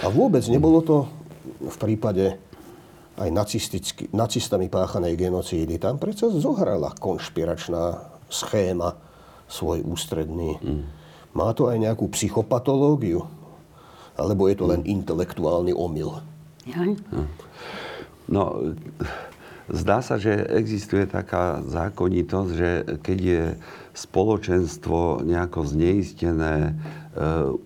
A 0.00 0.06
vôbec 0.08 0.46
nebolo 0.48 0.80
to 0.80 1.04
v 1.60 1.76
prípade 1.76 2.40
aj 3.14 3.28
nacistami 4.10 4.66
páchanej 4.72 5.14
genocídy. 5.14 5.78
Tam 5.78 6.00
predsa 6.00 6.32
zohrala 6.32 6.96
konšpiračná 6.96 8.00
schéma 8.32 8.96
svoj 9.46 9.84
ústredný. 9.86 10.56
Má 11.36 11.52
to 11.52 11.70
aj 11.70 11.78
nejakú 11.78 12.10
psychopatológiu? 12.10 13.22
Alebo 14.14 14.46
je 14.46 14.56
to 14.58 14.66
len 14.70 14.86
intelektuálny 14.86 15.74
omyl? 15.74 16.22
Ja? 16.64 16.80
No, 18.24 18.72
zdá 19.68 20.00
sa, 20.00 20.16
že 20.16 20.32
existuje 20.32 21.04
taká 21.04 21.60
zákonitosť, 21.64 22.52
že 22.52 22.70
keď 23.04 23.18
je 23.20 23.44
spoločenstvo 23.94 25.22
nejako 25.22 25.68
zneistené, 25.68 26.54
e, 26.68 26.72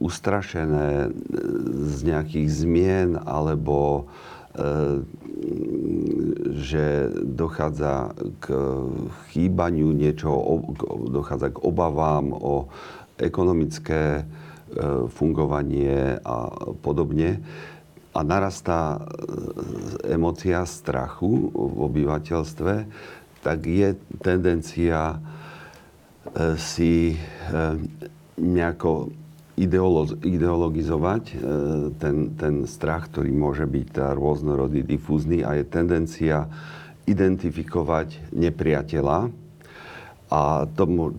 ustrašené 0.03 1.15
z 1.89 1.99
nejakých 2.05 2.49
zmien 2.53 3.09
alebo 3.17 4.05
e, 4.05 5.03
že 6.59 7.15
dochádza 7.23 8.13
k 8.43 8.47
chýbaniu 9.33 9.95
niečoho, 9.95 10.69
dochádza 11.09 11.55
k 11.55 11.63
obavám 11.65 12.35
o 12.35 12.69
ekonomické 13.17 14.23
e, 14.23 14.25
fungovanie 15.09 16.19
a 16.23 16.51
podobne, 16.85 17.41
a 18.19 18.21
narastá 18.27 18.99
e, 18.99 19.01
emocia 20.11 20.67
strachu 20.67 21.55
v 21.55 21.77
obyvateľstve, 21.87 22.75
tak 23.47 23.59
je 23.63 23.95
tendencia 24.19 25.15
e, 25.15 25.19
si 26.59 27.15
e, 27.15 27.17
nejako 28.43 29.15
ideologizovať 29.59 31.35
ten, 31.99 32.31
ten 32.39 32.55
strach, 32.71 33.11
ktorý 33.11 33.35
môže 33.35 33.67
byť 33.67 34.15
rôznorodý, 34.15 34.87
difúzny 34.87 35.43
a 35.43 35.59
je 35.59 35.67
tendencia 35.67 36.47
identifikovať 37.11 38.31
nepriateľa. 38.31 39.35
A, 40.31 40.63
tomu, 40.79 41.11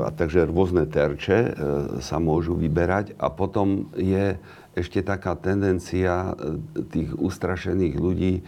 a 0.00 0.08
takže 0.08 0.48
rôzne 0.48 0.88
terče 0.88 1.52
sa 2.00 2.16
môžu 2.16 2.56
vyberať 2.56 3.12
a 3.20 3.28
potom 3.28 3.92
je 3.92 4.40
ešte 4.76 5.00
taká 5.00 5.32
tendencia 5.40 6.36
e, 6.36 6.60
tých 6.92 7.10
ustrašených 7.16 7.94
ľudí 7.96 8.34
e, 8.38 8.42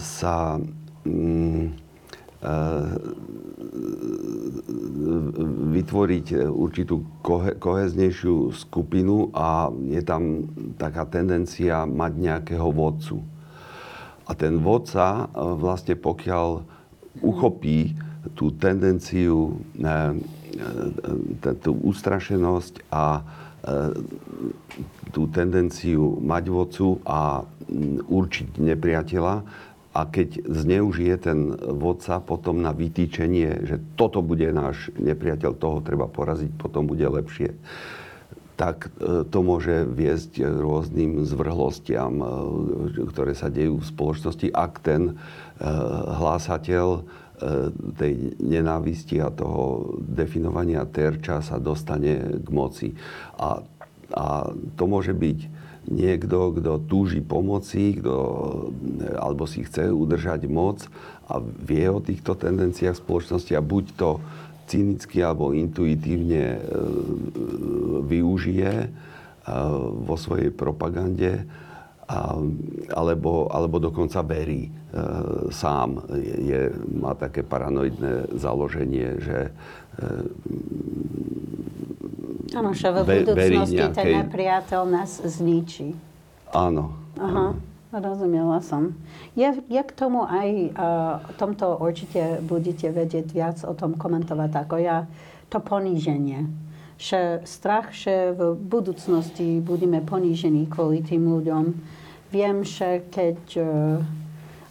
sa 0.00 0.56
mm, 1.04 1.64
e, 2.40 2.50
vytvoriť 5.68 6.26
určitú 6.48 7.04
koheznejšiu 7.60 8.56
skupinu 8.56 9.28
a 9.36 9.68
je 9.90 10.00
tam 10.00 10.48
taká 10.80 11.04
tendencia 11.04 11.84
mať 11.84 12.12
nejakého 12.16 12.68
vodcu. 12.72 13.20
A 14.28 14.32
ten 14.38 14.60
vodca 14.60 15.26
vlastne 15.34 15.96
pokiaľ 15.98 16.62
uchopí 17.24 17.96
tú 18.36 18.52
tendenciu, 18.54 19.58
tú 21.64 21.70
ustrašenosť 21.80 22.74
a 22.92 23.24
tú 25.10 25.28
tendenciu 25.28 26.20
mať 26.20 26.44
vodcu 26.48 27.00
a 27.04 27.42
mm, 27.42 28.08
určiť 28.08 28.48
nepriateľa 28.60 29.34
a 29.98 30.06
keď 30.06 30.46
zneužije 30.46 31.14
ten 31.18 31.50
vodca 31.58 32.22
potom 32.22 32.62
na 32.62 32.70
vytýčenie, 32.70 33.66
že 33.66 33.82
toto 33.98 34.22
bude 34.22 34.46
náš 34.54 34.94
nepriateľ, 34.94 35.58
toho 35.58 35.82
treba 35.82 36.06
poraziť, 36.06 36.54
potom 36.54 36.86
bude 36.86 37.02
lepšie, 37.02 37.56
tak 38.54 38.90
e, 38.98 39.22
to 39.26 39.38
môže 39.42 39.86
viesť 39.90 40.44
rôznym 40.44 41.26
zvrhlostiam, 41.26 42.14
e, 42.20 42.26
ktoré 43.10 43.32
sa 43.34 43.50
dejú 43.50 43.82
v 43.82 43.90
spoločnosti, 43.90 44.50
ak 44.54 44.72
ten 44.82 45.02
e, 45.08 45.12
hlásateľ 46.14 46.88
tej 47.94 48.34
nenávisti 48.42 49.22
a 49.22 49.30
toho 49.30 49.94
definovania 50.02 50.82
terča 50.82 51.38
sa 51.38 51.62
dostane 51.62 52.42
k 52.42 52.48
moci. 52.50 52.90
A 53.38 53.62
a 54.12 54.52
to 54.76 54.84
môže 54.88 55.12
byť 55.12 55.38
niekto, 55.88 56.52
kto 56.60 56.84
túži 56.84 57.24
pomoci, 57.24 57.96
kto, 57.96 58.14
alebo 59.16 59.48
si 59.48 59.64
chce 59.64 59.88
udržať 59.88 60.44
moc 60.48 60.84
a 61.28 61.40
vie 61.40 61.88
o 61.88 62.04
týchto 62.04 62.36
tendenciách 62.36 63.00
spoločnosti 63.00 63.52
a 63.56 63.64
buď 63.64 63.84
to 63.96 64.10
cynicky 64.68 65.24
alebo 65.24 65.56
intuitívne 65.56 66.44
e, 66.56 66.60
využije 68.04 68.72
e, 68.84 68.88
vo 70.04 70.16
svojej 70.20 70.52
propagande 70.52 71.48
alebo, 72.88 73.52
alebo 73.52 73.76
dokonca 73.76 74.24
verí 74.24 74.64
e, 74.64 74.70
sám. 75.52 76.08
Je, 76.16 76.72
má 76.96 77.12
také 77.12 77.44
paranoidné 77.44 78.32
založenie, 78.32 79.20
že 79.20 79.52
Áno, 82.48 82.72
že 82.72 82.88
v 82.90 82.96
Ve- 83.04 83.22
budúcnosti 83.22 83.76
ten 83.76 83.92
nejakej- 83.92 84.16
nepriateľ 84.24 84.82
nás 84.88 85.20
zničí. 85.20 85.94
áno. 86.54 86.96
Aha, 87.18 87.58
rozumela 87.92 88.62
som. 88.62 88.94
Ja, 89.34 89.58
ja 89.66 89.82
k 89.82 89.90
tomu 89.92 90.22
aj 90.22 90.48
uh, 90.70 91.18
tomto 91.34 91.76
určite 91.82 92.38
budete 92.46 92.94
vedieť 92.94 93.26
viac 93.34 93.58
o 93.66 93.74
tom 93.74 93.98
komentovať 93.98 94.50
ako 94.54 94.76
ja. 94.78 95.10
To 95.50 95.58
poníženie. 95.58 96.46
Že 96.98 97.42
strach, 97.42 97.90
že 97.90 98.34
v 98.34 98.54
budúcnosti 98.54 99.58
budeme 99.58 99.98
ponížení 100.02 100.66
kvôli 100.70 101.02
tým 101.02 101.26
ľuďom. 101.26 101.64
Viem, 102.30 102.62
že 102.62 103.02
keď 103.10 103.38
uh, 103.56 103.66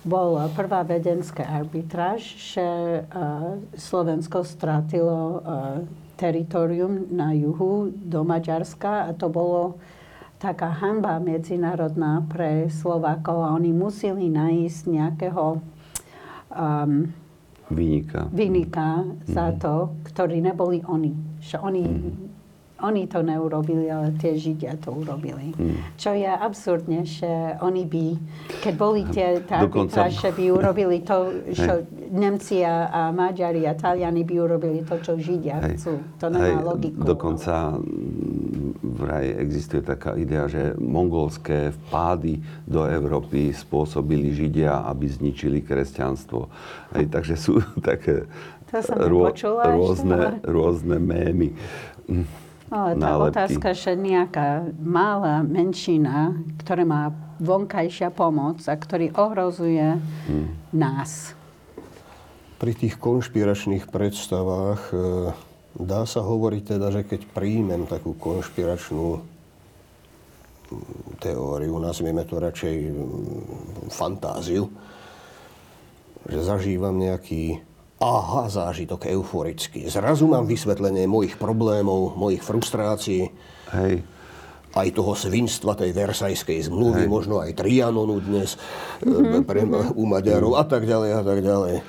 bola 0.07 0.47
prvá 0.55 0.87
vedenská 0.87 1.43
arbitráž, 1.43 2.23
že 2.39 2.63
uh, 2.63 3.59
Slovensko 3.75 4.47
strátilo 4.47 5.43
uh, 5.43 5.83
teritorium 6.15 7.11
na 7.11 7.35
juhu 7.35 7.91
do 7.91 8.23
Maďarska 8.23 9.05
a 9.05 9.13
to 9.13 9.27
bolo 9.27 9.77
taká 10.39 10.69
hanba 10.69 11.19
medzinárodná 11.19 12.23
pre 12.25 12.71
Slovákov 12.71 13.37
a 13.43 13.53
oni 13.53 13.73
museli 13.73 14.31
nájsť 14.31 14.81
nejakého 14.87 15.45
um, 16.53 17.11
Vyniká. 17.67 18.31
vynika 18.31 19.03
za 19.27 19.51
to, 19.59 19.97
ktorí 20.07 20.39
neboli 20.39 20.79
oni. 20.87 21.11
Že 21.43 21.57
oni, 21.59 21.83
oni 22.79 23.05
to 23.05 23.19
neurobili, 23.19 23.85
ale 23.85 24.13
tie 24.15 24.33
Židia 24.33 24.77
to 24.77 24.93
urobili. 24.93 25.49
Čo 25.95 26.13
je 26.13 26.25
absurdne, 26.25 27.01
že 27.03 27.25
oni 27.57 27.83
by, 27.83 28.05
keď 28.61 28.73
boli 28.73 29.01
tie 29.09 29.41
tá 29.41 29.61
Dokonca- 29.61 30.05
arbitráž, 30.05 30.13
že 30.13 30.29
by 30.31 30.43
urobili 30.47 30.97
to, 31.01 31.17
čo 31.51 31.73
Nemci 32.07 32.61
a, 32.61 32.85
a 32.85 33.01
Maďari 33.09 33.63
a 33.63 33.73
Taliani 33.73 34.21
by 34.21 34.35
urobili 34.39 34.79
to, 34.81 34.95
čo 34.97 35.17
Židia 35.17 35.57
Hej. 35.59 35.73
chcú. 35.75 35.93
To 36.17 36.25
nemá 36.29 36.61
logiku. 36.63 37.01
Dokonca 37.01 37.75
mm, 37.75 38.77
vraj 38.95 39.25
existuje 39.35 39.81
taká 39.81 40.13
idea, 40.13 40.45
že 40.45 40.77
mongolské 40.77 41.73
vpády 41.73 42.37
do 42.63 42.85
Európy 42.85 43.51
spôsobili 43.51 44.31
Židia, 44.31 44.85
aby 44.85 45.05
zničili 45.05 45.59
kresťanstvo. 45.59 46.45
Hej, 46.93 47.09
takže 47.09 47.35
sú 47.35 47.57
také 47.81 48.29
To 48.69 48.83
som 48.83 49.01
ešte, 49.01 49.47
rôzne, 49.49 50.15
ale- 50.15 50.39
rôzne 50.45 50.97
mémy. 50.97 51.57
Ale 52.67 52.99
tá 52.99 53.15
nálepky. 53.15 53.31
otázka, 53.31 53.69
že 53.71 53.95
nejaká 53.95 54.75
malá 54.75 55.39
menšina, 55.39 56.35
ktorá 56.59 56.83
má 56.83 57.03
vonkajšia 57.39 58.11
pomoc 58.11 58.59
a 58.67 58.75
ktorý 58.75 59.13
ohrozuje 59.15 60.01
Hmm. 60.27 60.51
nás. 60.75 61.31
Pri 62.57 62.73
tých 62.73 62.97
konšpiračných 62.97 63.87
predstavách 63.87 64.81
e, 64.89 64.95
dá 65.77 66.03
sa 66.09 66.25
hovoriť 66.25 66.63
teda, 66.75 66.89
že 66.89 67.01
keď 67.05 67.21
príjmem 67.29 67.85
takú 67.85 68.17
konšpiračnú 68.17 69.21
teóriu, 71.23 71.79
nazvieme 71.79 72.27
to 72.27 72.41
radšej 72.41 72.75
fantáziu, 73.87 74.67
že 76.27 76.39
zažívam 76.43 76.97
nejaký 76.97 77.61
aha 77.97 78.45
zážitok 78.45 79.09
euforický. 79.09 79.89
Zrazu 79.89 80.29
mám 80.29 80.45
vysvetlenie 80.45 81.09
mojich 81.09 81.37
problémov, 81.37 82.13
mojich 82.13 82.45
frustrácií, 82.45 83.33
Hej. 83.73 84.05
aj 84.77 84.87
toho 84.93 85.17
svinstva 85.17 85.73
tej 85.73 85.97
Versajskej 85.97 86.69
zmluvy, 86.69 87.09
možno 87.09 87.41
aj 87.41 87.57
Trianonu 87.57 88.21
dnes 88.21 88.53
e, 89.01 89.41
pre, 89.41 89.65
u 89.97 90.03
Maďarov 90.05 90.61
a 90.61 90.65
tak 90.69 90.85
ďalej 90.85 91.11
a 91.17 91.21
tak 91.25 91.39
ďalej. 91.41 91.75
E, 91.77 91.83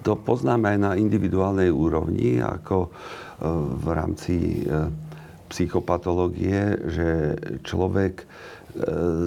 To 0.00 0.12
poznáme 0.16 0.72
aj 0.72 0.78
na 0.80 0.92
individuálnej 0.96 1.68
úrovni, 1.68 2.40
ako 2.40 2.88
e, 2.88 2.90
v 3.76 3.86
rámci 3.92 4.64
e, 4.64 4.88
psychopatológie, 5.52 6.80
že 6.88 7.08
človek 7.66 8.24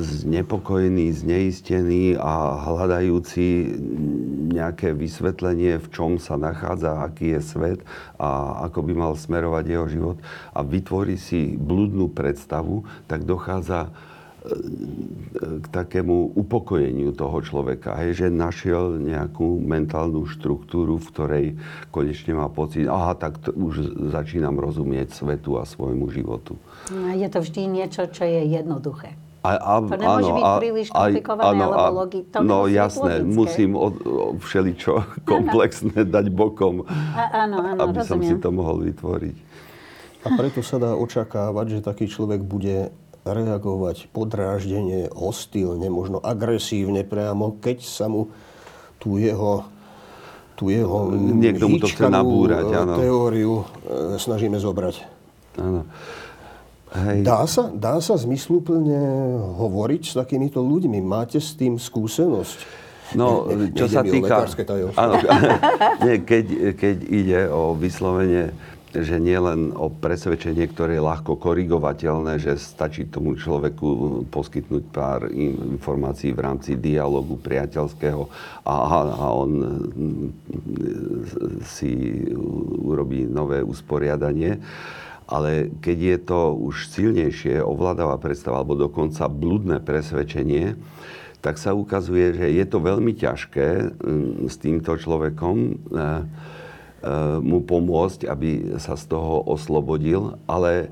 znepokojený, 0.03 1.11
zneistený 1.11 2.15
a 2.15 2.63
hľadajúci 2.69 3.75
nejaké 4.53 4.95
vysvetlenie, 4.95 5.81
v 5.81 5.87
čom 5.91 6.21
sa 6.21 6.39
nachádza, 6.39 7.03
aký 7.03 7.35
je 7.35 7.41
svet 7.43 7.79
a 8.21 8.63
ako 8.69 8.79
by 8.87 8.93
mal 8.95 9.13
smerovať 9.17 9.63
jeho 9.67 9.87
život 9.89 10.17
a 10.55 10.63
vytvorí 10.63 11.19
si 11.19 11.59
blúdnu 11.59 12.13
predstavu, 12.13 12.87
tak 13.09 13.27
dochádza 13.27 13.91
k 15.63 15.65
takému 15.71 16.35
upokojeniu 16.35 17.15
toho 17.15 17.39
človeka. 17.39 17.95
Hej, 18.03 18.27
že 18.27 18.27
našiel 18.27 18.99
nejakú 18.99 19.63
mentálnu 19.63 20.27
štruktúru, 20.27 20.99
v 20.99 21.07
ktorej 21.15 21.45
konečne 21.95 22.35
má 22.35 22.51
pocit, 22.51 22.83
aha, 22.83 23.15
tak 23.15 23.39
to 23.39 23.55
už 23.55 23.95
začínam 24.11 24.59
rozumieť 24.59 25.15
svetu 25.15 25.55
a 25.55 25.63
svojmu 25.63 26.11
životu. 26.11 26.59
A 26.91 27.15
Je 27.15 27.31
to 27.31 27.39
vždy 27.39 27.71
niečo, 27.71 28.03
čo 28.11 28.27
je 28.27 28.43
jednoduché. 28.51 29.15
A, 29.43 29.49
a, 29.53 29.73
To 29.77 29.91
nemôže 29.93 30.31
byť 30.31 30.43
príliš 30.57 30.87
komplikované, 30.87 31.61
alebo 31.61 31.99
logi- 31.99 32.23
to 32.23 32.39
No 32.39 32.63
jasné, 32.65 33.19
logické. 33.19 33.27
musím 33.29 33.71
od, 33.75 33.93
o, 33.99 34.11
všeličo 34.39 34.93
komplexné 35.27 35.99
dať 36.01 36.25
bokom, 36.29 36.87
A, 36.87 37.43
áno, 37.43 37.59
áno, 37.61 37.79
aby 37.85 37.99
som 38.01 38.17
si 38.17 38.31
rozumiem. 38.31 38.39
to 38.39 38.49
mohol 38.49 38.79
vytvoriť. 38.79 39.35
A 40.23 40.27
preto 40.31 40.59
sa 40.59 40.79
dá 40.79 40.95
očakávať, 40.95 41.65
že 41.69 41.79
taký 41.81 42.07
človek 42.07 42.39
bude 42.39 42.95
reagovať 43.23 44.07
podráždenie, 44.09 45.07
hostilne, 45.09 45.87
možno 45.89 46.17
agresívne 46.17 47.03
priamo, 47.03 47.55
keď 47.57 47.77
sa 47.79 48.07
mu 48.07 48.31
tú 48.95 49.15
jeho, 49.15 49.67
tú 50.55 50.67
jeho 50.67 51.11
Niekto 51.11 51.67
mu 51.67 51.75
to 51.77 51.87
chce 51.87 52.07
nabúrať, 52.07 52.67
áno. 52.69 52.95
teóriu 52.95 53.53
e, 53.81 54.15
snažíme 54.15 54.55
zobrať. 54.55 55.03
Áno. 55.55 55.83
Hej. 56.93 57.25
Dá 57.25 57.41
sa, 57.49 57.73
dá 57.73 57.97
sa 57.97 58.13
zmysluplne 58.13 59.01
hovoriť 59.57 60.01
s 60.05 60.13
takýmito 60.13 60.61
ľuďmi? 60.61 61.01
Máte 61.01 61.41
s 61.41 61.57
tým 61.57 61.81
skúsenosť? 61.81 62.85
No, 63.17 63.49
Ne- 63.49 63.69
ne- 63.69 63.71
čo 63.73 63.89
sa 63.89 64.05
týka... 64.05 64.45
Áno, 64.93 65.17
nie, 66.05 66.21
keď, 66.21 66.77
keď 66.77 66.97
ide 67.09 67.39
o 67.49 67.73
vyslovene, 67.73 68.53
že 68.93 69.17
nie 69.17 69.33
len 69.33 69.73
o 69.73 69.89
presvedčenie, 69.89 70.69
ktoré 70.69 71.01
je 71.01 71.07
ľahko 71.09 71.41
korigovateľné, 71.41 72.37
že 72.37 72.61
stačí 72.61 73.09
tomu 73.09 73.33
človeku 73.33 74.21
poskytnúť 74.29 74.83
pár 74.93 75.33
in- 75.33 75.81
informácií 75.81 76.29
v 76.29 76.45
rámci 76.45 76.77
dialogu 76.77 77.41
priateľského 77.41 78.29
a, 78.61 78.73
a 79.01 79.27
on 79.33 79.51
mm, 79.57 80.27
si 81.65 82.21
urobí 82.85 83.25
nové 83.25 83.65
usporiadanie. 83.65 84.61
Ale 85.27 85.71
keď 85.79 85.97
je 85.97 86.17
to 86.23 86.39
už 86.57 86.91
silnejšie, 86.91 87.63
ovládavá 87.63 88.19
predstava 88.19 88.59
alebo 88.59 88.75
dokonca 88.75 89.29
blúdne 89.31 89.79
presvedčenie, 89.79 90.75
tak 91.43 91.59
sa 91.59 91.75
ukazuje, 91.75 92.39
že 92.39 92.47
je 92.55 92.65
to 92.67 92.79
veľmi 92.79 93.11
ťažké 93.19 93.99
mm, 93.99 94.47
s 94.47 94.55
týmto 94.63 94.95
človekom 94.95 95.55
e, 95.59 95.71
e, 95.71 95.75
mu 97.43 97.59
pomôcť, 97.59 98.31
aby 98.31 98.79
sa 98.79 98.95
z 98.95 99.11
toho 99.11 99.43
oslobodil, 99.43 100.39
ale 100.47 100.87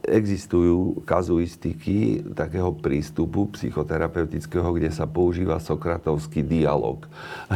existujú 0.00 1.04
kazuistiky 1.04 2.24
takého 2.32 2.72
prístupu 2.72 3.52
psychoterapeutického, 3.52 4.64
kde 4.72 4.88
sa 4.88 5.04
používa 5.04 5.60
sokratovský 5.60 6.40
dialog. 6.40 7.04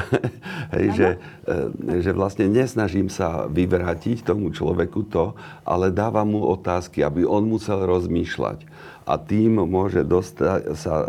Hej, 0.77 0.87
že, 0.93 1.09
e, 1.49 2.05
že 2.05 2.13
vlastne 2.13 2.53
nesnažím 2.53 3.09
sa 3.09 3.49
vyvrátiť 3.49 4.29
tomu 4.29 4.53
človeku 4.53 5.09
to, 5.09 5.33
ale 5.65 5.89
dávam 5.89 6.37
mu 6.37 6.45
otázky, 6.53 7.01
aby 7.01 7.25
on 7.25 7.49
musel 7.49 7.81
rozmýšľať 7.89 8.69
a 9.11 9.19
tým 9.19 9.59
môže 9.67 10.07
dosta- 10.07 10.63
sa 10.79 11.03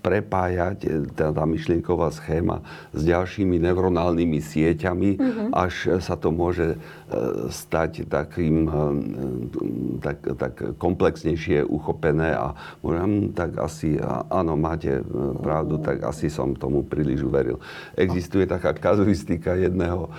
prepájať 0.00 0.78
e, 0.84 0.88
tá, 1.12 1.36
tá 1.36 1.44
myšlienková 1.44 2.08
schéma 2.08 2.64
s 2.96 3.04
ďalšími 3.04 3.60
neuronálnymi 3.60 4.40
sieťami, 4.40 5.10
až 5.52 6.00
sa 6.00 6.16
to 6.16 6.32
môže 6.32 6.74
e, 6.74 6.76
stať 7.52 8.08
takým 8.08 8.56
e, 8.64 8.72
tak, 10.00 10.18
tak 10.40 10.54
komplexnejšie 10.80 11.68
uchopené 11.68 12.32
a 12.32 12.56
môžem 12.80 13.36
tak 13.36 13.60
asi, 13.60 14.00
áno, 14.32 14.56
máte 14.56 15.00
e, 15.00 15.02
pravdu, 15.44 15.76
tak 15.76 16.00
asi 16.08 16.32
som 16.32 16.56
tomu 16.56 16.82
príliš 16.86 17.26
uveril. 17.26 17.60
Existuje 17.98 18.48
taká 18.48 18.72
kazuistika 18.72 19.54
jedného 19.58 20.08
e, 20.08 20.10
e, 20.10 20.16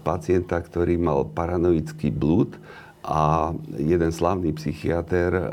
pacienta, 0.00 0.56
ktorý 0.56 0.96
mal 0.96 1.28
paranoický 1.28 2.08
blúd, 2.08 2.56
a 3.04 3.52
jeden 3.76 4.08
slávny 4.08 4.56
psychiatr 4.56 5.30
eh, 5.36 5.44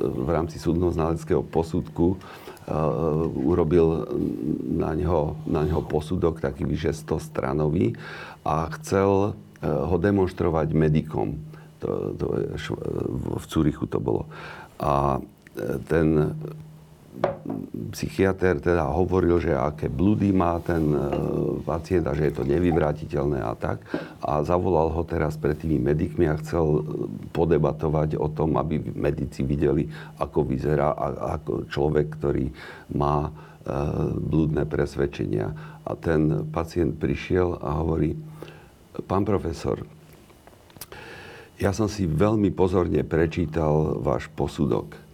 v 0.00 0.28
rámci 0.32 0.56
súdno-znaleckého 0.56 1.44
posudku 1.44 2.16
eh, 2.16 2.72
urobil 3.36 4.08
na 4.64 4.96
ňo, 4.96 5.36
na 5.44 5.68
ňo 5.68 5.84
posudok 5.84 6.40
taký 6.40 6.64
vyše 6.64 6.96
100 6.96 7.20
stranový 7.20 7.92
a 8.48 8.72
chcel 8.80 9.36
eh, 9.60 9.68
ho 9.68 9.96
demonstrovať 10.00 10.72
medikom. 10.72 11.36
To, 11.84 12.12
to 12.16 12.26
v 13.40 13.44
Cúrichu 13.48 13.88
to 13.88 14.00
bolo. 14.00 14.28
A 14.76 15.16
ten 15.88 16.36
psychiatr 17.90 18.62
teda 18.62 18.86
hovoril, 18.86 19.42
že 19.42 19.52
aké 19.52 19.90
blúdy 19.90 20.30
má 20.30 20.56
ten 20.62 20.94
e, 20.94 20.98
pacient 21.66 22.06
a 22.06 22.14
že 22.14 22.30
je 22.30 22.34
to 22.38 22.44
nevyvratiteľné 22.46 23.42
a 23.42 23.52
tak. 23.58 23.82
A 24.22 24.46
zavolal 24.46 24.94
ho 24.94 25.02
teraz 25.02 25.34
pred 25.34 25.58
tými 25.58 25.82
medikmi 25.82 26.30
a 26.30 26.38
chcel 26.38 26.86
podebatovať 27.34 28.14
o 28.16 28.30
tom, 28.30 28.56
aby 28.56 28.78
medici 28.94 29.42
videli, 29.42 29.90
ako 30.22 30.46
vyzerá 30.46 30.94
ako 31.36 31.66
človek, 31.66 32.06
ktorý 32.20 32.46
má 32.94 33.28
e, 33.28 33.30
blúdne 34.14 34.64
presvedčenia. 34.64 35.50
A 35.82 35.90
ten 35.98 36.46
pacient 36.54 36.94
prišiel 36.96 37.58
a 37.58 37.82
hovorí, 37.82 38.14
pán 39.10 39.26
profesor, 39.26 39.82
ja 41.60 41.76
som 41.76 41.90
si 41.92 42.08
veľmi 42.08 42.54
pozorne 42.56 43.04
prečítal 43.04 44.00
váš 44.00 44.32
posudok 44.32 45.09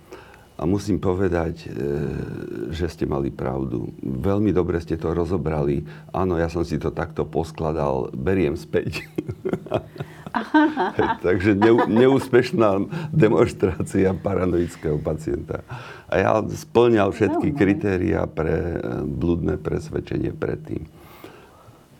a 0.56 0.64
musím 0.64 0.96
povedať, 0.96 1.68
e, 1.68 2.72
že 2.72 2.88
ste 2.88 3.04
mali 3.04 3.28
pravdu. 3.28 3.92
Veľmi 4.00 4.56
dobre 4.56 4.80
ste 4.80 4.96
to 4.96 5.12
rozobrali. 5.12 5.84
Áno, 6.16 6.40
ja 6.40 6.48
som 6.48 6.64
si 6.64 6.80
to 6.80 6.88
takto 6.88 7.28
poskladal. 7.28 8.08
Beriem 8.16 8.56
späť. 8.56 9.04
Takže 11.26 11.56
neúspešná 11.88 12.88
demonstrácia 13.12 14.16
paranoického 14.16 14.96
pacienta. 15.00 15.60
A 16.08 16.14
ja 16.24 16.32
splňal 16.40 17.12
všetky 17.12 17.52
kritéria 17.52 18.24
pre 18.24 18.80
e, 18.80 19.04
blúdne 19.04 19.60
presvedčenie 19.60 20.32
predtým. 20.32 20.95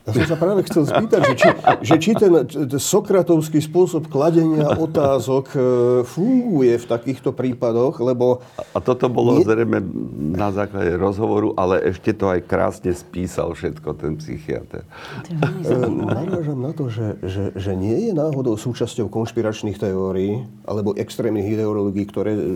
Ja 0.07 0.23
som 0.23 0.23
sa 0.23 0.37
práve 0.39 0.63
chcel 0.63 0.87
spýtať, 0.87 1.19
že 1.19 1.35
či, 1.35 1.49
že 1.83 1.95
či 1.99 2.11
ten 2.15 2.31
sokratovský 2.79 3.59
spôsob 3.59 4.07
kladenia 4.07 4.79
otázok 4.79 5.45
e, 5.51 5.59
funguje 6.07 6.79
v 6.79 6.85
takýchto 6.87 7.35
prípadoch, 7.35 7.99
lebo... 7.99 8.39
A 8.71 8.79
toto 8.79 9.11
bolo 9.11 9.35
nie... 9.35 9.43
zrejme 9.43 9.83
na 10.31 10.55
základe 10.55 10.95
rozhovoru, 10.95 11.51
ale 11.59 11.83
ešte 11.91 12.15
to 12.15 12.31
aj 12.31 12.39
krásne 12.47 12.95
spísal 12.95 13.51
všetko 13.51 13.89
ten 13.99 14.15
psychiatr. 14.15 14.87
E, 15.27 15.75
narážam 15.91 16.63
na 16.63 16.71
to, 16.71 16.87
že, 16.87 17.19
že, 17.27 17.51
že 17.59 17.75
nie 17.75 18.07
je 18.07 18.15
náhodou 18.15 18.55
súčasťou 18.55 19.11
konšpiračných 19.11 19.75
teórií 19.75 20.47
alebo 20.63 20.95
extrémnych 20.95 21.51
ideológií, 21.51 22.07
ktoré 22.07 22.31
e, 22.31 22.47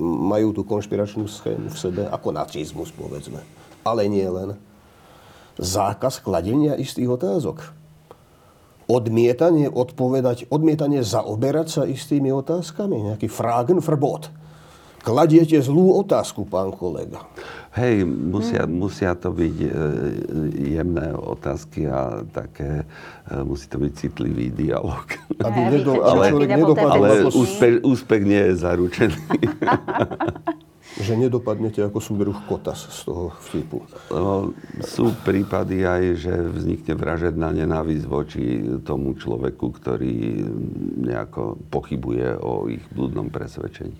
majú 0.00 0.56
tú 0.56 0.64
konšpiračnú 0.64 1.28
schému 1.28 1.68
v 1.68 1.76
sebe, 1.76 2.08
ako 2.08 2.32
nacizmus, 2.32 2.88
povedzme. 2.88 3.44
Ale 3.84 4.08
nie 4.08 4.24
len 4.24 4.56
zákaz 5.58 6.20
kladenia 6.20 6.76
istých 6.76 7.16
otázok. 7.16 7.72
Odmietanie 8.86 9.66
odpovedať, 9.66 10.46
odmietanie 10.46 11.02
zaoberať 11.02 11.66
sa 11.66 11.82
istými 11.82 12.30
otázkami, 12.30 13.12
nejaký 13.12 13.26
Fragenverbot. 13.26 14.30
Kladiete 15.02 15.58
zlú 15.62 16.02
otázku, 16.02 16.46
pán 16.46 16.74
kolega. 16.74 17.22
Hej, 17.78 18.02
musia, 18.08 18.66
hmm. 18.66 18.74
musia 18.74 19.14
to 19.14 19.30
byť 19.30 19.56
e, 19.62 19.70
jemné 20.74 21.14
otázky 21.14 21.86
a 21.86 22.26
také, 22.26 22.82
e, 23.30 23.34
musí 23.46 23.70
to 23.70 23.78
byť 23.78 23.92
citlivý 23.94 24.50
dialog. 24.50 25.06
Aby 25.38 25.60
nedo, 25.78 26.02
ale, 26.02 26.34
ale 26.90 27.08
úspech, 27.30 27.86
úspech 27.86 28.22
nie 28.26 28.42
je 28.50 28.54
zaručený. 28.58 29.18
že 30.96 31.12
nedopadnete 31.12 31.84
ako 31.84 32.00
súdruh 32.00 32.36
Kotas 32.48 32.88
z 32.88 33.00
toho 33.04 33.28
vtipu. 33.48 33.84
No, 34.08 34.56
sú 34.80 35.12
prípady 35.28 35.84
aj, 35.84 36.02
že 36.16 36.32
vznikne 36.32 36.96
vražedná 36.96 37.52
nenávisť 37.52 38.04
voči 38.08 38.44
tomu 38.80 39.12
človeku, 39.12 39.76
ktorý 39.76 40.48
nejako 41.04 41.60
pochybuje 41.68 42.40
o 42.40 42.72
ich 42.72 42.80
blúdnom 42.96 43.28
presvedčení. 43.28 43.92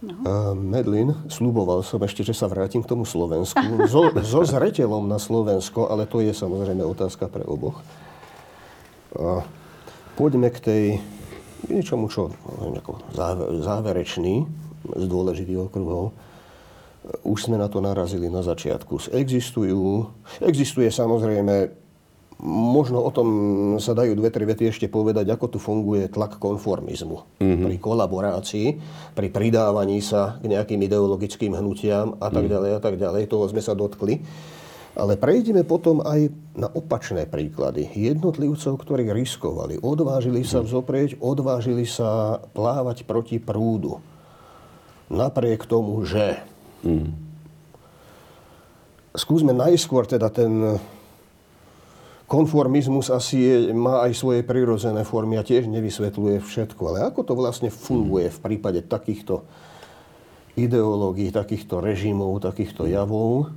No. 0.00 0.16
Uh, 0.24 0.56
Medlin, 0.56 1.12
slúboval 1.28 1.84
som 1.84 2.00
ešte, 2.00 2.24
že 2.24 2.32
sa 2.32 2.48
vrátim 2.48 2.80
k 2.80 2.88
tomu 2.88 3.04
Slovensku. 3.04 3.60
So, 3.84 4.08
so 4.24 4.40
zretelom 4.48 5.04
na 5.04 5.20
Slovensko, 5.20 5.92
ale 5.92 6.08
to 6.08 6.24
je 6.24 6.32
samozrejme 6.32 6.80
otázka 6.80 7.28
pre 7.28 7.44
oboch. 7.44 7.84
Uh, 9.12 9.44
poďme 10.16 10.48
k 10.48 10.58
tej 10.60 10.84
niečomu, 11.68 12.08
čo 12.08 12.32
ako 12.60 13.02
záverečný 13.60 14.34
z 14.96 15.04
dôležitých 15.04 15.68
okruhov. 15.68 16.16
Už 17.24 17.48
sme 17.48 17.56
na 17.56 17.68
to 17.68 17.80
narazili 17.80 18.28
na 18.28 18.44
začiatku. 18.44 19.12
Existujú, 19.12 20.08
existuje 20.44 20.92
samozrejme, 20.92 21.72
možno 22.44 23.04
o 23.04 23.10
tom 23.12 23.28
sa 23.76 23.92
dajú 23.92 24.16
dve, 24.16 24.32
tri 24.32 24.48
vety 24.48 24.72
ešte 24.72 24.86
povedať, 24.88 25.28
ako 25.28 25.46
tu 25.56 25.58
funguje 25.60 26.08
tlak 26.08 26.40
konformizmu. 26.40 27.40
Mm-hmm. 27.40 27.64
Pri 27.68 27.76
kolaborácii, 27.76 28.66
pri 29.12 29.28
pridávaní 29.28 30.00
sa 30.00 30.40
k 30.40 30.48
nejakým 30.48 30.80
ideologickým 30.80 31.52
hnutiam 31.56 32.16
a 32.20 32.32
tak 32.32 32.48
mhm. 32.48 32.52
ďalej 32.52 32.70
a 32.76 32.80
tak 32.80 32.94
ďalej. 32.96 33.22
Toho 33.28 33.44
sme 33.48 33.60
sa 33.60 33.76
dotkli. 33.76 34.24
Ale 35.00 35.16
prejdeme 35.16 35.64
potom 35.64 36.04
aj 36.04 36.28
na 36.52 36.68
opačné 36.68 37.24
príklady. 37.24 37.88
Jednotlivcov, 37.88 38.76
ktorí 38.84 39.08
riskovali, 39.08 39.80
odvážili 39.80 40.44
sa 40.44 40.60
vzoprieť, 40.60 41.16
odvážili 41.24 41.88
sa 41.88 42.36
plávať 42.52 43.08
proti 43.08 43.40
prúdu. 43.40 44.04
Napriek 45.08 45.64
tomu, 45.64 46.04
že... 46.04 46.36
Mm. 46.84 47.16
Skúsme 49.16 49.56
najskôr 49.56 50.04
teda 50.04 50.28
ten 50.28 50.78
konformizmus 52.30 53.10
asi 53.10 53.42
je, 53.42 53.56
má 53.74 54.06
aj 54.06 54.14
svoje 54.14 54.46
prirodzené 54.46 55.02
formy 55.02 55.34
a 55.34 55.42
tiež 55.42 55.66
nevysvetľuje 55.66 56.44
všetko. 56.44 56.82
Ale 56.92 56.98
ako 57.08 57.26
to 57.26 57.34
vlastne 57.34 57.72
funguje 57.72 58.30
v 58.30 58.38
prípade 58.38 58.86
takýchto 58.86 59.42
ideológií, 60.54 61.34
takýchto 61.34 61.82
režimov, 61.82 62.38
takýchto 62.44 62.86
javov? 62.86 63.50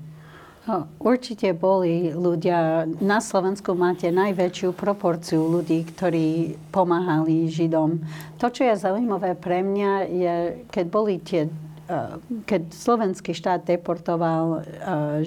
Určite 1.04 1.52
boli 1.52 2.16
ľudia, 2.16 2.88
na 3.04 3.20
Slovensku 3.20 3.76
máte 3.76 4.08
najväčšiu 4.08 4.72
proporciu 4.72 5.44
ľudí, 5.44 5.84
ktorí 5.84 6.56
pomáhali 6.72 7.52
Židom. 7.52 8.00
To, 8.40 8.48
čo 8.48 8.72
je 8.72 8.80
zaujímavé 8.80 9.36
pre 9.36 9.60
mňa, 9.60 9.92
je, 10.08 10.36
keď 10.72 10.86
boli 10.88 11.20
tie, 11.20 11.52
eh, 11.92 12.16
keď 12.48 12.72
slovenský 12.72 13.36
štát 13.36 13.68
deportoval 13.68 14.64
eh, 14.64 14.64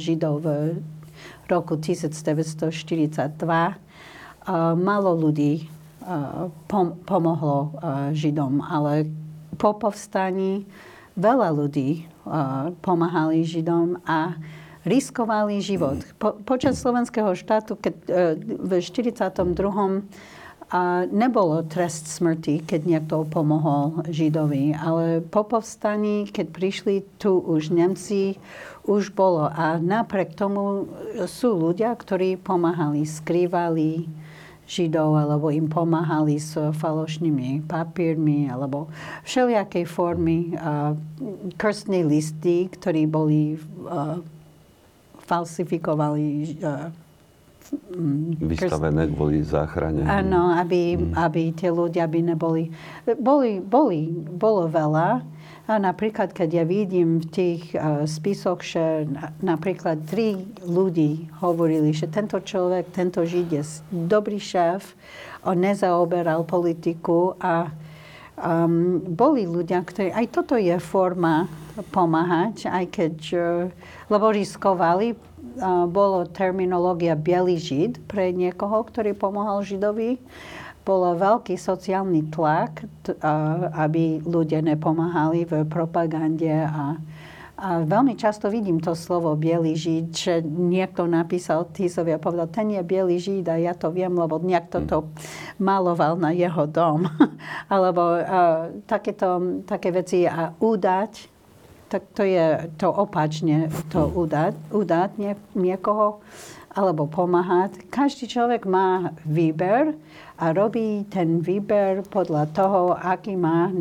Židov 0.01 0.41
v 0.41 0.49
roku 1.53 1.77
1942, 1.77 2.73
eh, 2.73 3.77
malo 4.73 5.13
ľudí 5.13 5.69
pomohlo 7.11 7.75
Židom, 8.15 8.63
ale 8.63 9.11
po 9.59 9.75
povstaní 9.75 10.63
veľa 11.19 11.51
ľudí 11.51 12.07
pomáhali 12.79 13.43
Židom 13.43 13.99
a 14.07 14.39
riskovali 14.87 15.59
život. 15.59 15.99
Po, 16.17 16.39
počas 16.47 16.79
slovenského 16.79 17.35
štátu, 17.35 17.75
keď 17.75 17.95
e, 18.07 18.11
v 18.39 18.71
42. 18.79 20.07
A 20.67 21.07
nebolo 21.15 21.63
trest 21.63 22.11
smrti, 22.11 22.59
keď 22.67 22.81
niekto 22.91 23.23
pomohol 23.31 24.03
Židovi, 24.11 24.75
ale 24.75 25.23
po 25.23 25.47
povstaní, 25.47 26.27
keď 26.27 26.47
prišli 26.51 26.95
tu 27.23 27.39
už 27.39 27.71
Nemci, 27.71 28.35
už 28.83 29.15
bolo. 29.15 29.47
A 29.47 29.79
napriek 29.79 30.35
tomu 30.35 30.91
sú 31.31 31.55
ľudia, 31.55 31.95
ktorí 31.95 32.35
pomáhali, 32.43 33.07
skrývali 33.07 34.11
Židov, 34.67 35.15
alebo 35.15 35.55
im 35.55 35.71
pomáhali 35.71 36.43
s 36.43 36.59
falošnými 36.59 37.71
papírmi, 37.71 38.51
alebo 38.51 38.91
všelijakej 39.23 39.87
formy. 39.87 40.59
Krstní 41.55 42.03
listy, 42.03 42.67
ktorí 42.75 43.07
boli 43.07 43.55
uh, 43.87 44.19
falsifikovali 45.27 46.57
uh, 46.63 46.89
Vystavené 48.39 49.11
kvôli 49.11 49.43
záchrane. 49.43 50.07
Áno, 50.07 50.55
aby, 50.55 50.95
mm. 50.95 51.19
aby 51.19 51.51
tie 51.51 51.71
ľudia 51.73 52.07
by 52.07 52.21
neboli... 52.35 52.71
Boli, 53.19 53.59
boli, 53.59 54.07
bolo 54.15 54.71
veľa. 54.71 55.27
A 55.67 55.73
napríklad, 55.83 56.31
keď 56.31 56.63
ja 56.63 56.65
vidím 56.65 57.19
v 57.19 57.27
tých 57.27 57.63
uh, 57.75 58.07
spisoch, 58.07 58.63
že 58.63 59.11
napríklad 59.43 60.07
tri 60.07 60.39
ľudí 60.63 61.27
hovorili, 61.43 61.91
že 61.91 62.07
tento 62.07 62.39
človek, 62.39 62.95
tento 62.95 63.27
žid 63.27 63.51
je 63.51 63.63
dobrý 63.91 64.39
šéf, 64.39 64.95
on 65.43 65.59
nezaoberal 65.59 66.47
politiku 66.47 67.35
a 67.43 67.75
um, 68.39 69.01
boli 69.03 69.49
ľudia, 69.49 69.81
ktorí... 69.83 70.13
Aj 70.13 70.27
toto 70.29 70.61
je 70.61 70.77
forma 70.81 71.49
pomáhať, 71.93 72.69
aj 72.69 72.85
keď... 72.93 73.15
Uh, 73.35 73.45
lebo 74.07 74.31
riskovali, 74.31 75.19
bolo 75.89 76.29
terminológia 76.29 77.17
biely 77.17 77.57
žid 77.57 77.97
pre 78.05 78.29
niekoho, 78.31 78.85
ktorý 78.85 79.17
pomohol 79.17 79.65
židovi. 79.65 80.21
Bolo 80.85 81.17
veľký 81.17 81.57
sociálny 81.57 82.29
tlak, 82.31 82.85
aby 83.75 84.21
ľudia 84.23 84.63
nepomáhali 84.63 85.49
v 85.49 85.67
propagande 85.67 86.53
a 86.53 87.01
A 87.57 87.81
veľmi 87.81 88.21
často 88.21 88.53
vidím 88.53 88.85
to 88.85 88.93
slovo 88.93 89.33
biely 89.33 89.73
žid, 89.73 90.13
že 90.13 90.35
niekto 90.45 91.09
napísal 91.09 91.65
Tisovi 91.73 92.13
a 92.13 92.21
povedal, 92.21 92.53
ten 92.53 92.69
je 92.69 92.85
biely 92.85 93.17
žid 93.17 93.49
a 93.49 93.57
ja 93.57 93.73
to 93.73 93.89
viem, 93.89 94.13
lebo 94.13 94.37
nejak 94.37 94.69
toto 94.69 95.09
maloval 95.57 96.21
na 96.21 96.37
jeho 96.37 96.69
dom. 96.69 97.09
Alebo 97.73 98.21
uh, 98.21 98.77
takéto, 98.85 99.65
také 99.65 99.89
veci 99.89 100.29
a 100.29 100.53
udať, 100.53 101.33
tak 101.89 102.13
to 102.13 102.29
je 102.29 102.69
to 102.77 102.93
opačne, 102.93 103.73
to 103.89 104.05
udať, 104.05 104.53
udať 104.75 105.11
nie, 105.17 105.33
niekoho 105.57 106.21
alebo 106.77 107.09
pomáhať. 107.09 107.89
Každý 107.89 108.29
človek 108.29 108.69
má 108.69 109.17
výber 109.25 109.97
a 110.37 110.53
robí 110.53 111.09
ten 111.09 111.41
výber 111.41 112.05
podľa 112.05 112.53
toho, 112.53 112.93
aký 112.93 113.33
má 113.33 113.73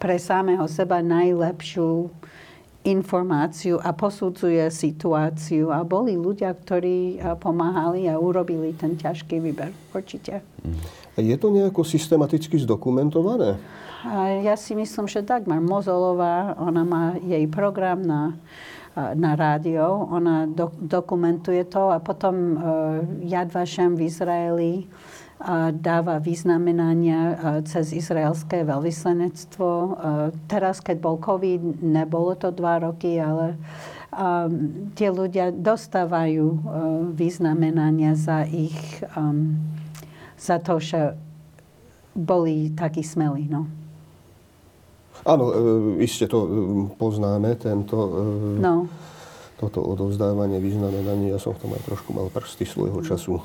pre 0.00 0.16
samého 0.16 0.64
seba 0.64 1.04
najlepšiu 1.04 2.08
informáciu 2.88 3.76
a 3.78 3.92
posudzuje 3.92 4.64
situáciu. 4.72 5.68
A 5.68 5.84
boli 5.84 6.16
ľudia, 6.16 6.56
ktorí 6.56 7.20
pomáhali 7.38 8.08
a 8.08 8.16
urobili 8.16 8.72
ten 8.72 8.96
ťažký 8.96 9.38
výber. 9.44 9.70
Určite. 9.92 10.40
Je 11.18 11.36
to 11.36 11.52
nejako 11.52 11.84
systematicky 11.84 12.56
zdokumentované? 12.62 13.60
A 14.06 14.40
ja 14.40 14.54
si 14.54 14.78
myslím, 14.78 15.10
že 15.10 15.26
Dagmar 15.26 15.58
Mozolová, 15.58 16.54
ona 16.54 16.86
má 16.86 17.04
jej 17.18 17.42
program 17.50 17.98
na, 17.98 18.38
na 18.94 19.34
rádio, 19.34 20.06
ona 20.06 20.46
do, 20.46 20.70
dokumentuje 20.78 21.66
to 21.66 21.90
a 21.90 21.98
potom 21.98 22.34
uh, 22.34 22.58
Yad 23.26 23.50
Vashem 23.50 23.98
v 23.98 24.06
Izraeli 24.06 24.72
dáva 25.78 26.18
vyznamenania 26.18 27.38
cez 27.62 27.94
izraelské 27.94 28.66
veľvyslanectvo. 28.66 29.70
Teraz, 30.50 30.82
keď 30.82 30.96
bol 30.98 31.16
COVID, 31.22 31.78
nebolo 31.78 32.34
to 32.34 32.50
dva 32.50 32.82
roky, 32.82 33.22
ale 33.22 33.54
tie 34.98 35.08
ľudia 35.14 35.54
dostávajú 35.54 36.46
vyznamenania 37.14 38.18
za 38.18 38.42
ich, 38.50 38.74
za 40.34 40.56
to, 40.58 40.82
že 40.82 41.14
boli 42.18 42.74
takí 42.74 43.06
smelí. 43.06 43.46
No. 43.46 43.70
Áno, 45.22 45.44
e, 45.50 46.02
iste 46.02 46.26
to 46.26 46.38
e, 46.42 46.48
poznáme, 46.98 47.54
tento, 47.58 47.96
e, 47.98 48.62
no. 48.62 48.90
toto 49.58 49.82
odovzdávanie 49.82 50.58
vyznamenaní. 50.58 51.30
Ja 51.34 51.38
som 51.38 51.54
v 51.54 51.62
tom 51.62 51.70
aj 51.74 51.82
trošku 51.86 52.10
mal 52.14 52.26
prsty 52.30 52.66
svojho 52.66 52.98
času. 53.02 53.38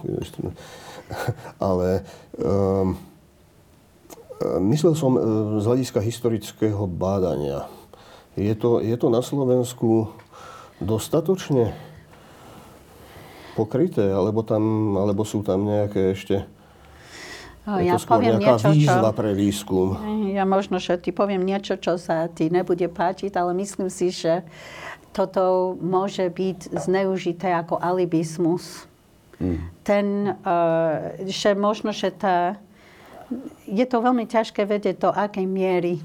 Ale 1.64 2.04
um, 2.40 2.96
myslel 4.72 4.94
som 4.96 5.16
z 5.60 5.66
hľadiska 5.66 6.00
historického 6.04 6.84
bádania. 6.88 7.68
Je 8.34 8.54
to, 8.58 8.82
je 8.82 8.96
to 8.98 9.08
na 9.14 9.22
Slovensku 9.22 10.10
dostatočne 10.82 11.72
pokryté, 13.54 14.10
alebo, 14.10 14.42
tam, 14.42 14.98
alebo 14.98 15.22
sú 15.22 15.46
tam 15.46 15.70
nejaké 15.70 16.18
ešte 16.18 16.50
je 17.64 17.88
ja 17.88 17.96
to 17.96 18.04
poviem 18.12 18.44
nejaká 18.44 18.60
niečo, 18.60 18.76
výzva 18.76 19.12
čo, 19.16 19.18
pre 19.24 19.32
výskum. 19.32 19.88
Ja 20.36 20.44
možno, 20.44 20.84
že 20.84 21.00
ti 21.00 21.16
poviem 21.16 21.48
niečo, 21.48 21.80
čo 21.80 21.96
sa 21.96 22.28
ti 22.28 22.52
nebude 22.52 22.92
páčiť, 22.92 23.32
ale 23.40 23.56
myslím 23.56 23.88
si, 23.88 24.12
že 24.12 24.44
toto 25.16 25.72
môže 25.80 26.28
byť 26.28 26.76
zneužité 26.76 27.56
ako 27.56 27.80
alibismus. 27.80 28.84
Ten, 29.84 30.06
uh, 30.44 31.20
že 31.28 31.54
možno, 31.54 31.92
že 31.92 32.10
tá... 32.12 32.58
Je 33.66 33.84
to 33.88 34.04
veľmi 34.04 34.30
ťažké 34.30 34.64
vedieť 34.64 34.96
do 35.04 35.10
akej 35.10 35.48
miery 35.48 36.00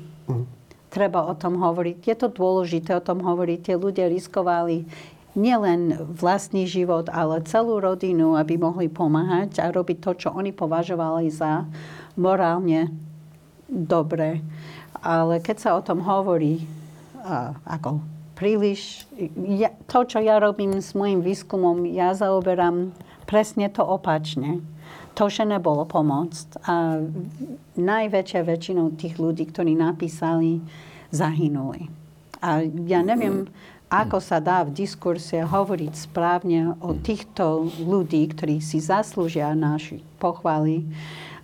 treba 0.89 1.24
o 1.28 1.34
tom 1.36 1.61
hovoriť. 1.61 1.97
Je 2.03 2.16
to 2.16 2.28
dôležité 2.32 2.97
o 2.97 3.05
tom 3.05 3.20
hovoriť. 3.20 3.59
Tie 3.61 3.76
ľudia 3.76 4.09
riskovali 4.09 4.89
nielen 5.39 5.95
vlastný 6.18 6.66
život, 6.66 7.07
ale 7.12 7.45
celú 7.47 7.78
rodinu, 7.78 8.34
aby 8.34 8.59
mohli 8.59 8.91
pomáhať 8.91 9.62
a 9.62 9.70
robiť 9.70 9.99
to, 10.03 10.11
čo 10.26 10.28
oni 10.34 10.51
považovali 10.51 11.30
za 11.30 11.68
morálne 12.18 12.91
dobre. 13.68 14.43
Ale 14.99 15.39
keď 15.39 15.57
sa 15.62 15.70
o 15.78 15.84
tom 15.84 16.03
hovorí 16.03 16.66
ako 17.68 18.03
príliš, 18.39 19.11
ja, 19.34 19.74
to, 19.91 20.07
čo 20.07 20.22
ja 20.22 20.39
robím 20.39 20.78
s 20.78 20.95
môjim 20.95 21.18
výskumom, 21.18 21.82
ja 21.91 22.14
zaoberám 22.14 22.95
presne 23.26 23.66
to 23.66 23.82
opačne. 23.82 24.62
To, 25.18 25.26
že 25.26 25.43
nebolo 25.43 25.82
pomôcť. 25.82 26.62
A 26.70 27.03
najväčšia 27.74 28.47
väčšinou 28.47 28.95
tých 28.95 29.18
ľudí, 29.18 29.51
ktorí 29.51 29.74
napísali, 29.74 30.62
zahynuli. 31.11 31.91
A 32.39 32.62
ja 32.86 33.03
neviem, 33.03 33.51
ako 33.91 34.22
sa 34.22 34.39
dá 34.39 34.62
v 34.62 34.78
diskurse 34.78 35.43
hovoriť 35.43 35.93
správne 36.07 36.78
o 36.78 36.95
týchto 36.95 37.66
ľudí, 37.82 38.30
ktorí 38.30 38.62
si 38.62 38.78
zaslúžia 38.78 39.51
naši 39.59 40.07
pochvály 40.22 40.86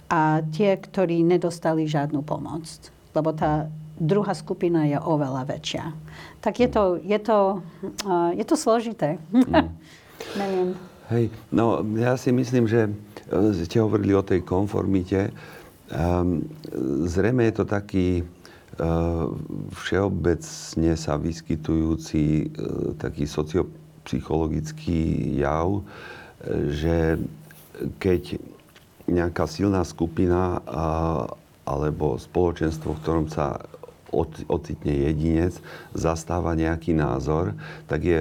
a 0.07 0.47
tie, 0.55 0.78
ktorí 0.78 1.26
nedostali 1.26 1.88
žiadnu 1.90 2.22
pomoc. 2.22 2.62
Lebo 3.11 3.34
tá 3.34 3.66
druhá 3.99 4.34
skupina 4.34 4.86
je 4.86 4.99
oveľa 4.99 5.47
väčšia. 5.47 5.84
Tak 6.42 6.61
je 6.61 6.68
to, 6.68 6.84
je 7.01 7.18
to, 7.18 7.38
uh, 8.07 8.30
je 8.34 8.45
to 8.45 8.57
složité. 8.59 9.18
Mm. 9.30 9.70
Neviem. 10.40 10.68
Hej, 11.12 11.28
no 11.53 11.84
ja 12.01 12.16
si 12.16 12.32
myslím, 12.32 12.64
že 12.64 12.88
e, 12.88 12.92
ste 13.53 13.76
hovorili 13.76 14.16
o 14.16 14.24
tej 14.24 14.40
konformite. 14.40 15.36
Um, 15.92 16.49
zrejme 17.05 17.45
je 17.45 17.55
to 17.61 17.64
taký 17.68 18.24
všeobecne 19.70 20.92
sa 20.99 21.14
vyskytujúci 21.14 22.24
e, 22.24 22.47
taký 22.99 23.26
sociopsychologický 23.26 25.03
jav, 25.38 25.82
že 26.74 27.18
keď 28.03 28.42
nejaká 29.09 29.49
silná 29.49 29.84
skupina 29.84 30.61
alebo 31.64 32.20
spoločenstvo, 32.20 32.92
v 32.92 33.01
ktorom 33.01 33.26
sa 33.32 33.64
ocitne 34.48 34.94
jedinec, 35.10 35.58
zastáva 35.92 36.54
nejaký 36.54 36.94
názor, 36.94 37.58
tak 37.90 38.06
je 38.06 38.20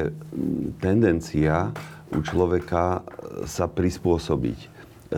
tendencia 0.81 1.69
u 2.13 2.19
človeka 2.21 3.01
sa 3.49 3.65
prispôsobiť 3.65 4.59
e, 4.61 4.67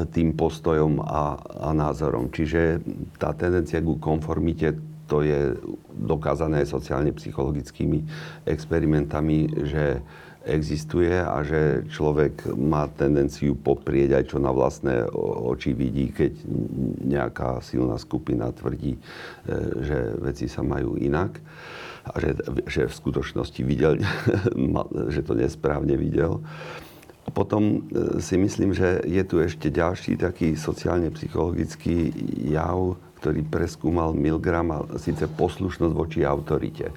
tým 0.08 0.32
postojom 0.36 1.04
a, 1.04 1.36
a 1.40 1.70
názorom. 1.76 2.32
Čiže 2.32 2.80
tá 3.20 3.36
tendencia 3.36 3.84
ku 3.84 4.00
konformite 4.00 4.80
to 5.06 5.22
je 5.22 5.54
dokázané 5.94 6.66
sociálne 6.66 7.14
psychologickými 7.14 8.02
experimentami, 8.50 9.46
že 9.70 10.02
existuje 10.46 11.10
a 11.10 11.42
že 11.42 11.90
človek 11.90 12.54
má 12.54 12.86
tendenciu 12.94 13.58
poprieť 13.58 14.22
aj 14.22 14.24
čo 14.30 14.38
na 14.38 14.54
vlastné 14.54 15.10
oči 15.50 15.74
vidí, 15.74 16.14
keď 16.14 16.34
nejaká 17.02 17.60
silná 17.66 17.98
skupina 17.98 18.54
tvrdí, 18.54 18.96
e, 18.96 19.00
že 19.82 19.98
veci 20.22 20.46
sa 20.46 20.62
majú 20.62 20.96
inak 21.02 21.42
a 22.06 22.22
že, 22.22 22.38
že 22.70 22.82
v 22.86 22.94
skutočnosti 22.94 23.62
videl, 23.66 23.98
že 25.14 25.22
to 25.26 25.34
nesprávne 25.34 25.98
videl. 25.98 26.46
A 27.26 27.34
potom 27.34 27.82
e, 27.90 28.22
si 28.22 28.38
myslím, 28.38 28.78
že 28.78 29.02
je 29.02 29.24
tu 29.26 29.42
ešte 29.42 29.74
ďalší 29.74 30.22
taký 30.22 30.54
sociálne 30.54 31.10
psychologický 31.10 32.14
jav, 32.54 33.02
ktorý 33.26 33.42
preskúmal 33.42 34.14
Milgram 34.14 34.70
a 34.70 34.86
síce 35.02 35.26
poslušnosť 35.26 35.94
voči 35.98 36.22
autorite. 36.22 36.94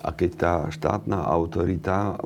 A 0.00 0.08
keď 0.08 0.30
tá 0.32 0.54
štátna 0.72 1.20
autorita 1.20 2.16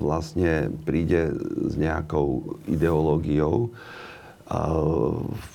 vlastne 0.00 0.72
príde 0.88 1.28
s 1.68 1.76
nejakou 1.76 2.56
ideológiou, 2.64 3.68
v 5.28 5.48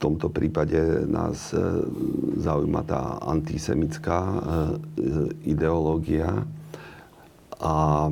tomto 0.00 0.32
prípade 0.32 1.04
nás 1.04 1.52
e, 1.52 1.60
zaujíma 2.40 2.82
tá 2.88 3.20
antisemická 3.20 4.18
e, 4.24 4.38
ideológia 5.44 6.48
a, 7.60 8.08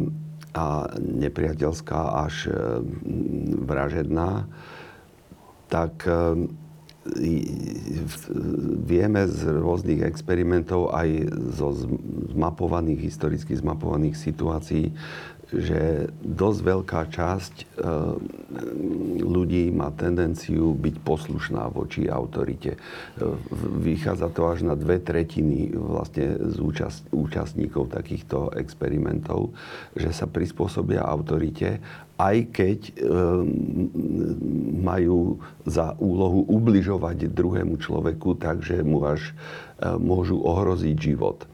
a 0.52 0.64
nepriateľská 1.00 2.28
až 2.28 2.52
e, 2.52 2.84
vražedná, 3.64 4.44
tak 5.72 6.04
vieme 8.84 9.24
z 9.28 9.40
rôznych 9.48 10.04
experimentov 10.04 10.92
aj 10.92 11.08
zo 11.56 11.72
zmapovaných, 12.34 13.00
historicky 13.08 13.56
zmapovaných 13.56 14.16
situácií, 14.16 14.92
že 15.48 16.12
dosť 16.20 16.60
veľká 16.60 17.02
časť 17.08 17.54
e, 17.56 17.64
ľudí 19.24 19.72
má 19.72 19.88
tendenciu 19.96 20.76
byť 20.76 20.96
poslušná 21.00 21.72
voči 21.72 22.04
autorite. 22.04 22.76
E, 22.76 22.78
vychádza 23.80 24.28
to 24.28 24.44
až 24.44 24.68
na 24.68 24.76
dve 24.76 25.00
tretiny 25.00 25.72
vlastne 25.72 26.36
z 26.52 26.60
účastníkov 27.08 27.88
takýchto 27.88 28.52
experimentov, 28.60 29.56
že 29.96 30.12
sa 30.12 30.28
prispôsobia 30.28 31.00
autorite 31.00 31.80
aj 32.18 32.36
keď 32.50 32.78
e, 32.82 32.92
majú 34.82 35.38
za 35.62 35.94
úlohu 36.02 36.42
ubližovať 36.50 37.30
druhému 37.30 37.78
človeku, 37.78 38.34
takže 38.42 38.82
mu 38.82 39.06
až 39.06 39.30
e, 39.30 39.32
môžu 40.02 40.42
ohroziť 40.42 40.96
život. 40.98 41.46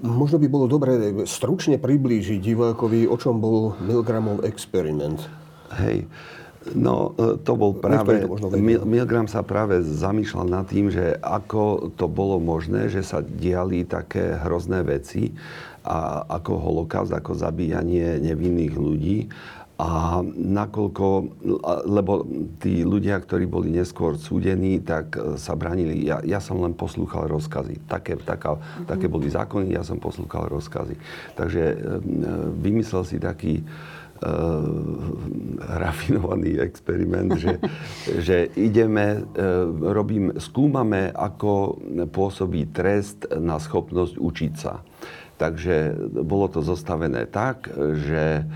Možno 0.00 0.40
by 0.40 0.48
bolo 0.48 0.66
dobré 0.66 0.96
stručne 1.28 1.76
priblížiť 1.76 2.40
divákovi, 2.40 3.04
o 3.04 3.16
čom 3.20 3.44
bol 3.44 3.76
Milgramov 3.84 4.40
experiment. 4.48 5.20
Hej. 5.76 6.08
No, 6.72 7.12
e, 7.20 7.36
to 7.44 7.52
bol 7.52 7.76
práve... 7.76 8.24
To 8.24 8.56
Mil, 8.56 8.88
Milgram 8.88 9.28
sa 9.28 9.44
práve 9.44 9.84
zamýšľal 9.84 10.48
nad 10.48 10.64
tým, 10.64 10.88
že 10.88 11.20
ako 11.20 11.92
to 11.92 12.08
bolo 12.08 12.40
možné, 12.40 12.88
že 12.88 13.04
sa 13.04 13.20
diali 13.20 13.84
také 13.84 14.40
hrozné 14.40 14.80
veci, 14.80 15.36
a 15.84 16.24
ako 16.40 16.52
holokaust, 16.56 17.12
ako 17.12 17.36
zabíjanie 17.36 18.16
nevinných 18.24 18.72
ľudí. 18.72 19.28
A 19.74 20.22
nakoľko, 20.38 21.06
lebo 21.82 22.22
tí 22.62 22.86
ľudia, 22.86 23.18
ktorí 23.18 23.50
boli 23.50 23.74
neskôr 23.74 24.14
súdení, 24.14 24.78
tak 24.78 25.18
e, 25.18 25.34
sa 25.34 25.58
bránili. 25.58 25.98
Ja, 26.06 26.22
ja 26.22 26.38
som 26.38 26.62
len 26.62 26.78
poslúchal 26.78 27.26
rozkazy. 27.26 27.82
Také, 27.90 28.14
taká, 28.22 28.54
mm-hmm. 28.54 28.86
také 28.86 29.10
boli 29.10 29.26
zákony, 29.26 29.74
ja 29.74 29.82
som 29.82 29.98
poslúchal 29.98 30.46
rozkazy. 30.46 30.94
Takže 31.34 31.62
e, 31.74 31.76
vymyslel 32.54 33.02
si 33.02 33.18
taký 33.18 33.66
uh, 33.66 34.62
rafinovaný 35.58 36.62
experiment, 36.62 37.34
že, 37.34 37.58
že 38.26 38.36
ideme, 38.54 39.26
uh, 39.26 39.66
robím, 39.90 40.38
skúmame, 40.38 41.10
ako 41.10 41.82
pôsobí 42.14 42.70
trest 42.70 43.26
na 43.34 43.58
schopnosť 43.58 44.14
učiť 44.22 44.52
sa. 44.54 44.86
Takže 45.34 45.98
bolo 46.22 46.46
to 46.46 46.62
zostavené 46.62 47.26
tak, 47.26 47.66
že 48.06 48.46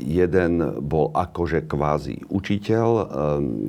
jeden 0.00 0.82
bol 0.82 1.14
akože 1.14 1.70
kvázi 1.70 2.26
učiteľ, 2.26 2.88
ehm, 2.90 3.06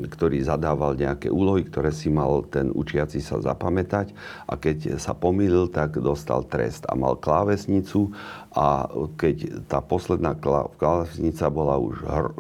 ktorý 0.10 0.42
zadával 0.42 0.98
nejaké 0.98 1.30
úlohy, 1.30 1.70
ktoré 1.70 1.94
si 1.94 2.10
mal 2.10 2.44
ten 2.50 2.74
učiaci 2.74 3.22
sa 3.22 3.38
zapamätať. 3.38 4.12
A 4.50 4.58
keď 4.58 4.98
sa 4.98 5.14
pomýlil, 5.14 5.70
tak 5.70 6.02
dostal 6.02 6.50
trest 6.50 6.90
a 6.90 6.98
mal 6.98 7.18
klávesnicu 7.22 8.10
a 8.52 8.92
keď 9.16 9.64
tá 9.72 9.80
posledná 9.80 10.36
klávesnica 10.76 11.48
bola 11.48 11.80
už 11.80 12.04
hr- 12.04 12.36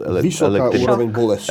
elektri- 0.00 0.80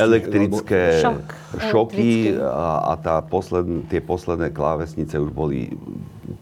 elektrické 0.02 0.82
šok. 1.06 1.26
šoky 1.70 2.34
a, 2.34 2.90
a 2.90 2.92
tá 2.98 3.22
posled, 3.22 3.86
tie 3.86 4.02
posledné 4.02 4.50
klávesnice 4.50 5.14
už 5.22 5.30
boli 5.30 5.70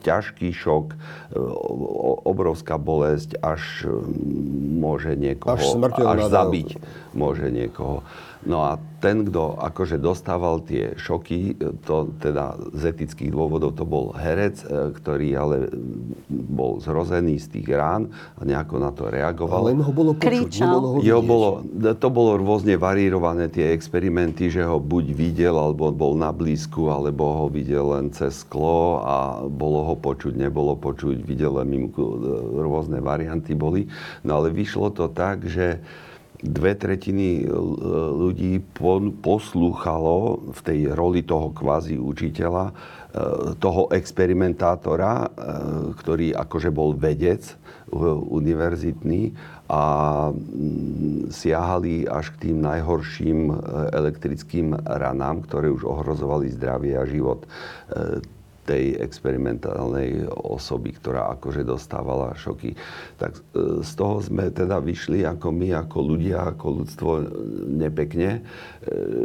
ťažký 0.01 0.57
šok, 0.57 0.87
e, 0.93 0.97
obrovská 2.25 2.81
bolesť, 2.81 3.37
až 3.45 3.93
môže 4.81 5.13
niekoho 5.13 5.53
až, 5.53 5.69
až 6.01 6.21
zabiť 6.33 6.69
môže 7.13 7.53
niekoho. 7.53 8.01
No 8.45 8.61
a 8.61 8.77
ten, 9.01 9.29
kto 9.29 9.61
akože 9.61 10.01
dostával 10.01 10.65
tie 10.65 10.97
šoky, 10.97 11.61
to 11.85 12.13
teda 12.25 12.57
z 12.73 12.83
etických 12.93 13.33
dôvodov 13.33 13.77
to 13.77 13.85
bol 13.85 14.17
herec, 14.17 14.65
e, 14.65 14.97
ktorý 14.97 15.29
ale 15.37 15.57
bol 16.29 16.81
zrozený 16.81 17.37
z 17.37 17.61
tých 17.61 17.69
rán 17.73 18.09
a 18.37 18.49
nejako 18.49 18.77
na 18.81 18.91
to 18.97 19.13
reagoval. 19.13 19.69
Ale 19.69 19.77
len 19.77 19.85
ho 19.85 19.93
bolo 19.93 20.13
počuť, 20.17 20.61
nebolo 20.61 20.87
ho 20.89 20.97
jo, 21.05 21.19
bolo, 21.21 21.49
To 21.97 22.09
bolo 22.09 22.41
rôzne 22.41 22.81
varírované 22.81 23.53
tie 23.53 23.77
experimenty, 23.77 24.49
že 24.49 24.65
ho 24.65 24.81
buď 24.81 25.05
videl, 25.13 25.57
alebo 25.57 25.93
bol 25.93 26.17
na 26.17 26.33
blízku, 26.33 26.89
alebo 26.89 27.45
ho 27.45 27.47
videl 27.53 27.93
len 27.93 28.09
cez 28.09 28.45
sklo 28.45 29.05
a 29.05 29.45
bolo 29.45 29.85
ho 29.85 29.95
počuť, 30.01 30.33
nebolo 30.37 30.77
počuť, 30.81 31.21
videl 31.25 31.61
len 31.61 31.69
mimku, 31.69 32.01
e, 32.01 32.17
rôzne 32.61 33.05
varianty 33.05 33.53
boli. 33.53 33.85
No 34.25 34.41
ale 34.41 34.49
vyšlo 34.49 34.93
to 34.97 35.13
tak, 35.13 35.45
že 35.45 35.85
dve 36.45 36.77
tretiny 36.77 37.49
ľudí 38.21 38.61
poslúchalo 39.25 40.53
v 40.53 40.61
tej 40.61 40.81
roli 40.93 41.25
toho 41.25 41.51
kvázi 41.57 41.97
učiteľa, 41.97 42.71
e, 42.71 42.73
toho 43.57 43.89
experimentátora, 43.89 45.13
e, 45.25 45.27
ktorý 45.97 46.37
akože 46.37 46.69
bol 46.69 46.93
vedec 46.93 47.57
univerzitný 48.29 49.33
a 49.71 49.83
mm, 50.29 51.33
siahali 51.33 52.05
až 52.05 52.37
k 52.37 52.49
tým 52.49 52.61
najhorším 52.61 53.39
e, 53.49 53.55
elektrickým 53.97 54.77
ranám, 54.85 55.49
ktoré 55.49 55.73
už 55.73 55.89
ohrozovali 55.89 56.53
zdravie 56.53 57.01
a 57.01 57.09
život 57.09 57.49
tej 58.65 58.97
experimentálnej 58.97 60.25
osoby, 60.33 60.97
ktorá 60.97 61.37
akože 61.37 61.62
dostávala 61.62 62.33
šoky. 62.35 62.73
Tak 63.21 63.37
e, 63.37 63.41
z 63.85 63.93
toho 63.93 64.25
sme 64.25 64.49
teda 64.49 64.81
vyšli 64.81 65.29
ako 65.29 65.53
my, 65.53 65.77
ako 65.85 65.99
ľudia, 66.01 66.57
ako 66.57 66.67
ľudstvo 66.83 67.12
nepekne, 67.69 68.41
e, 68.41 68.43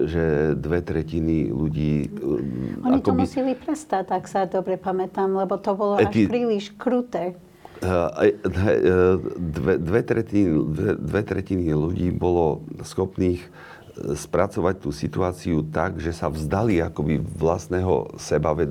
že 0.05 0.23
dve 0.59 0.83
tretiny 0.83 1.47
ľudí... 1.47 2.11
E, 2.11 2.83
Oni 2.83 2.99
to 2.99 3.15
by... 3.15 3.23
museli 3.23 3.55
prestať, 3.55 4.11
tak 4.11 4.27
sa 4.27 4.43
dobre 4.45 4.75
pamätám, 4.75 5.31
lebo 5.31 5.55
to 5.55 5.71
bolo 5.73 5.95
eti... 5.97 6.27
až 6.27 6.29
príliš 6.29 6.65
kruté. 6.75 7.39
Dve, 7.79 9.79
dve, 9.79 10.01
tretiny, 10.03 10.51
dve, 10.51 10.91
dve 10.99 11.21
tretiny 11.23 11.71
ľudí 11.71 12.11
bolo 12.11 12.67
schopných 12.83 13.39
spracovať 13.97 14.75
tú 14.79 14.89
situáciu 14.93 15.65
tak, 15.69 15.99
že 15.99 16.15
sa 16.15 16.31
vzdali 16.31 16.79
akoby 16.81 17.19
vlastného 17.19 18.15
seba 18.15 18.55
e, 18.55 18.69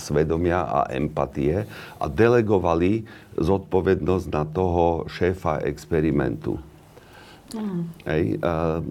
svedomia 0.00 0.64
a 0.64 0.80
empatie 0.94 1.68
a 1.98 2.04
delegovali 2.06 3.04
zodpovednosť 3.38 4.26
na 4.30 4.44
toho 4.46 5.04
šéfa 5.10 5.62
experimentu. 5.66 6.58
Mm. 7.54 7.82
Hej, 8.08 8.24
a, 8.42 8.82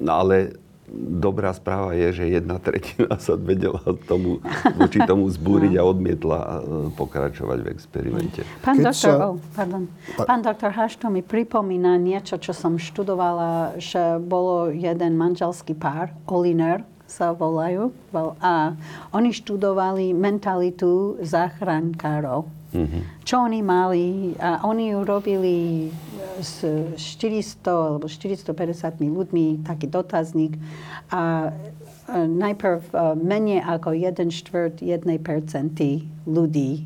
no 0.00 0.12
ale 0.12 0.56
dobrá 0.94 1.50
správa 1.56 1.96
je, 1.96 2.22
že 2.22 2.24
jedna 2.36 2.60
tretina 2.60 3.16
sa 3.16 3.34
vedela 3.34 3.80
tomu, 4.04 4.44
voči 4.76 5.00
tomu 5.08 5.26
zbúriť 5.32 5.80
a 5.80 5.82
odmietla 5.88 6.38
e, 6.38 6.50
pokračovať 6.94 7.58
v 7.64 7.68
experimente. 7.72 8.40
Pán 8.60 8.78
Keď 8.78 8.84
doktor, 8.84 9.12
sa... 9.16 9.26
oh, 9.32 9.36
pardon. 9.56 9.82
Pán 10.20 10.40
doktor 10.44 10.70
Hašto 10.76 11.08
mi 11.08 11.24
pripomína 11.24 11.96
niečo, 11.96 12.36
čo 12.36 12.52
som 12.52 12.76
študovala, 12.76 13.80
že 13.80 14.20
bolo 14.20 14.68
jeden 14.68 15.16
manželský 15.16 15.72
pár, 15.72 16.12
Oliner, 16.28 16.84
sa 17.08 17.36
volajú. 17.36 17.92
A 18.40 18.72
oni 19.12 19.36
študovali 19.36 20.16
mentalitu 20.16 21.20
záchrankárov. 21.20 22.61
Mm-hmm. 22.72 23.02
Čo 23.28 23.44
oni 23.44 23.60
mali? 23.60 24.32
A 24.40 24.64
oni 24.64 24.96
urobili 24.96 25.88
s 26.40 26.64
400 26.64 27.68
alebo 27.68 28.08
450 28.08 28.48
ľuďmi 29.04 29.60
taký 29.68 29.86
dotazník. 29.92 30.56
A 31.12 31.52
najprv 32.16 32.80
e, 32.88 32.94
menej 33.20 33.60
ako 33.60 33.92
1 33.92 34.16
čtvrt 34.32 34.80
1 34.80 35.04
ľudí 36.24 36.70
e, 36.80 36.82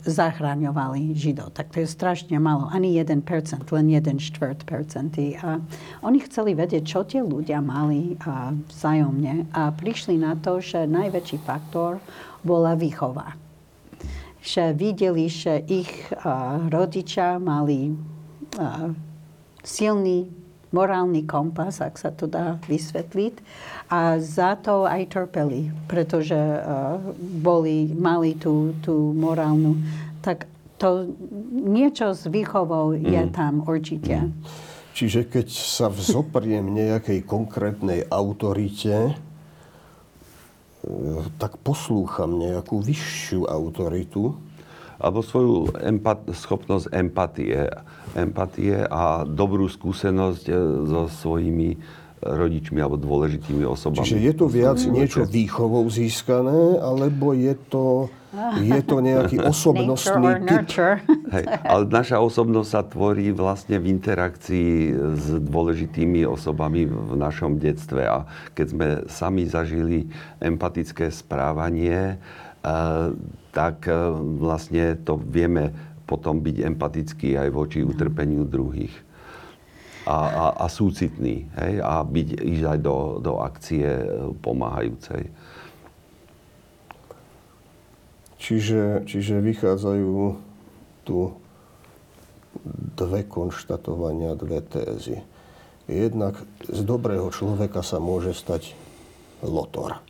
zachraňovali 0.00 1.12
Židov. 1.12 1.52
Tak 1.52 1.76
to 1.76 1.84
je 1.84 1.88
strašne 1.90 2.38
malo. 2.40 2.70
Ani 2.72 2.96
1%, 2.96 3.26
len 3.74 3.86
1 3.90 4.16
čtvrt 4.16 4.64
percenty. 4.64 5.36
A 5.42 5.60
oni 6.00 6.24
chceli 6.24 6.56
vedieť, 6.56 6.82
čo 6.86 7.04
tie 7.04 7.20
ľudia 7.20 7.60
mali 7.60 8.16
a 8.24 8.54
vzájomne. 8.54 9.50
A 9.52 9.74
prišli 9.74 10.16
na 10.16 10.38
to, 10.40 10.62
že 10.62 10.88
najväčší 10.88 11.42
faktor 11.44 12.00
bola 12.40 12.72
výchova 12.78 13.49
že 14.40 14.72
videli, 14.72 15.28
že 15.28 15.60
ich 15.68 15.88
rodičia 16.72 17.36
mali 17.36 17.92
silný 19.60 20.28
morálny 20.70 21.26
kompas, 21.26 21.82
ak 21.82 21.98
sa 21.98 22.14
to 22.14 22.30
dá 22.30 22.56
vysvetliť. 22.70 23.34
A 23.90 24.22
za 24.22 24.54
to 24.54 24.86
aj 24.86 25.10
trpeli, 25.10 25.68
pretože 25.90 26.38
boli, 27.18 27.90
mali 27.90 28.38
tú, 28.38 28.74
tú 28.80 29.10
morálnu. 29.12 29.76
Tak 30.22 30.46
to 30.80 31.10
niečo 31.52 32.16
s 32.16 32.24
výchovou 32.24 32.96
mm. 32.96 33.02
je 33.02 33.22
tam 33.34 33.66
určite. 33.66 34.30
Mm. 34.30 34.32
Čiže 34.90 35.20
keď 35.28 35.48
sa 35.48 35.86
vzopriem 35.88 36.66
nejakej 36.70 37.24
konkrétnej 37.24 38.04
autorite, 38.08 39.16
tak 41.36 41.60
poslúcham 41.60 42.40
nejakú 42.40 42.80
vyššiu 42.80 43.44
autoritu. 43.44 44.36
Alebo 45.00 45.24
svoju 45.24 45.72
empat- 45.80 46.28
schopnosť 46.28 46.92
empatie. 46.92 47.68
Empatie 48.12 48.84
a 48.84 49.24
dobrú 49.24 49.64
skúsenosť 49.68 50.44
e, 50.48 50.54
so 50.84 51.02
svojimi 51.08 51.80
rodičmi 52.20 52.84
alebo 52.84 53.00
dôležitými 53.00 53.64
osobami. 53.64 54.04
Čiže 54.04 54.20
je 54.20 54.34
to 54.36 54.46
viac 54.52 54.76
niečo 54.92 55.24
výchovou 55.24 55.88
získané, 55.88 56.76
alebo 56.76 57.32
je 57.32 57.56
to 57.72 58.12
je 58.70 58.80
to 58.86 59.02
nejaký 59.02 59.42
osobnostný 59.42 60.46
typ. 60.46 60.66
Hej, 61.34 61.44
ale 61.70 61.82
naša 61.90 62.22
osobnosť 62.22 62.70
sa 62.70 62.82
tvorí 62.86 63.34
vlastne 63.34 63.82
v 63.82 63.90
interakcii 63.90 64.94
s 65.18 65.26
dôležitými 65.42 66.22
osobami 66.26 66.86
v 66.86 67.12
našom 67.18 67.58
detstve. 67.58 68.06
A 68.06 68.26
keď 68.54 68.66
sme 68.70 68.88
sami 69.10 69.42
zažili 69.50 70.06
empatické 70.38 71.10
správanie, 71.10 72.16
eh, 72.16 73.06
tak 73.50 73.90
eh, 73.90 73.94
vlastne 74.38 74.94
to 75.02 75.18
vieme 75.18 75.74
potom 76.06 76.42
byť 76.42 76.56
empatický 76.66 77.38
aj 77.38 77.48
voči 77.54 77.86
utrpeniu 77.86 78.42
druhých. 78.42 78.94
A, 80.10 80.16
a, 80.16 80.44
a 80.64 80.66
súcitný. 80.66 81.46
Hej? 81.54 81.72
A 81.86 82.02
byť, 82.02 82.28
ísť 82.42 82.64
aj 82.66 82.78
do, 82.82 82.96
do 83.22 83.38
akcie 83.38 83.86
pomáhajúcej. 84.42 85.30
Čiže, 88.40 89.04
čiže 89.04 89.44
vychádzajú 89.44 90.16
tu 91.04 91.36
dve 92.96 93.20
konštatovania, 93.28 94.32
dve 94.32 94.64
tézy. 94.64 95.20
Jednak 95.84 96.40
z 96.64 96.80
dobrého 96.80 97.28
človeka 97.28 97.84
sa 97.84 98.00
môže 98.00 98.32
stať 98.32 98.72
lotor. 99.44 100.00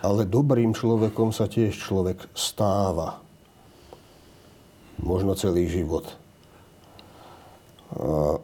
Ale 0.00 0.24
dobrým 0.24 0.72
človekom 0.72 1.34
sa 1.34 1.50
tiež 1.50 1.76
človek 1.76 2.24
stáva. 2.32 3.20
Možno 5.02 5.34
celý 5.34 5.66
život. 5.66 6.08
A 7.96 8.38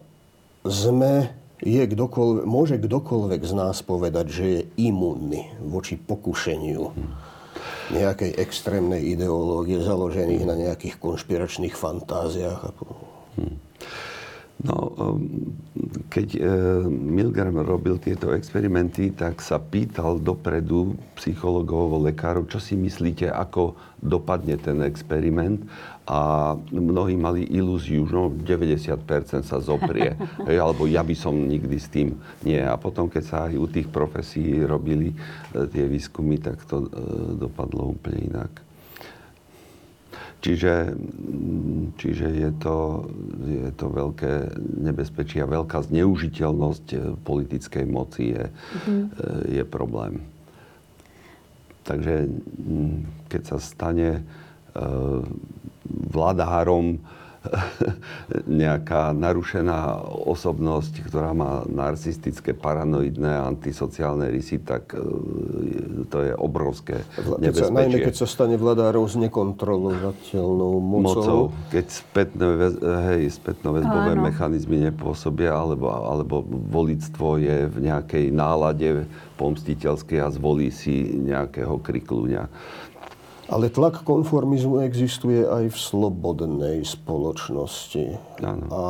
sme, 0.67 1.31
je 1.63 1.83
kdokoľvek, 1.87 2.45
môže 2.45 2.77
kdokoľvek 2.83 3.41
z 3.47 3.53
nás 3.55 3.79
povedať, 3.81 4.27
že 4.29 4.45
je 4.45 4.61
imunný 4.91 5.55
voči 5.63 5.95
pokušeniu 5.97 6.93
nejakej 7.91 8.39
extrémnej 8.39 9.03
ideológie 9.15 9.79
založených 9.83 10.45
na 10.47 10.55
nejakých 10.59 10.99
konšpiračných 10.99 11.75
fantáziách. 11.75 12.61
Hmm. 13.37 13.66
No, 14.57 14.89
um, 14.97 15.53
keď 16.09 16.29
e, 16.33 16.41
Milgram 16.89 17.61
robil 17.61 18.01
tieto 18.01 18.33
experimenty, 18.33 19.13
tak 19.13 19.45
sa 19.45 19.61
pýtal 19.61 20.17
dopredu 20.17 20.97
psychologov, 21.21 22.01
lekárov, 22.01 22.49
čo 22.49 22.57
si 22.57 22.73
myslíte, 22.73 23.29
ako 23.29 23.77
dopadne 24.01 24.57
ten 24.57 24.81
experiment 24.81 25.61
a 26.09 26.55
mnohí 26.73 27.21
mali 27.21 27.45
ilúziu, 27.53 28.09
že 28.09 28.17
no 28.17 28.33
90% 28.33 29.45
sa 29.45 29.61
zoprie, 29.61 30.17
hej, 30.49 30.57
alebo 30.57 30.89
ja 30.89 31.05
by 31.05 31.13
som 31.13 31.37
nikdy 31.37 31.77
s 31.77 31.93
tým 31.93 32.17
nie. 32.41 32.57
A 32.57 32.81
potom, 32.81 33.13
keď 33.13 33.25
sa 33.29 33.37
aj 33.53 33.61
u 33.61 33.69
tých 33.69 33.93
profesí 33.93 34.65
robili 34.65 35.13
e, 35.13 35.17
tie 35.69 35.85
výskumy, 35.85 36.41
tak 36.41 36.65
to 36.65 36.81
e, 36.81 36.89
dopadlo 37.37 37.93
úplne 37.93 38.33
inak. 38.33 38.66
Čiže, 40.47 40.95
čiže 41.99 42.27
je, 42.31 42.51
to, 42.63 43.11
je 43.43 43.71
to 43.75 43.87
veľké 43.91 44.33
nebezpečie 44.79 45.43
a 45.43 45.51
veľká 45.51 45.83
zneužiteľnosť 45.91 46.87
e, 46.95 46.99
politickej 47.27 47.85
moci 47.91 48.31
je, 48.31 48.45
mm-hmm. 48.47 49.03
je 49.51 49.65
problém. 49.67 50.23
Takže 51.83 52.31
keď 53.27 53.43
sa 53.43 53.59
stane 53.63 54.23
vladárom 55.87 56.99
nejaká 58.63 59.15
narušená 59.15 60.03
osobnosť, 60.27 61.07
ktorá 61.07 61.33
má 61.33 61.63
narcistické, 61.67 62.53
paranoidné, 62.53 63.31
antisociálne 63.57 64.29
rysy, 64.29 64.63
tak 64.63 64.95
e, 64.95 65.03
to 66.11 66.19
je 66.27 66.33
obrovské 66.35 67.03
nebezpečie. 67.41 67.71
Sa, 67.71 67.75
najmä 67.75 67.99
keď 68.03 68.15
sa 68.15 68.27
stane 68.27 68.57
vládárov 68.59 69.05
s 69.07 69.17
nekontrolovateľnou 69.19 70.73
mocou. 70.81 71.17
mocou 71.17 71.41
keď 71.71 71.87
spätné, 71.91 72.47
hej, 73.13 73.23
spätnoväzbové 73.37 74.13
mechanizmy 74.19 74.77
nepôsobia, 74.91 75.55
alebo, 75.55 75.91
alebo 75.91 76.45
volictvo 76.47 77.41
je 77.41 77.67
v 77.67 77.77
nejakej 77.85 78.31
nálade 78.31 79.07
pomstiteľskej 79.37 80.19
a 80.25 80.33
zvolí 80.33 80.73
si 80.73 81.13
nejakého 81.21 81.77
krikluňa. 81.85 82.49
Ale 83.47 83.71
tlak 83.71 84.03
konformizmu 84.03 84.83
existuje 84.83 85.47
aj 85.47 85.71
v 85.71 85.79
slobodnej 85.79 86.83
spoločnosti. 86.83 88.19
Áno. 88.43 88.67
A 88.75 88.85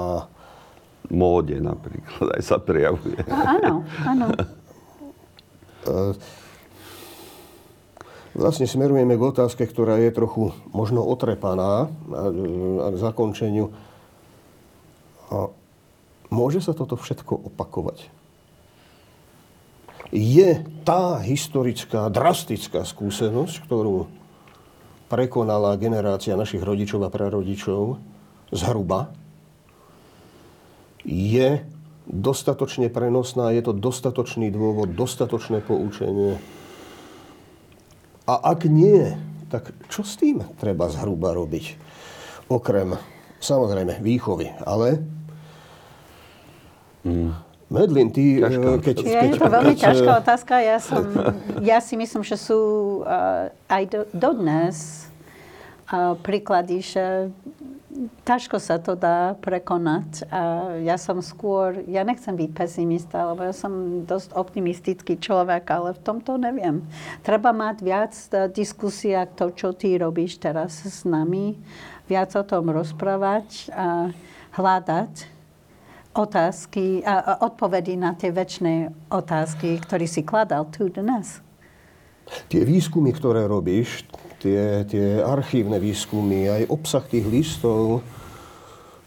móde 1.12 1.60
napríklad 1.60 2.40
aj 2.40 2.42
sa 2.42 2.56
prejavuje. 2.56 3.20
A, 3.28 3.60
áno, 3.60 3.84
áno. 4.08 4.26
Vlastne 8.36 8.68
smerujeme 8.68 9.16
k 9.16 9.22
otázke, 9.28 9.64
ktorá 9.64 10.00
je 10.00 10.12
trochu 10.12 10.52
možno 10.72 11.04
otrepaná 11.04 11.88
a 12.12 12.88
k 12.92 12.96
zakončeniu. 12.96 13.72
A 15.32 15.52
môže 16.32 16.64
sa 16.64 16.72
toto 16.72 16.96
všetko 16.96 17.48
opakovať? 17.52 18.08
Je 20.12 20.64
tá 20.86 21.18
historická, 21.20 22.08
drastická 22.08 22.88
skúsenosť, 22.88 23.68
ktorú 23.68 24.06
prekonala 25.06 25.78
generácia 25.78 26.34
našich 26.34 26.62
rodičov 26.62 27.06
a 27.06 27.12
prarodičov 27.12 27.98
zhruba, 28.50 29.14
je 31.06 31.62
dostatočne 32.06 32.90
prenosná, 32.90 33.54
je 33.54 33.62
to 33.62 33.72
dostatočný 33.74 34.50
dôvod, 34.50 34.94
dostatočné 34.94 35.62
poučenie. 35.62 36.38
A 38.26 38.34
ak 38.34 38.66
nie, 38.66 39.14
tak 39.46 39.70
čo 39.86 40.02
s 40.02 40.18
tým 40.18 40.42
treba 40.58 40.90
zhruba 40.90 41.30
robiť? 41.34 41.78
Okrem, 42.50 42.98
samozrejme, 43.38 44.02
výchovy, 44.02 44.50
ale 44.66 45.02
mm. 47.06 47.45
Medlin, 47.66 48.14
ty... 48.14 48.38
Eh, 48.38 48.78
keď, 48.78 48.96
je, 49.02 49.10
keď, 49.10 49.28
je 49.34 49.40
to 49.42 49.48
veľmi 49.50 49.74
keď, 49.74 49.82
ťažká 49.90 50.10
otázka. 50.22 50.54
Ja, 50.62 50.78
som, 50.78 51.02
ja 51.58 51.78
si 51.82 51.98
myslím, 51.98 52.22
že 52.22 52.38
sú 52.38 52.60
uh, 53.02 53.50
aj 53.66 53.82
do, 53.90 54.00
dodnes 54.14 55.10
uh, 55.90 56.14
príklady, 56.22 56.78
že 56.78 57.34
ťažko 58.22 58.62
sa 58.62 58.78
to 58.78 58.94
dá 58.94 59.34
prekonať. 59.42 60.30
A 60.30 60.40
ja 60.84 60.94
som 60.94 61.18
skôr, 61.18 61.82
ja 61.90 62.06
nechcem 62.06 62.38
byť 62.38 62.50
pesimista, 62.54 63.34
lebo 63.34 63.42
ja 63.42 63.54
som 63.56 64.04
dosť 64.06 64.36
optimistický 64.36 65.18
človek, 65.18 65.66
ale 65.66 65.96
v 65.96 66.00
tomto 66.06 66.38
neviem. 66.38 66.86
Treba 67.26 67.50
mať 67.50 67.76
viac 67.82 68.12
diskusia, 68.54 69.26
to, 69.26 69.50
čo 69.50 69.74
ty 69.74 69.98
robíš 69.98 70.38
teraz 70.38 70.86
s 70.86 71.02
nami, 71.02 71.58
viac 72.06 72.30
o 72.38 72.44
tom 72.46 72.70
rozprávať 72.70 73.74
a 73.74 74.14
hľadať 74.54 75.35
otázky 76.16 77.04
a 77.04 77.44
odpovedy 77.44 78.00
na 78.00 78.16
tie 78.16 78.32
väčšie 78.32 79.12
otázky, 79.12 79.76
ktoré 79.84 80.08
si 80.08 80.24
kladal 80.24 80.64
tu 80.72 80.88
dnes. 80.88 81.44
Tie 82.50 82.66
výskumy, 82.66 83.14
ktoré 83.14 83.46
robíš, 83.46 84.02
tie, 84.42 84.82
tie 84.88 85.22
archívne 85.22 85.78
výskumy, 85.78 86.50
aj 86.50 86.62
obsah 86.72 87.04
tých 87.06 87.22
listov, 87.28 88.02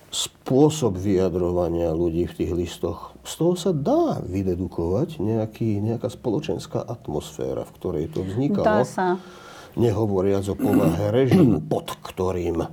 spôsob 0.09 0.95
vyjadrovania 0.97 1.91
ľudí 1.91 2.25
v 2.25 2.33
tých 2.33 2.51
listoch, 2.55 3.13
z 3.21 3.33
toho 3.35 3.53
sa 3.53 3.71
dá 3.75 4.23
vydedukovať 4.25 5.21
nejaký, 5.21 5.83
nejaká 5.83 6.09
spoločenská 6.09 6.81
atmosféra, 6.81 7.67
v 7.67 7.75
ktorej 7.75 8.05
to 8.09 8.25
vznikalo. 8.25 8.65
Dá 8.65 8.81
sa. 8.87 9.21
Nehovoriac 9.77 10.49
o 10.49 10.55
povahe 10.57 11.13
režimu, 11.13 11.61
pod 11.61 11.93
ktorým 12.01 12.65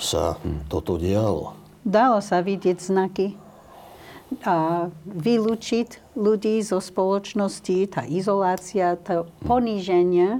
sa 0.00 0.40
toto 0.72 0.96
dialo. 0.96 1.52
Dalo 1.84 2.24
sa 2.24 2.40
vidieť 2.40 2.78
znaky 2.80 3.49
a 4.46 4.86
vylúčiť 5.04 6.14
ľudí 6.14 6.62
zo 6.62 6.78
spoločnosti, 6.78 7.90
tá 7.90 8.06
izolácia, 8.06 8.94
to 8.94 9.26
poníženie 9.42 10.38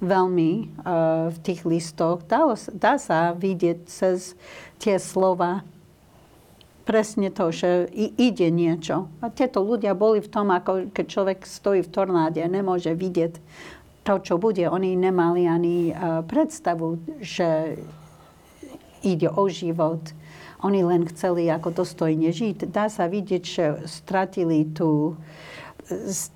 veľmi 0.00 0.50
uh, 0.64 1.28
v 1.28 1.38
tých 1.44 1.66
listoch. 1.68 2.24
Dá, 2.24 2.48
dá 2.72 2.96
sa 2.96 3.36
vidieť 3.36 3.78
cez 3.84 4.38
tie 4.80 4.96
slova 4.96 5.66
presne 6.88 7.28
to, 7.28 7.52
že 7.52 7.92
ide 8.16 8.48
niečo. 8.48 9.12
A 9.20 9.28
tieto 9.28 9.60
ľudia 9.60 9.92
boli 9.92 10.24
v 10.24 10.32
tom, 10.32 10.48
ako 10.48 10.88
keď 10.88 11.04
človek 11.04 11.38
stojí 11.44 11.84
v 11.84 11.92
tornáde 11.92 12.40
nemôže 12.48 12.96
vidieť 12.96 13.36
to, 14.08 14.14
čo 14.24 14.40
bude. 14.40 14.64
Oni 14.64 14.96
nemali 14.96 15.44
ani 15.44 15.92
uh, 15.92 16.24
predstavu, 16.24 16.96
že 17.20 17.76
ide 19.04 19.28
o 19.28 19.44
život 19.52 20.00
oni 20.62 20.80
len 20.82 21.06
chceli 21.06 21.46
ako 21.46 21.84
dostojne 21.84 22.30
žiť. 22.34 22.66
Dá 22.70 22.90
sa 22.90 23.06
vidieť, 23.06 23.42
že 23.42 23.64
stratili 23.86 24.66
tú 24.68 25.14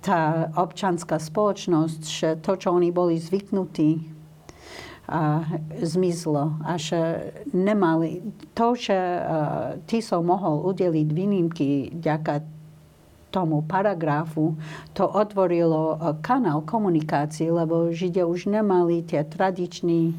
tá 0.01 0.49
občanská 0.57 1.21
spoločnosť, 1.21 2.01
že 2.09 2.29
to, 2.41 2.57
čo 2.57 2.73
oni 2.73 2.89
boli 2.89 3.21
zvyknutí, 3.21 4.13
a 5.03 5.43
zmizlo. 5.83 6.55
A 6.63 6.79
že 6.79 7.31
nemali... 7.51 8.23
To, 8.55 8.71
že 8.71 8.95
uh, 8.95 9.75
Tiso 9.83 10.23
mohol 10.23 10.63
udeliť 10.71 11.07
výnimky 11.11 11.91
ďaká 11.91 12.39
tomu 13.33 13.65
paragrafu, 13.65 14.53
to 14.93 15.09
otvorilo 15.09 15.97
kanál 16.21 16.61
komunikácie, 16.61 17.49
lebo 17.49 17.89
Židia 17.89 18.29
už 18.29 18.45
nemali 18.45 19.01
tie 19.01 19.25
tradičné 19.25 20.13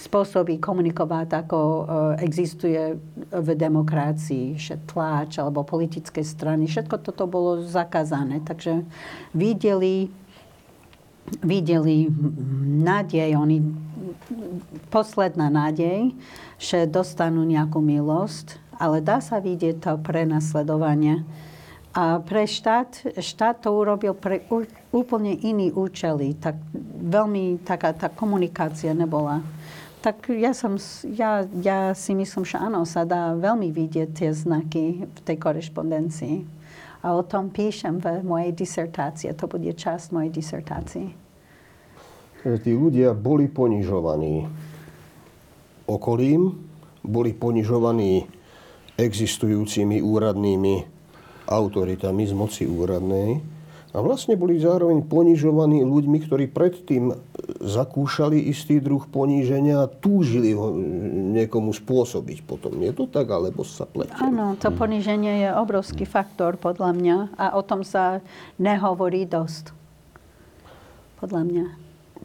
spôsoby 0.00 0.56
komunikovať, 0.56 1.28
ako 1.44 1.58
e, 1.60 1.82
existuje 2.24 2.96
v 3.28 3.48
demokracii, 3.52 4.56
že 4.56 4.80
tláč 4.88 5.36
alebo 5.36 5.60
politické 5.60 6.24
strany. 6.24 6.64
Všetko 6.64 6.96
toto 7.04 7.28
bolo 7.28 7.60
zakázané. 7.60 8.40
Takže 8.40 8.80
videli, 9.36 10.08
videli 11.44 12.08
nádej, 12.80 13.36
oni, 13.36 13.60
posledná 14.88 15.52
nádej, 15.52 16.16
že 16.56 16.88
dostanú 16.88 17.44
nejakú 17.44 17.84
milosť, 17.84 18.56
ale 18.80 19.04
dá 19.04 19.20
sa 19.20 19.36
vidieť 19.36 19.84
to 19.84 19.92
prenasledovanie. 20.00 21.28
A 21.90 22.22
pre 22.22 22.46
štát, 22.46 23.18
štát 23.18 23.66
to 23.66 23.74
urobil 23.74 24.14
pre 24.14 24.46
úplne 24.94 25.34
iný 25.42 25.74
účely. 25.74 26.38
Tak 26.38 26.54
veľmi 27.02 27.66
taká 27.66 27.90
tá 27.90 28.06
komunikácia 28.06 28.94
nebola. 28.94 29.42
Tak 30.00 30.32
ja, 30.32 30.56
som, 30.56 30.80
ja, 31.12 31.44
ja 31.60 31.92
si 31.92 32.16
myslím, 32.16 32.48
že 32.48 32.56
áno, 32.56 32.88
sa 32.88 33.04
dá 33.04 33.36
veľmi 33.36 33.68
vidieť 33.68 34.08
tie 34.16 34.30
znaky 34.32 35.04
v 35.04 35.18
tej 35.20 35.36
korešpondencii. 35.36 36.36
A 37.04 37.16
o 37.16 37.24
tom 37.24 37.52
píšem 37.52 38.00
v 38.00 38.24
mojej 38.24 38.52
disertácii. 38.56 39.32
To 39.36 39.44
bude 39.44 39.68
časť 39.72 40.12
mojej 40.12 40.32
disertácii. 40.32 41.08
Tí 42.40 42.72
ľudia 42.72 43.12
boli 43.12 43.52
ponižovaní 43.52 44.48
okolím, 45.84 46.56
boli 47.04 47.36
ponižovaní 47.36 48.24
existujúcimi 48.96 50.00
úradnými 50.00 50.74
autoritami 51.44 52.24
z 52.24 52.32
moci 52.32 52.64
úradnej 52.64 53.59
a 53.90 53.98
vlastne 53.98 54.38
boli 54.38 54.62
zároveň 54.62 55.02
ponižovaní 55.02 55.82
ľuďmi, 55.82 56.18
ktorí 56.22 56.46
predtým 56.46 57.10
zakúšali 57.58 58.38
istý 58.46 58.78
druh 58.78 59.02
poníženia 59.02 59.82
a 59.82 59.90
túžili 59.90 60.54
ho 60.54 60.70
niekomu 61.34 61.74
spôsobiť 61.74 62.46
potom. 62.46 62.78
Je 62.78 62.94
to 62.94 63.10
tak, 63.10 63.26
alebo 63.26 63.66
sa 63.66 63.90
pletie? 63.90 64.14
Áno, 64.22 64.54
to 64.54 64.70
poníženie 64.70 65.42
je 65.42 65.50
obrovský 65.58 66.06
faktor 66.06 66.54
podľa 66.54 66.94
mňa 66.94 67.16
a 67.34 67.46
o 67.58 67.62
tom 67.66 67.82
sa 67.82 68.22
nehovorí 68.62 69.26
dosť. 69.26 69.74
Podľa 71.18 71.42
mňa 71.46 71.66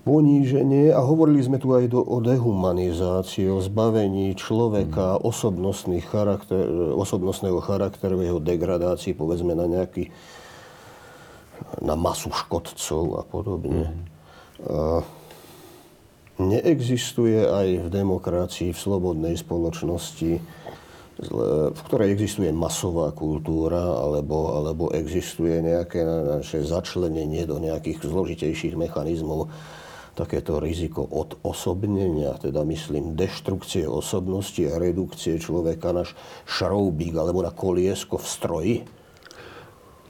poníženie 0.05 0.93
a 0.93 1.01
hovorili 1.01 1.41
sme 1.41 1.57
tu 1.57 1.73
aj 1.73 1.89
do, 1.89 1.97
o 1.97 2.21
dehumanizácii, 2.21 3.49
o 3.49 3.57
zbavení 3.57 4.37
človeka 4.37 5.17
osobnostných 5.25 6.05
charakter, 6.05 6.61
osobnostného 6.93 7.57
charakteru, 7.57 8.21
jeho 8.21 8.37
degradácii, 8.37 9.17
povedzme 9.17 9.57
na 9.57 9.65
nejaký 9.65 10.13
na 11.81 11.95
masu 11.95 12.31
škodcov 12.31 13.03
a 13.19 13.21
podobne. 13.25 13.91
Mm. 13.91 14.03
A 14.65 15.03
neexistuje 16.39 17.47
aj 17.47 17.67
v 17.83 17.87
demokracii, 17.87 18.75
v 18.75 18.79
slobodnej 18.79 19.35
spoločnosti, 19.39 20.31
v 21.71 21.81
ktorej 21.87 22.11
existuje 22.11 22.51
masová 22.51 23.15
kultúra 23.15 23.79
alebo, 23.79 24.59
alebo 24.59 24.83
existuje 24.91 25.63
nejaké 25.63 26.03
naše 26.03 26.59
začlenenie 26.59 27.47
do 27.47 27.55
nejakých 27.55 28.03
zložitejších 28.03 28.75
mechanizmov, 28.75 29.47
takéto 30.15 30.63
riziko 30.63 31.03
od 31.03 31.43
osobnenia, 31.43 32.39
teda 32.39 32.63
myslím 32.63 33.19
deštrukcie 33.19 33.83
osobnosti 33.83 34.63
a 34.63 34.79
redukcie 34.79 35.35
človeka 35.35 35.91
na 35.91 36.07
šroubík 36.47 37.15
alebo 37.19 37.43
na 37.43 37.51
koliesko 37.51 38.15
v 38.15 38.27
stroji? 38.27 38.75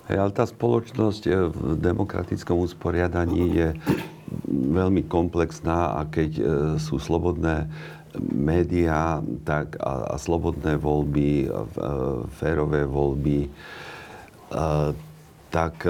Ale 0.06 0.32
tá 0.34 0.45
spoločnosť 0.45 1.23
eh, 1.27 1.49
v 1.49 1.77
demokratickom 1.82 2.61
usporiadaní 2.61 3.44
je 3.57 3.69
veľmi 4.49 5.06
komplexná 5.10 5.98
a 5.98 6.06
keď 6.06 6.32
eh, 6.38 6.45
sú 6.77 7.02
slobodné 7.02 7.69
médiá 8.15 9.19
a, 9.19 9.60
a 9.84 10.15
slobodné 10.15 10.80
voľby, 10.80 11.52
a, 11.52 11.52
a, 11.52 11.64
férové 12.32 12.88
voľby, 12.88 13.52
a, 14.56 14.95
tak 15.52 15.84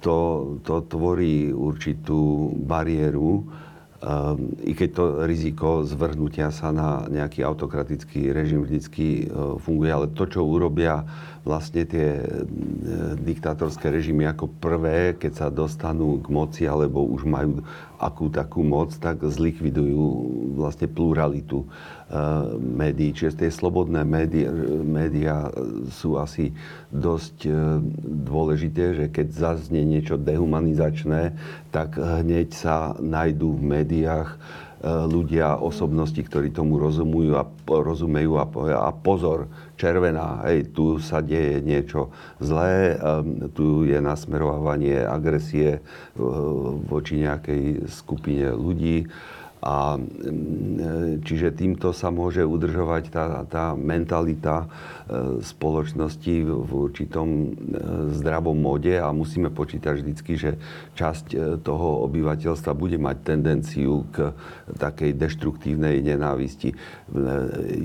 to, 0.00 0.16
to 0.64 0.74
tvorí 0.88 1.52
určitú 1.52 2.52
bariéru, 2.64 3.44
um, 4.02 4.52
i 4.66 4.74
keď 4.74 4.88
to 4.92 5.04
riziko 5.24 5.86
zvrhnutia 5.86 6.50
sa 6.50 6.74
na 6.74 7.06
nejaký 7.06 7.46
autokratický 7.46 8.34
režim 8.34 8.66
vždycky 8.66 9.26
uh, 9.26 9.56
funguje, 9.62 9.90
ale 9.94 10.10
to, 10.12 10.26
čo 10.26 10.42
urobia 10.42 11.06
vlastne 11.42 11.82
tie 11.82 12.22
e, 12.22 12.26
diktátorské 13.18 13.90
režimy 13.90 14.30
ako 14.30 14.46
prvé, 14.62 15.18
keď 15.18 15.32
sa 15.34 15.46
dostanú 15.50 16.22
k 16.22 16.30
moci 16.30 16.62
alebo 16.70 17.02
už 17.02 17.26
majú 17.26 17.66
akú 17.98 18.30
takú 18.30 18.62
moc, 18.62 18.94
tak 18.98 19.22
zlikvidujú 19.26 20.02
vlastne 20.54 20.86
pluralitu 20.86 21.66
e, 21.66 21.68
médií. 22.60 23.16
Čiže 23.16 23.46
tie 23.46 23.50
slobodné 23.50 24.04
médiá, 24.04 24.52
médiá 24.84 25.48
sú 25.88 26.20
asi 26.20 26.52
dosť 26.92 27.36
e, 27.48 27.50
dôležité, 28.28 28.84
že 28.92 29.04
keď 29.08 29.26
zaznie 29.32 29.80
niečo 29.80 30.20
dehumanizačné, 30.20 31.32
tak 31.72 31.96
hneď 31.96 32.52
sa 32.52 32.92
nájdú 33.00 33.56
v 33.56 33.62
médiách 33.80 34.36
ľudia, 34.82 35.62
osobnosti, 35.62 36.18
ktorí 36.18 36.50
tomu 36.50 36.74
rozumujú 36.74 37.38
a 37.38 37.46
rozumejú 37.70 38.34
a, 38.34 38.46
a 38.82 38.90
pozor, 38.90 39.46
červená, 39.78 40.42
hej, 40.50 40.74
tu 40.74 40.98
sa 40.98 41.22
deje 41.22 41.62
niečo 41.62 42.10
zlé, 42.42 42.98
tu 43.54 43.86
je 43.86 43.98
nasmerovanie 44.02 45.06
agresie 45.06 45.78
voči 46.90 47.22
nejakej 47.22 47.86
skupine 47.86 48.50
ľudí. 48.50 49.06
A 49.62 49.94
mm, 49.94 51.22
čiže 51.22 51.54
týmto 51.54 51.94
sa 51.94 52.10
môže 52.10 52.42
udržovať 52.42 53.14
tá, 53.14 53.46
tá 53.46 53.64
mentalita 53.78 54.66
e, 54.66 55.38
spoločnosti 55.38 56.34
v 56.42 56.66
určitom 56.66 57.26
e, 57.30 57.46
zdravom 58.18 58.58
mode 58.58 58.90
a 58.98 59.06
musíme 59.14 59.54
počítať 59.54 60.02
vždycky, 60.02 60.34
že 60.34 60.50
časť 60.98 61.26
e, 61.30 61.36
toho 61.62 62.02
obyvateľstva 62.10 62.74
bude 62.74 62.98
mať 62.98 63.16
tendenciu 63.22 64.02
k 64.10 64.34
takej 64.82 65.14
deštruktívnej 65.14 66.02
nenávisti. 66.02 66.74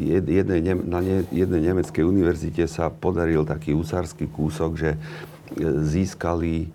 Jednej, 0.02 0.82
na 0.82 1.00
jednej 1.30 1.62
nemeckej 1.62 2.02
univerzite 2.02 2.66
sa 2.66 2.90
podaril 2.90 3.46
taký 3.46 3.78
usársky 3.78 4.26
kúsok, 4.26 4.72
že 4.82 4.92
získali 5.86 6.74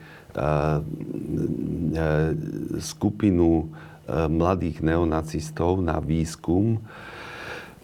skupinu 2.80 3.68
E, 3.68 3.91
mladých 4.28 4.84
neonacistov 4.84 5.80
na 5.80 5.98
výskum 5.98 6.80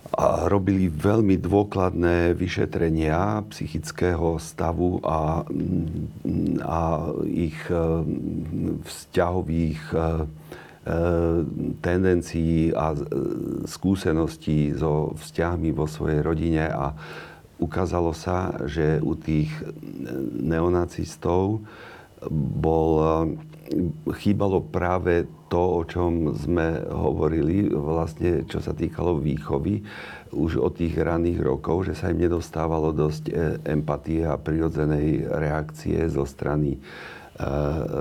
a 0.08 0.48
robili 0.48 0.88
veľmi 0.88 1.36
dôkladné 1.36 2.32
vyšetrenia 2.32 3.44
psychického 3.52 4.40
stavu 4.40 5.04
a, 5.04 5.44
a 6.64 6.80
ich 7.28 7.60
e, 7.68 7.76
vzťahových 8.88 9.82
e, 9.92 9.98
tendencií 11.84 12.72
a 12.72 12.96
skúseností 13.68 14.72
so 14.72 15.12
vzťahmi 15.20 15.76
vo 15.76 15.84
svojej 15.84 16.24
rodine. 16.24 16.64
A 16.64 16.96
ukázalo 17.60 18.16
sa, 18.16 18.56
že 18.64 18.96
u 19.04 19.12
tých 19.12 19.52
neonacistov 20.40 21.60
bol, 22.32 22.90
chýbalo 24.18 24.64
práve 24.64 25.28
to, 25.48 25.80
o 25.80 25.82
čom 25.84 26.36
sme 26.36 26.84
hovorili, 26.88 27.72
vlastne 27.72 28.44
čo 28.44 28.60
sa 28.60 28.76
týkalo 28.76 29.16
výchovy, 29.16 29.80
už 30.32 30.60
od 30.60 30.76
tých 30.76 30.96
raných 31.00 31.40
rokov, 31.40 31.88
že 31.88 31.96
sa 31.96 32.12
im 32.12 32.20
nedostávalo 32.20 32.92
dosť 32.92 33.24
e, 33.28 33.32
empatie 33.72 34.28
a 34.28 34.36
prirodzenej 34.36 35.24
reakcie 35.24 36.04
zo 36.12 36.28
strany 36.28 36.76
e, 36.76 36.78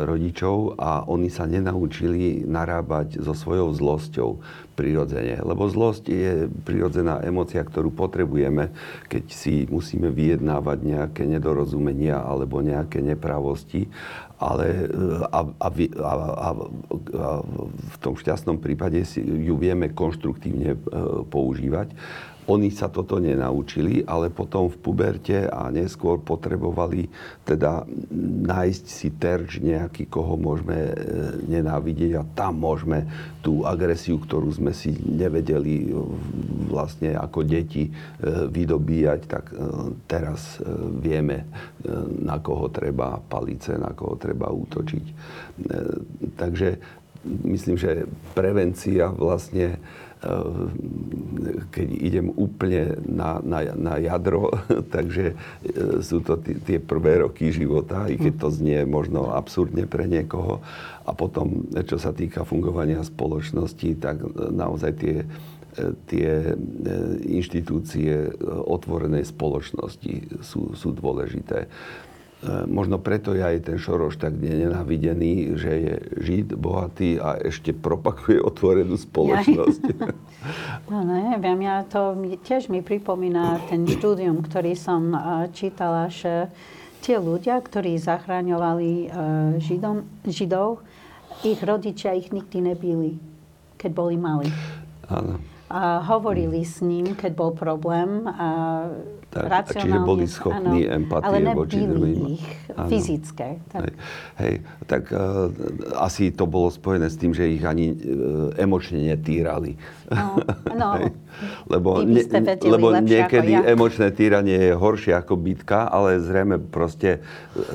rodičov 0.04 0.76
a 0.76 1.08
oni 1.08 1.32
sa 1.32 1.48
nenaučili 1.48 2.44
narábať 2.44 3.24
so 3.24 3.32
svojou 3.32 3.72
zlosťou 3.72 4.30
prirodzene. 4.78 5.42
Lebo 5.42 5.66
zlosť 5.66 6.04
je 6.06 6.34
prirodzená 6.62 7.26
emocia, 7.26 7.66
ktorú 7.66 7.90
potrebujeme, 7.90 8.70
keď 9.10 9.24
si 9.34 9.66
musíme 9.66 10.14
vyjednávať 10.14 10.78
nejaké 10.86 11.24
nedorozumenia 11.26 12.22
alebo 12.22 12.62
nejaké 12.62 13.02
nepravosti 13.02 13.90
ale 14.38 14.86
a, 15.34 15.40
a, 15.50 15.68
a, 15.98 16.14
a, 16.14 16.50
a 17.10 17.30
v 17.74 17.98
tom 17.98 18.14
šťastnom 18.14 18.62
prípade 18.62 19.02
si 19.02 19.18
ju 19.26 19.58
vieme 19.58 19.90
konštruktívne 19.90 20.78
e, 20.78 20.80
používať. 21.26 21.98
Oni 22.48 22.72
sa 22.72 22.88
toto 22.88 23.20
nenaučili, 23.20 24.08
ale 24.08 24.32
potom 24.32 24.72
v 24.72 24.80
puberte 24.80 25.52
a 25.52 25.68
neskôr 25.68 26.16
potrebovali 26.16 27.12
teda 27.44 27.84
nájsť 28.48 28.86
si 28.88 29.12
terč 29.12 29.60
nejaký, 29.60 30.08
koho 30.08 30.40
môžeme 30.40 30.80
e, 30.80 30.94
nenávidieť 31.44 32.12
a 32.16 32.28
tam 32.38 32.64
môžeme 32.64 33.04
tú 33.44 33.68
agresiu, 33.68 34.16
ktorú 34.16 34.48
sme 34.54 34.67
si 34.72 34.96
nevedeli 35.06 35.88
e, 35.88 35.94
vlastne 36.68 37.16
ako 37.16 37.44
deti 37.44 37.88
e, 37.88 37.92
vydobíjať, 38.48 39.22
tak 39.28 39.46
teraz 40.08 40.60
vieme, 41.00 41.48
na 42.24 42.40
koho 42.40 42.68
treba 42.72 43.20
palice, 43.20 43.76
na 43.80 43.92
koho 43.96 44.20
treba 44.20 44.52
útočiť. 44.52 45.06
Takže 46.36 46.68
myslím, 47.48 47.76
že 47.76 48.08
prevencia 48.36 49.12
vlastne 49.12 49.80
keď 51.70 51.88
idem 51.94 52.34
úplne 52.34 52.98
na, 53.06 53.38
na, 53.46 53.60
na 53.78 53.94
jadro, 54.02 54.50
takže 54.96 55.34
eh, 55.34 56.02
sú 56.02 56.26
to 56.26 56.42
tie 56.42 56.82
prvé 56.82 57.22
roky 57.22 57.54
života, 57.54 58.10
i 58.10 58.18
keď 58.18 58.34
to 58.42 58.48
znie 58.50 58.82
možno 58.84 59.34
absurdne 59.34 59.86
pre 59.86 60.10
niekoho. 60.10 60.62
A 61.08 61.16
potom, 61.16 61.70
čo 61.88 61.96
sa 61.96 62.12
týka 62.12 62.44
fungovania 62.44 63.00
spoločnosti, 63.00 63.90
tak 64.02 64.20
naozaj 64.36 64.92
tie 65.00 65.16
tie 66.10 66.58
inštitúcie 67.22 68.34
otvorenej 68.66 69.30
spoločnosti 69.30 70.42
sú, 70.42 70.74
sú 70.74 70.90
dôležité. 70.90 71.70
Možno 72.70 73.02
preto 73.02 73.34
je 73.34 73.42
aj 73.42 73.66
ten 73.66 73.78
Šoroš 73.82 74.22
tak 74.22 74.38
nenávidený, 74.38 75.58
že 75.58 75.72
je 75.74 75.96
žid, 76.22 76.54
bohatý 76.54 77.18
a 77.18 77.42
ešte 77.42 77.74
propakuje 77.74 78.38
otvorenú 78.42 78.96
spoločnosť. 79.08 79.84
No 80.88 81.04
neviem, 81.04 81.60
ja 81.68 81.84
to 81.84 82.16
tiež 82.48 82.72
mi 82.72 82.80
pripomína 82.80 83.60
ten 83.68 83.84
štúdium, 83.84 84.40
ktorý 84.40 84.80
som 84.80 85.12
čítala, 85.52 86.08
že 86.08 86.48
tie 87.04 87.20
ľudia, 87.20 87.60
ktorí 87.60 88.00
zachraňovali 88.00 89.12
židom, 89.60 90.08
židov, 90.24 90.88
ich 91.44 91.60
rodičia 91.60 92.16
ich 92.16 92.32
nikdy 92.32 92.74
nebili, 92.74 93.20
keď 93.76 93.92
boli 93.92 94.16
mali. 94.16 94.48
Áno. 95.12 95.38
A 95.68 96.00
hovorili 96.00 96.64
s 96.64 96.80
ním, 96.80 97.12
keď 97.12 97.32
bol 97.36 97.52
problém. 97.52 98.24
A 98.24 98.48
tak, 99.28 99.76
čiže 99.76 100.00
boli 100.02 100.24
schopní 100.24 100.88
áno, 100.88 101.04
empatie 101.04 101.44
ale 101.44 101.52
voči 101.52 101.84
druhým. 101.84 102.40
ich 102.40 102.46
áno. 102.72 102.88
fyzické. 102.88 103.60
Tak. 103.70 103.82
Hej, 103.84 103.92
hej, 104.40 104.56
tak 104.88 105.04
uh, 105.12 105.52
asi 106.00 106.32
to 106.32 106.48
bolo 106.48 106.72
spojené 106.72 107.12
s 107.12 107.20
tým, 107.20 107.36
že 107.36 107.44
ich 107.44 107.62
ani 107.68 107.92
uh, 107.92 107.98
emočne 108.56 109.04
netýrali. 109.04 109.76
No, 110.08 110.40
no 110.72 110.90
lebo 111.74 112.02
ne, 112.08 112.24
lebo 112.64 112.88
niekedy 113.04 113.60
ja. 113.60 113.68
emočné 113.68 114.16
týranie 114.16 114.72
je 114.72 114.74
horšie 114.74 115.14
ako 115.20 115.36
bitka, 115.36 115.92
ale 115.92 116.24
zrejme 116.24 116.64
proste 116.64 117.20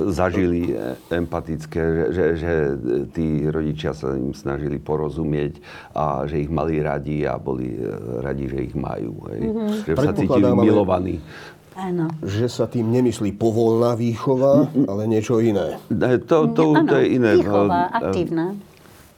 zažili 0.08 0.72
empatické, 1.12 1.78
že, 1.78 2.04
že, 2.10 2.24
že 2.40 2.52
tí 3.12 3.44
rodičia 3.46 3.92
sa 3.92 4.16
im 4.16 4.32
snažili 4.32 4.80
porozumieť 4.80 5.60
a 5.92 6.24
že 6.24 6.42
ich 6.42 6.50
mali 6.50 6.80
radi 6.80 7.28
a 7.28 7.36
boli 7.36 7.76
radi, 8.24 8.48
že 8.48 8.58
ich 8.72 8.74
majú. 8.74 9.28
Hej. 9.28 9.40
Mm-hmm. 9.44 9.68
Že 9.84 9.92
sa 10.00 10.12
cítili 10.16 10.50
milovaní. 10.56 11.16
Áno. 11.72 12.12
Že 12.20 12.46
sa 12.52 12.64
tým 12.68 12.92
nemyslí 12.92 13.32
povolná 13.40 13.96
výchova, 13.96 14.68
ale 14.90 15.08
niečo 15.08 15.40
iné. 15.40 15.80
To, 16.28 16.52
to, 16.52 16.64
to 16.84 16.94
je 17.00 17.06
iné. 17.16 17.40
Výchova, 17.40 17.88
aktívna. 17.88 18.52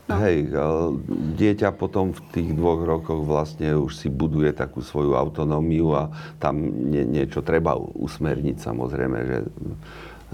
No. 0.05 0.20
Hej, 0.20 0.52
dieťa 1.40 1.72
potom 1.72 2.12
v 2.12 2.20
tých 2.28 2.52
dvoch 2.52 2.85
rokoch 2.85 3.24
vlastne 3.24 3.72
už 3.72 3.97
si 3.97 4.12
buduje 4.12 4.52
takú 4.52 4.85
svoju 4.85 5.16
autonómiu 5.16 5.97
a 5.97 6.12
tam 6.36 6.60
nie, 6.93 7.09
niečo 7.09 7.40
treba 7.40 7.72
usmerniť 7.81 8.56
samozrejme, 8.60 9.18
že... 9.24 9.39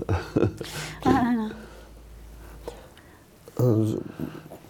Áno. 1.06 1.54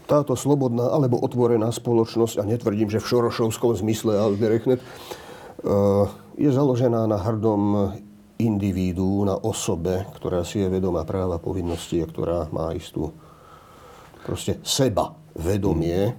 Táto 0.05 0.36
slobodná 0.36 0.93
alebo 0.93 1.16
otvorená 1.16 1.72
spoločnosť, 1.72 2.36
a 2.36 2.44
netvrdím, 2.44 2.93
že 2.93 3.01
v 3.01 3.09
šorošovskom 3.09 3.81
zmysle, 3.81 4.20
ale 4.20 4.36
Berechnet, 4.36 4.85
je 6.41 6.49
založená 6.49 7.05
na 7.05 7.21
hrdom 7.21 7.93
individu, 8.41 9.29
na 9.29 9.37
osobe, 9.37 10.09
ktorá 10.17 10.41
si 10.41 10.65
je 10.65 10.73
vedomá 10.73 11.05
práva 11.05 11.37
povinnosti 11.37 12.01
a 12.01 12.09
ktorá 12.09 12.49
má 12.49 12.73
istú 12.73 13.12
proste 14.25 14.57
seba 14.65 15.12
vedomie. 15.37 16.17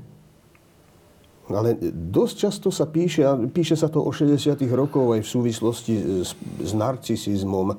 Ale 1.49 1.75
dosť 1.91 2.35
často 2.37 2.69
sa 2.69 2.85
píše, 2.85 3.25
a 3.25 3.33
píše 3.35 3.73
sa 3.73 3.89
to 3.89 4.05
o 4.05 4.11
60 4.13 4.55
rokov 4.71 5.17
aj 5.17 5.25
v 5.25 5.31
súvislosti 5.33 5.93
s, 6.21 6.31
s 6.61 6.71
narcisizmom, 6.77 7.75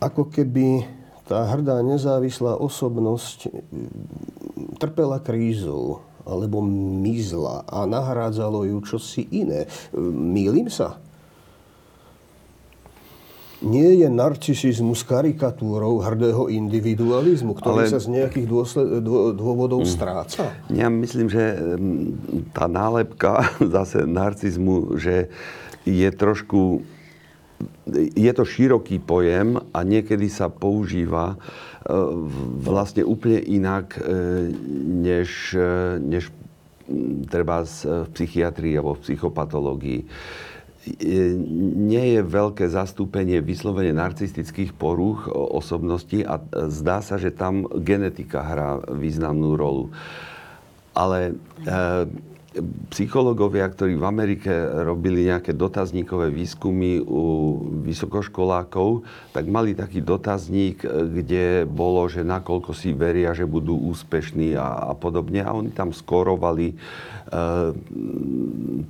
ako 0.00 0.32
keby 0.32 0.88
tá 1.28 1.44
hrdá 1.44 1.84
nezávislá 1.84 2.56
osobnosť 2.56 3.52
trpela 4.80 5.20
krízou 5.20 6.02
alebo 6.26 6.60
mizla 7.00 7.62
a 7.64 7.86
nahrádzalo 7.86 8.66
ju 8.66 8.78
čosi 8.82 9.24
iné. 9.30 9.70
Mýlim 9.96 10.66
sa? 10.66 10.98
nie 13.64 14.04
je 14.04 14.08
narcisizmus 14.12 15.00
karikatúrou 15.02 16.04
hrdého 16.04 16.52
individualizmu, 16.52 17.56
ktorý 17.56 17.88
Ale... 17.88 17.92
sa 17.92 18.00
z 18.02 18.12
nejakých 18.12 18.46
dôsled, 18.46 18.86
dôvodov 19.32 19.82
mm. 19.84 19.88
stráca? 19.88 20.52
Ja 20.68 20.92
myslím, 20.92 21.32
že 21.32 21.56
mm, 21.56 22.52
tá 22.52 22.68
nálepka 22.68 23.48
zase 23.76 24.04
narcizmu, 24.04 25.00
že 25.00 25.32
je 25.88 26.08
trošku 26.12 26.84
je 28.16 28.32
to 28.34 28.44
široký 28.44 28.98
pojem 29.00 29.56
a 29.72 29.78
niekedy 29.86 30.28
sa 30.28 30.52
používa 30.52 31.34
e, 31.34 31.36
vlastne 32.60 33.06
úplne 33.06 33.40
inak, 33.40 33.96
e, 33.96 34.00
než, 34.84 35.54
e, 35.56 35.96
než 36.02 36.28
treba 37.26 37.66
v 37.66 38.10
psychiatrii 38.14 38.78
alebo 38.78 38.94
v 38.94 39.04
psychopatológii 39.06 40.00
nie 41.82 42.04
je 42.14 42.20
veľké 42.22 42.70
zastúpenie 42.70 43.42
vyslovene 43.42 43.90
narcistických 43.90 44.70
porúch 44.70 45.26
osobnosti 45.34 46.22
a 46.22 46.38
zdá 46.70 47.02
sa, 47.02 47.18
že 47.18 47.34
tam 47.34 47.66
genetika 47.82 48.46
hrá 48.46 48.78
významnú 48.94 49.58
rolu. 49.58 49.90
Ale 50.94 51.34
e, 51.66 52.06
psychológovia, 52.88 53.68
ktorí 53.68 53.96
v 54.00 54.08
Amerike 54.08 54.50
robili 54.84 55.28
nejaké 55.28 55.52
dotazníkové 55.52 56.32
výskumy 56.32 57.04
u 57.04 57.22
vysokoškolákov, 57.84 59.04
tak 59.36 59.44
mali 59.48 59.76
taký 59.76 60.00
dotazník, 60.00 60.80
kde 60.86 61.68
bolo, 61.68 62.08
že 62.08 62.24
nakoľko 62.24 62.72
si 62.72 62.96
veria, 62.96 63.36
že 63.36 63.44
budú 63.44 63.76
úspešní 63.92 64.56
a, 64.56 64.90
a 64.90 64.92
podobne. 64.96 65.44
A 65.44 65.52
oni 65.52 65.72
tam 65.72 65.92
skorovali 65.92 66.72
e, 66.72 66.74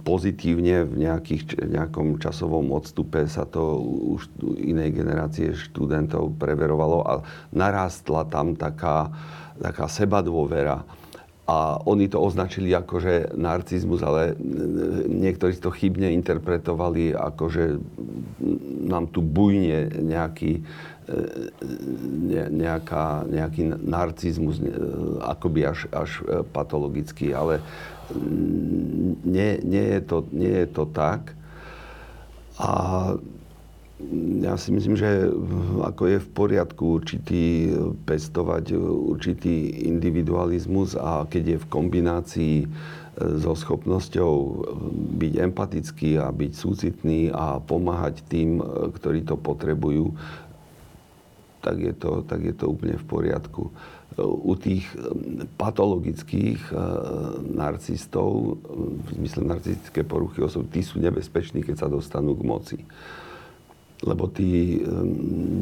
pozitívne 0.06 0.86
v 0.86 0.94
nejakých, 1.06 1.66
nejakom 1.66 2.22
časovom 2.22 2.70
odstupe 2.70 3.26
sa 3.26 3.48
to 3.48 3.82
už 4.16 4.30
inej 4.62 5.02
generácie 5.02 5.54
študentov 5.54 6.38
preverovalo 6.38 6.98
a 7.02 7.12
narastla 7.50 8.28
tam 8.30 8.54
taká, 8.54 9.10
taká 9.58 9.86
sebadôvera 9.90 10.86
a 11.46 11.78
oni 11.86 12.10
to 12.10 12.18
označili 12.18 12.74
ako, 12.74 12.98
že 12.98 13.14
narcizmus, 13.38 14.02
ale 14.02 14.34
niektorí 15.06 15.54
to 15.62 15.70
chybne 15.70 16.10
interpretovali 16.10 17.14
ako, 17.14 17.44
že 17.46 17.64
nám 18.82 19.06
tu 19.14 19.22
bujne 19.22 19.94
nejaký, 19.94 20.66
ne, 22.02 22.42
nejaká, 22.50 23.30
nejaký 23.30 23.62
narcizmus, 23.78 24.58
akoby 25.22 25.70
až, 25.70 25.86
až 25.94 26.10
patologický. 26.50 27.30
Ale 27.30 27.62
nie, 29.22 29.62
nie, 29.62 29.86
je 29.98 30.02
to, 30.02 30.26
nie 30.34 30.50
je 30.50 30.66
to 30.66 30.82
tak. 30.90 31.30
A 32.58 32.70
ja 34.44 34.60
si 34.60 34.76
myslím, 34.76 34.92
že 34.92 35.32
ako 35.80 36.02
je 36.04 36.18
v 36.20 36.28
poriadku 36.36 37.00
určitý 37.00 37.72
pestovať 38.04 38.76
určitý 38.92 39.88
individualizmus 39.88 41.00
a 41.00 41.24
keď 41.24 41.56
je 41.56 41.58
v 41.64 41.70
kombinácii 41.72 42.56
e, 42.60 42.66
so 43.40 43.56
schopnosťou 43.56 44.32
byť 45.16 45.32
empatický 45.40 46.20
a 46.20 46.28
byť 46.28 46.52
súcitný 46.52 47.32
a 47.32 47.56
pomáhať 47.56 48.20
tým, 48.28 48.60
ktorí 49.00 49.24
to 49.24 49.40
potrebujú, 49.40 50.12
tak 51.64 51.80
je 51.80 51.94
to, 51.96 52.20
tak 52.28 52.44
je 52.44 52.52
to 52.52 52.68
úplne 52.68 53.00
v 53.00 53.06
poriadku. 53.08 53.72
U 54.20 54.52
tých 54.56 54.86
patologických 55.60 56.72
narcistov, 57.52 58.56
zmysle 59.12 59.44
narcistické 59.44 60.04
poruchy 60.04 60.40
osob, 60.40 60.68
tí 60.72 60.80
sú 60.80 61.02
nebezpeční, 61.02 61.60
keď 61.60 61.84
sa 61.84 61.88
dostanú 61.90 62.32
k 62.32 62.46
moci 62.46 62.78
lebo 64.06 64.30
tí 64.30 64.78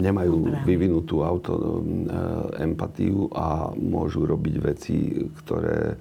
nemajú 0.05 0.53
Dobre. 0.53 0.63
vyvinutú 0.69 1.25
auto, 1.25 1.81
empatiu 2.61 3.33
a 3.33 3.73
môžu 3.73 4.29
robiť 4.29 4.55
veci, 4.61 5.17
ktoré 5.43 5.97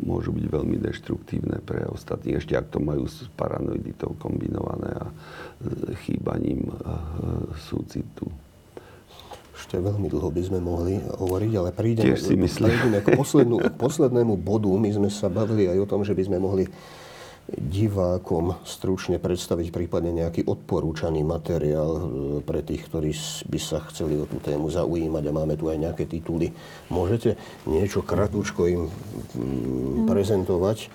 môžu 0.00 0.32
byť 0.32 0.46
veľmi 0.48 0.80
deštruktívne 0.80 1.60
pre 1.60 1.84
ostatných. 1.92 2.40
Ešte 2.40 2.56
ak 2.56 2.72
to 2.72 2.80
majú 2.80 3.04
s 3.04 3.28
paranoiditou 3.36 4.16
kombinované 4.16 4.96
a 4.96 5.12
chýbaním 6.08 6.72
súcitu. 7.68 8.32
Ešte 9.56 9.76
veľmi 9.80 10.08
dlho 10.08 10.32
by 10.32 10.42
sme 10.44 10.60
mohli 10.60 11.00
hovoriť, 11.00 11.52
ale 11.52 11.72
prídeme, 11.72 12.16
si 12.16 12.36
prídeme 12.36 13.00
k 13.04 13.12
poslednému 13.76 14.40
bodu. 14.40 14.72
My 14.72 14.88
sme 14.92 15.08
sa 15.12 15.28
bavili 15.28 15.68
aj 15.68 15.84
o 15.84 15.88
tom, 15.88 16.00
že 16.00 16.16
by 16.16 16.22
sme 16.32 16.40
mohli 16.40 16.64
divákom 17.46 18.58
stručne 18.66 19.22
predstaviť 19.22 19.70
prípadne 19.70 20.10
nejaký 20.10 20.50
odporúčaný 20.50 21.22
materiál 21.22 21.90
e, 21.94 22.02
pre 22.42 22.58
tých, 22.66 22.90
ktorí 22.90 23.14
by 23.46 23.58
sa 23.62 23.78
chceli 23.86 24.18
o 24.18 24.26
tú 24.26 24.42
tému 24.42 24.66
zaujímať 24.66 25.24
a 25.30 25.36
máme 25.36 25.54
tu 25.54 25.70
aj 25.70 25.78
nejaké 25.78 26.10
tituly. 26.10 26.50
Môžete 26.90 27.38
niečo 27.70 28.02
kratučko 28.02 28.66
im 28.66 28.82
mm, 28.90 30.10
prezentovať? 30.10 30.90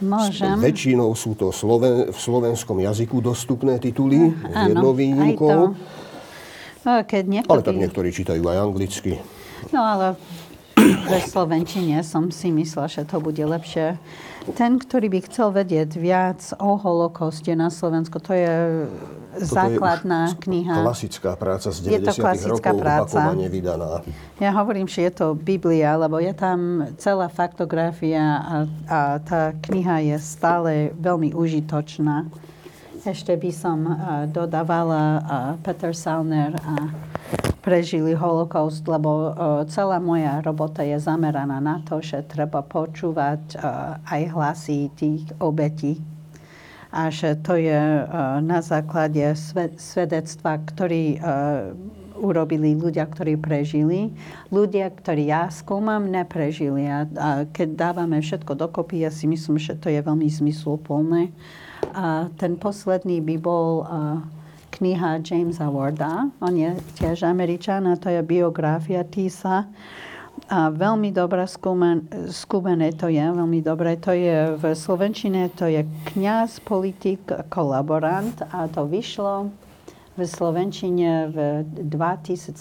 Môžem. 0.00 0.56
Väčšinou 0.56 1.12
sú 1.12 1.36
to 1.36 1.52
Sloven- 1.52 2.08
v 2.08 2.16
slovenskom 2.16 2.80
jazyku 2.80 3.20
dostupné 3.20 3.76
tituly, 3.76 4.32
s 4.32 4.72
jednou 4.72 4.96
výnimkou. 4.96 5.76
No, 6.80 6.92
keď 7.04 7.24
niektorí... 7.28 7.52
Ale 7.52 7.60
tak 7.60 7.76
niektorí 7.76 8.08
čítajú 8.08 8.40
aj 8.40 8.56
anglicky. 8.56 9.20
No 9.68 9.84
ale 9.84 10.16
ve 10.94 11.20
Slovenčine 11.22 12.02
som 12.06 12.30
si 12.30 12.50
myslela, 12.52 12.88
že 12.90 13.02
to 13.06 13.22
bude 13.22 13.40
lepšie 13.40 13.98
ten, 14.56 14.80
ktorý 14.80 15.12
by 15.12 15.20
chcel 15.28 15.52
vedieť 15.52 16.00
viac 16.00 16.40
o 16.56 16.80
holokauste 16.80 17.52
na 17.52 17.68
Slovensku, 17.68 18.16
to 18.18 18.32
je 18.32 18.88
základná 19.36 20.32
je 20.32 20.42
kniha. 20.48 20.74
klasická 20.82 21.36
práca 21.36 21.70
z 21.70 21.86
Je 21.86 22.00
to 22.02 22.16
90 22.16 22.24
klasická 22.24 22.70
rokov, 22.72 22.82
práca. 22.82 23.18
vydaná. 23.52 24.02
Ja 24.42 24.50
hovorím, 24.56 24.88
že 24.88 25.06
je 25.06 25.12
to 25.12 25.26
Biblia, 25.36 25.94
lebo 25.94 26.18
je 26.18 26.32
tam 26.34 26.88
celá 26.98 27.28
faktografia 27.28 28.40
a, 28.40 28.56
a 28.88 29.00
tá 29.22 29.54
kniha 29.54 30.02
je 30.14 30.16
stále 30.18 30.72
veľmi 30.98 31.36
užitočná. 31.36 32.26
Ešte 33.00 33.32
by 33.32 33.50
som 33.54 33.78
dodávala 34.28 35.24
Peter 35.64 35.96
Salner 35.96 36.52
a 36.60 36.74
prežili 37.60 38.16
holokaust, 38.16 38.84
lebo 38.88 39.30
uh, 39.30 39.32
celá 39.68 40.00
moja 40.00 40.40
robota 40.40 40.80
je 40.82 40.96
zameraná 40.96 41.60
na 41.60 41.84
to, 41.84 42.00
že 42.00 42.24
treba 42.26 42.64
počúvať 42.64 43.56
uh, 43.56 44.00
aj 44.08 44.22
hlasy 44.32 44.88
tých 44.96 45.28
obetí 45.38 46.00
a 46.90 47.06
že 47.06 47.38
to 47.38 47.54
je 47.54 47.78
uh, 47.78 48.42
na 48.42 48.58
základe 48.64 49.22
sve- 49.38 49.76
svedectva, 49.78 50.58
ktorý 50.58 51.22
urobili 52.20 52.76
ľudia, 52.76 53.08
ktorí 53.08 53.40
prežili. 53.40 54.12
Ľudia, 54.52 54.92
ktorí 54.92 55.32
ja 55.32 55.48
skúmam, 55.48 56.04
neprežili. 56.04 56.84
A, 56.86 57.08
a 57.16 57.28
keď 57.48 57.68
dávame 57.74 58.20
všetko 58.20 58.52
dokopy, 58.54 59.02
ja 59.02 59.10
si 59.10 59.24
myslím, 59.24 59.56
že 59.56 59.74
to 59.80 59.88
je 59.88 60.04
veľmi 60.04 60.28
zmysluplné. 60.28 61.32
A 61.96 62.28
ten 62.36 62.60
posledný 62.60 63.24
by 63.24 63.36
bol 63.40 63.88
kniha 64.70 65.18
Jamesa 65.20 65.66
Warda. 65.66 66.30
On 66.40 66.54
je 66.54 66.70
tiež 66.96 67.26
Američan 67.26 67.86
a 67.90 67.98
to 67.98 68.08
je 68.08 68.22
biografia 68.22 69.02
Tisa. 69.04 69.66
A 70.50 70.70
veľmi 70.72 71.12
dobré 71.12 71.44
skúmen, 71.44 72.06
skúmené 72.30 72.96
to 72.96 73.10
je, 73.10 73.22
veľmi 73.22 73.60
dobré. 73.60 73.98
To 74.02 74.14
je 74.14 74.56
v 74.56 74.64
Slovenčine, 74.72 75.52
to 75.52 75.68
je 75.68 75.84
kňaz, 76.14 76.64
politik, 76.64 77.20
kolaborant 77.52 78.40
a 78.50 78.66
to 78.70 78.88
vyšlo 78.88 79.52
v 80.16 80.20
Slovenčine 80.26 81.30
v 81.30 81.36
2017 81.86 82.56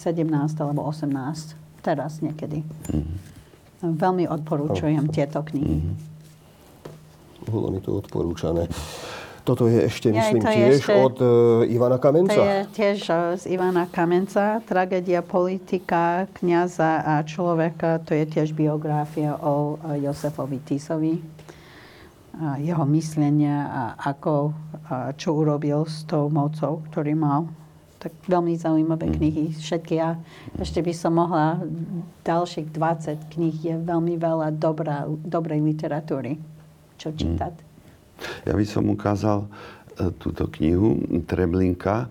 alebo 0.59 0.85
18, 0.85 1.81
teraz 1.81 2.21
niekedy. 2.21 2.61
Veľmi 3.79 4.27
odporúčujem 4.27 5.07
tieto 5.09 5.39
knihy. 5.41 5.79
Bolo 7.47 7.73
mi 7.73 7.79
to 7.79 8.03
odporúčané. 8.03 8.67
Toto 9.41 9.65
je 9.65 9.79
ešte, 9.81 10.09
Ja, 10.09 10.21
myslím, 10.21 10.41
to 10.41 10.49
tiež 10.49 10.73
ešte- 10.77 10.95
od 10.95 11.17
e, 11.17 11.27
Ivana 11.69 11.97
To 11.97 12.03
Kamenca. 12.03 12.41
je 12.41 12.57
tiež 12.71 12.97
eh, 13.05 13.17
z 13.37 13.43
Ivana 13.49 13.85
Kamenca, 13.85 14.61
Tragédia 14.61 15.21
politika, 15.21 16.27
kniaza 16.33 17.01
a 17.01 17.23
človeka. 17.23 17.99
To 18.05 18.13
je 18.13 18.25
tiež 18.25 18.53
biografia 18.53 19.35
o 19.35 19.77
eh, 19.79 20.03
Josefovi 20.03 20.59
Tisovi. 20.59 21.15
A 22.39 22.55
jeho 22.55 22.87
myslenie 22.87 23.51
a 23.51 23.99
ako, 23.99 24.53
a 24.87 25.11
čo 25.17 25.35
urobil 25.35 25.83
s 25.83 26.07
tou 26.07 26.31
mocou, 26.31 26.79
ktorý 26.87 27.11
mal. 27.11 27.51
Tak 27.99 28.15
veľmi 28.31 28.55
zaujímavé 28.55 29.11
knihy. 29.11 29.51
Všetky 29.59 29.99
ja 29.99 30.15
ešte 30.55 30.79
by 30.79 30.93
som 30.95 31.19
mohla, 31.19 31.59
ďalších 32.23 32.71
20 32.71 33.27
kníh 33.27 33.55
je 33.59 33.75
veľmi 33.75 34.15
veľa 34.15 34.55
dobrá, 34.55 35.03
dobrej 35.19 35.59
literatúry, 35.59 36.39
čo 36.95 37.11
čítať. 37.11 37.68
Ja 38.43 38.53
by 38.55 38.65
som 38.67 38.89
ukázal 38.89 39.45
e, 39.45 39.47
túto 40.17 40.47
knihu 40.59 40.99
Treblinka 41.25 42.05
e, 42.05 42.07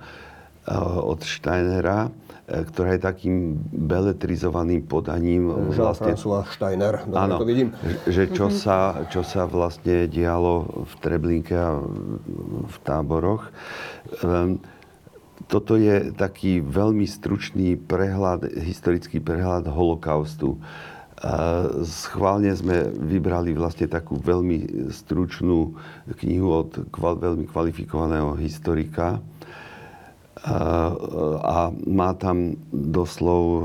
od 1.03 1.21
Steinera, 1.25 2.09
e, 2.49 2.65
ktorá 2.65 2.97
je 2.97 3.01
takým 3.03 3.57
beletrizovaným 3.73 4.85
podaním 4.85 5.73
vlastne 5.73 6.15
Jean-François 6.15 6.45
Steiner. 6.53 6.95
Dobre 7.05 7.19
Áno, 7.19 7.37
to 7.41 7.47
vidím. 7.49 7.69
že 8.09 8.29
čo 8.33 8.49
sa, 8.49 9.07
čo 9.13 9.25
sa 9.25 9.45
vlastne 9.49 10.09
dialo 10.09 10.87
v 10.89 10.93
Treblinke 11.01 11.57
a 11.57 11.81
v 12.69 12.77
táboroch. 12.85 13.49
Ehm, 14.25 14.61
Toto 15.49 15.81
je 15.81 16.13
taký 16.13 16.61
veľmi 16.61 17.09
stručný 17.09 17.81
prehľad, 17.81 18.53
historický 18.59 19.17
prehľad 19.17 19.65
holokaustu. 19.71 20.61
A 21.19 21.67
Schválne 21.83 22.55
sme 22.55 22.95
vybrali 22.95 23.51
vlastne 23.51 23.91
takú 23.91 24.23
veľmi 24.23 24.87
stručnú 24.95 25.75
knihu 26.23 26.49
od 26.63 26.71
kval, 26.95 27.19
veľmi 27.19 27.51
kvalifikovaného 27.51 28.39
historika. 28.39 29.19
A, 30.39 30.95
a 31.43 31.57
má 31.91 32.15
tam 32.15 32.55
doslov 32.71 33.43
e, 33.43 33.63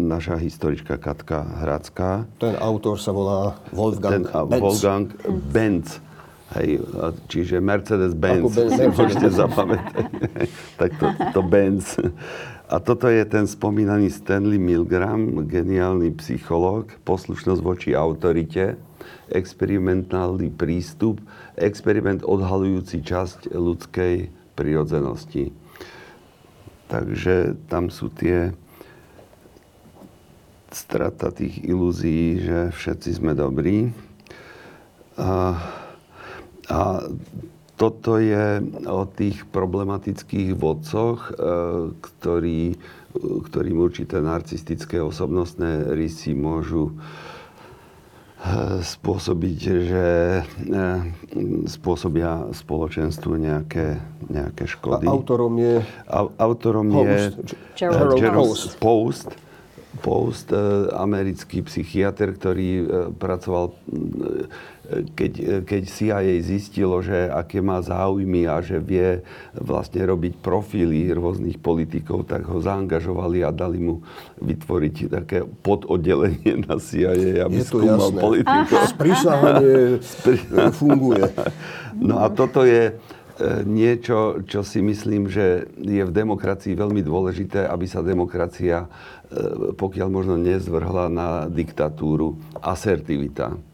naša 0.00 0.40
historička 0.40 0.96
Katka 0.96 1.44
Hradská. 1.44 2.24
Ten 2.40 2.56
autor 2.56 2.96
sa 2.96 3.12
volá 3.12 3.60
Wolfgang 3.76 4.24
Ten, 4.24 4.48
Benz. 4.48 4.62
Wolfgang 4.64 5.06
Benz. 5.52 6.00
Hej, 6.52 6.84
čiže 7.32 7.60
Mercedes-Benz, 7.60 8.52
si 8.52 8.84
môžete 8.96 9.28
zapamätať. 9.32 10.04
tak 10.80 10.90
to, 10.96 11.06
to 11.36 11.40
Benz. 11.44 11.96
A 12.72 12.80
toto 12.80 13.04
je 13.12 13.20
ten 13.28 13.44
spomínaný 13.44 14.08
Stanley 14.08 14.56
Milgram, 14.56 15.44
geniálny 15.44 16.08
psychológ, 16.16 16.96
poslušnosť 17.04 17.60
voči 17.60 17.92
autorite, 17.92 18.80
experimentálny 19.28 20.48
prístup, 20.48 21.20
experiment 21.60 22.24
odhalujúci 22.24 23.04
časť 23.04 23.52
ľudskej 23.52 24.32
prirodzenosti. 24.56 25.52
Takže 26.88 27.60
tam 27.68 27.92
sú 27.92 28.08
tie 28.08 28.56
strata 30.72 31.28
tých 31.28 31.60
ilúzií, 31.60 32.40
že 32.40 32.72
všetci 32.72 33.20
sme 33.20 33.36
dobrí. 33.36 33.92
A, 35.20 35.60
a 36.72 36.80
toto 37.82 38.22
je 38.22 38.62
o 38.86 39.02
tých 39.10 39.42
problematických 39.50 40.54
vodcoch, 40.54 41.18
e, 41.26 41.32
ktorí, 41.98 42.78
ktorým 43.18 43.82
určité 43.82 44.22
narcistické 44.22 45.02
osobnostné 45.02 45.90
rysy 45.90 46.30
môžu 46.38 46.94
e, 46.94 46.94
spôsobiť, 48.86 49.58
že 49.58 50.06
e, 50.38 50.42
spôsobia 51.66 52.54
spoločenstvu 52.54 53.34
nejaké, 53.34 53.98
nejaké 54.30 54.62
A 54.62 54.70
škody. 54.70 55.10
autorom 55.10 55.58
je 55.58 55.82
Au- 56.06 56.30
autorom 56.38 56.86
Post. 56.86 57.02
je 57.02 57.18
Gerald 58.14 58.46
Post. 58.46 58.78
Post. 58.78 59.28
Post, 59.92 60.48
americký 60.96 61.60
psychiatr, 61.68 62.32
ktorý 62.32 62.88
pracoval, 63.20 63.76
keď, 64.90 65.62
keď 65.62 65.82
CIA 65.86 66.42
zistilo, 66.42 66.98
že 66.98 67.30
aké 67.30 67.62
má 67.62 67.78
záujmy 67.78 68.50
a 68.50 68.58
že 68.58 68.82
vie 68.82 69.22
vlastne 69.54 70.02
robiť 70.02 70.42
profily 70.42 71.06
rôznych 71.14 71.62
politikov, 71.62 72.26
tak 72.26 72.50
ho 72.50 72.58
zaangažovali 72.58 73.46
a 73.46 73.54
dali 73.54 73.78
mu 73.78 74.02
vytvoriť 74.42 74.96
také 75.06 75.46
pododdelenie 75.46 76.66
na 76.66 76.82
CIA, 76.82 77.46
aby 77.46 77.62
skúmal 77.62 78.10
politikov. 78.10 78.90
Sprísahanie 78.90 80.02
funguje. 80.74 81.30
No 81.96 82.18
a 82.18 82.26
toto 82.34 82.66
je 82.66 82.90
e, 82.90 82.92
niečo, 83.62 84.42
čo 84.50 84.66
si 84.66 84.82
myslím, 84.82 85.30
že 85.30 85.70
je 85.78 86.02
v 86.02 86.12
demokracii 86.12 86.74
veľmi 86.74 87.06
dôležité, 87.06 87.70
aby 87.70 87.86
sa 87.86 88.02
demokracia, 88.02 88.90
e, 89.30 89.78
pokiaľ 89.78 90.08
možno 90.10 90.34
nezvrhla 90.42 91.06
na 91.06 91.28
diktatúru, 91.46 92.34
asertivita. 92.58 93.71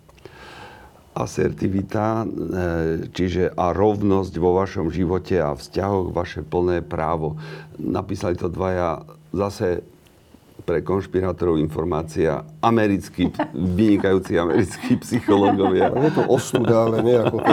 Asertivita, 1.18 2.22
e, 2.22 2.26
čiže 3.10 3.50
a 3.58 3.74
rovnosť 3.74 4.38
vo 4.38 4.54
vašom 4.54 4.94
živote 4.94 5.42
a 5.42 5.58
vzťahoch, 5.58 6.14
vaše 6.14 6.46
plné 6.46 6.86
právo. 6.86 7.34
Napísali 7.74 8.38
to 8.38 8.46
dvaja 8.46 9.02
zase 9.34 9.82
pre 10.62 10.78
konšpirátorov 10.84 11.58
informácia 11.58 12.44
americkí, 12.60 13.32
vynikajúci 13.56 14.36
americkí 14.36 15.00
psychológovia. 15.00 15.88
Je 15.96 16.12
to 16.12 16.28
ostuda, 16.28 16.86
ale 16.86 17.02
nie 17.02 17.16
ako 17.16 17.40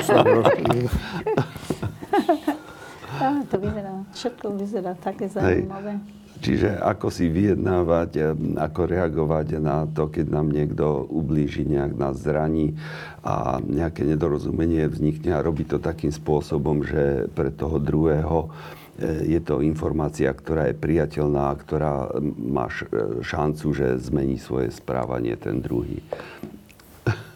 to 3.47 3.55
vyzerá, 3.61 3.93
všetko 4.11 4.45
vyzerá 4.59 4.91
také 4.99 5.31
zaujímavé. 5.31 6.03
Čiže 6.35 6.83
ako 6.83 7.07
si 7.07 7.31
vyjednávať, 7.31 8.11
eh, 8.19 8.35
ako 8.59 8.81
reagovať 8.85 9.47
na 9.63 9.87
to, 9.87 10.11
keď 10.11 10.25
nám 10.27 10.51
niekto 10.51 11.07
ublíži, 11.07 11.63
nejak 11.63 11.95
nás 11.95 12.19
zraní 12.19 12.75
a 13.23 13.63
nejaké 13.63 14.03
nedorozumenie 14.03 14.85
vznikne 14.91 15.35
a 15.35 15.45
robí 15.45 15.63
to 15.63 15.79
takým 15.79 16.11
spôsobom, 16.11 16.83
že 16.83 17.31
pre 17.31 17.55
toho 17.55 17.79
druhého 17.79 18.51
eh, 18.99 19.23
je 19.31 19.39
to 19.39 19.63
informácia, 19.63 20.27
ktorá 20.31 20.71
je 20.71 20.75
priateľná, 20.75 21.55
ktorá 21.55 22.11
má 22.35 22.67
eh, 22.67 23.23
šancu, 23.23 23.71
že 23.71 24.03
zmení 24.03 24.35
svoje 24.35 24.75
správanie 24.75 25.39
ten 25.39 25.63
druhý. 25.63 26.03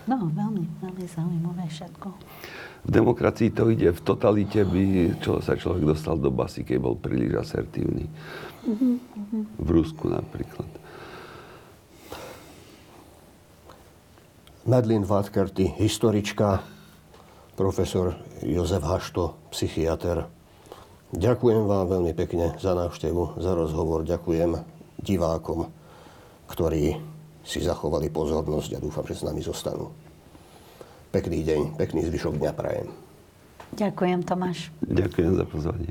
No, 0.09 0.25
veľmi, 0.33 0.65
veľmi 0.81 1.05
zaujímavé 1.05 1.69
všetko. 1.69 2.09
V 2.79 2.89
demokracii 2.89 3.51
to 3.51 3.69
ide, 3.69 3.91
v 3.91 4.01
totalite 4.01 4.63
by 4.63 5.13
čo 5.19 5.43
sa 5.43 5.59
človek 5.59 5.83
dostal 5.83 6.15
do 6.15 6.31
basy, 6.31 6.65
keď 6.65 6.77
bol 6.79 6.95
príliš 6.97 7.37
asertívny. 7.37 8.09
V 9.59 9.69
Rusku 9.69 10.11
napríklad. 10.11 10.67
Madeleine 14.69 15.07
Vatkerty, 15.07 15.79
historička, 15.81 16.61
profesor 17.55 18.13
Jozef 18.43 18.83
Hašto, 18.85 19.49
psychiatr. 19.49 20.29
Ďakujem 21.09 21.65
vám 21.65 21.89
veľmi 21.89 22.13
pekne 22.13 22.53
za 22.61 22.77
návštevu, 22.77 23.41
za 23.41 23.57
rozhovor. 23.57 24.05
Ďakujem 24.05 24.61
divákom, 25.01 25.71
ktorí 26.51 27.01
si 27.41 27.65
zachovali 27.65 28.13
pozornosť 28.13 28.77
a 28.77 28.83
dúfam, 28.83 29.07
že 29.09 29.17
s 29.17 29.25
nami 29.25 29.41
zostanú. 29.41 29.89
Pekný 31.09 31.41
deň, 31.41 31.81
pekný 31.81 32.05
zvyšok 32.05 32.37
dňa 32.37 32.51
prajem. 32.53 32.93
Ďakujem, 33.73 34.19
Tomáš. 34.21 34.69
Ďakujem 34.85 35.33
za 35.33 35.45
pozvanie. 35.49 35.89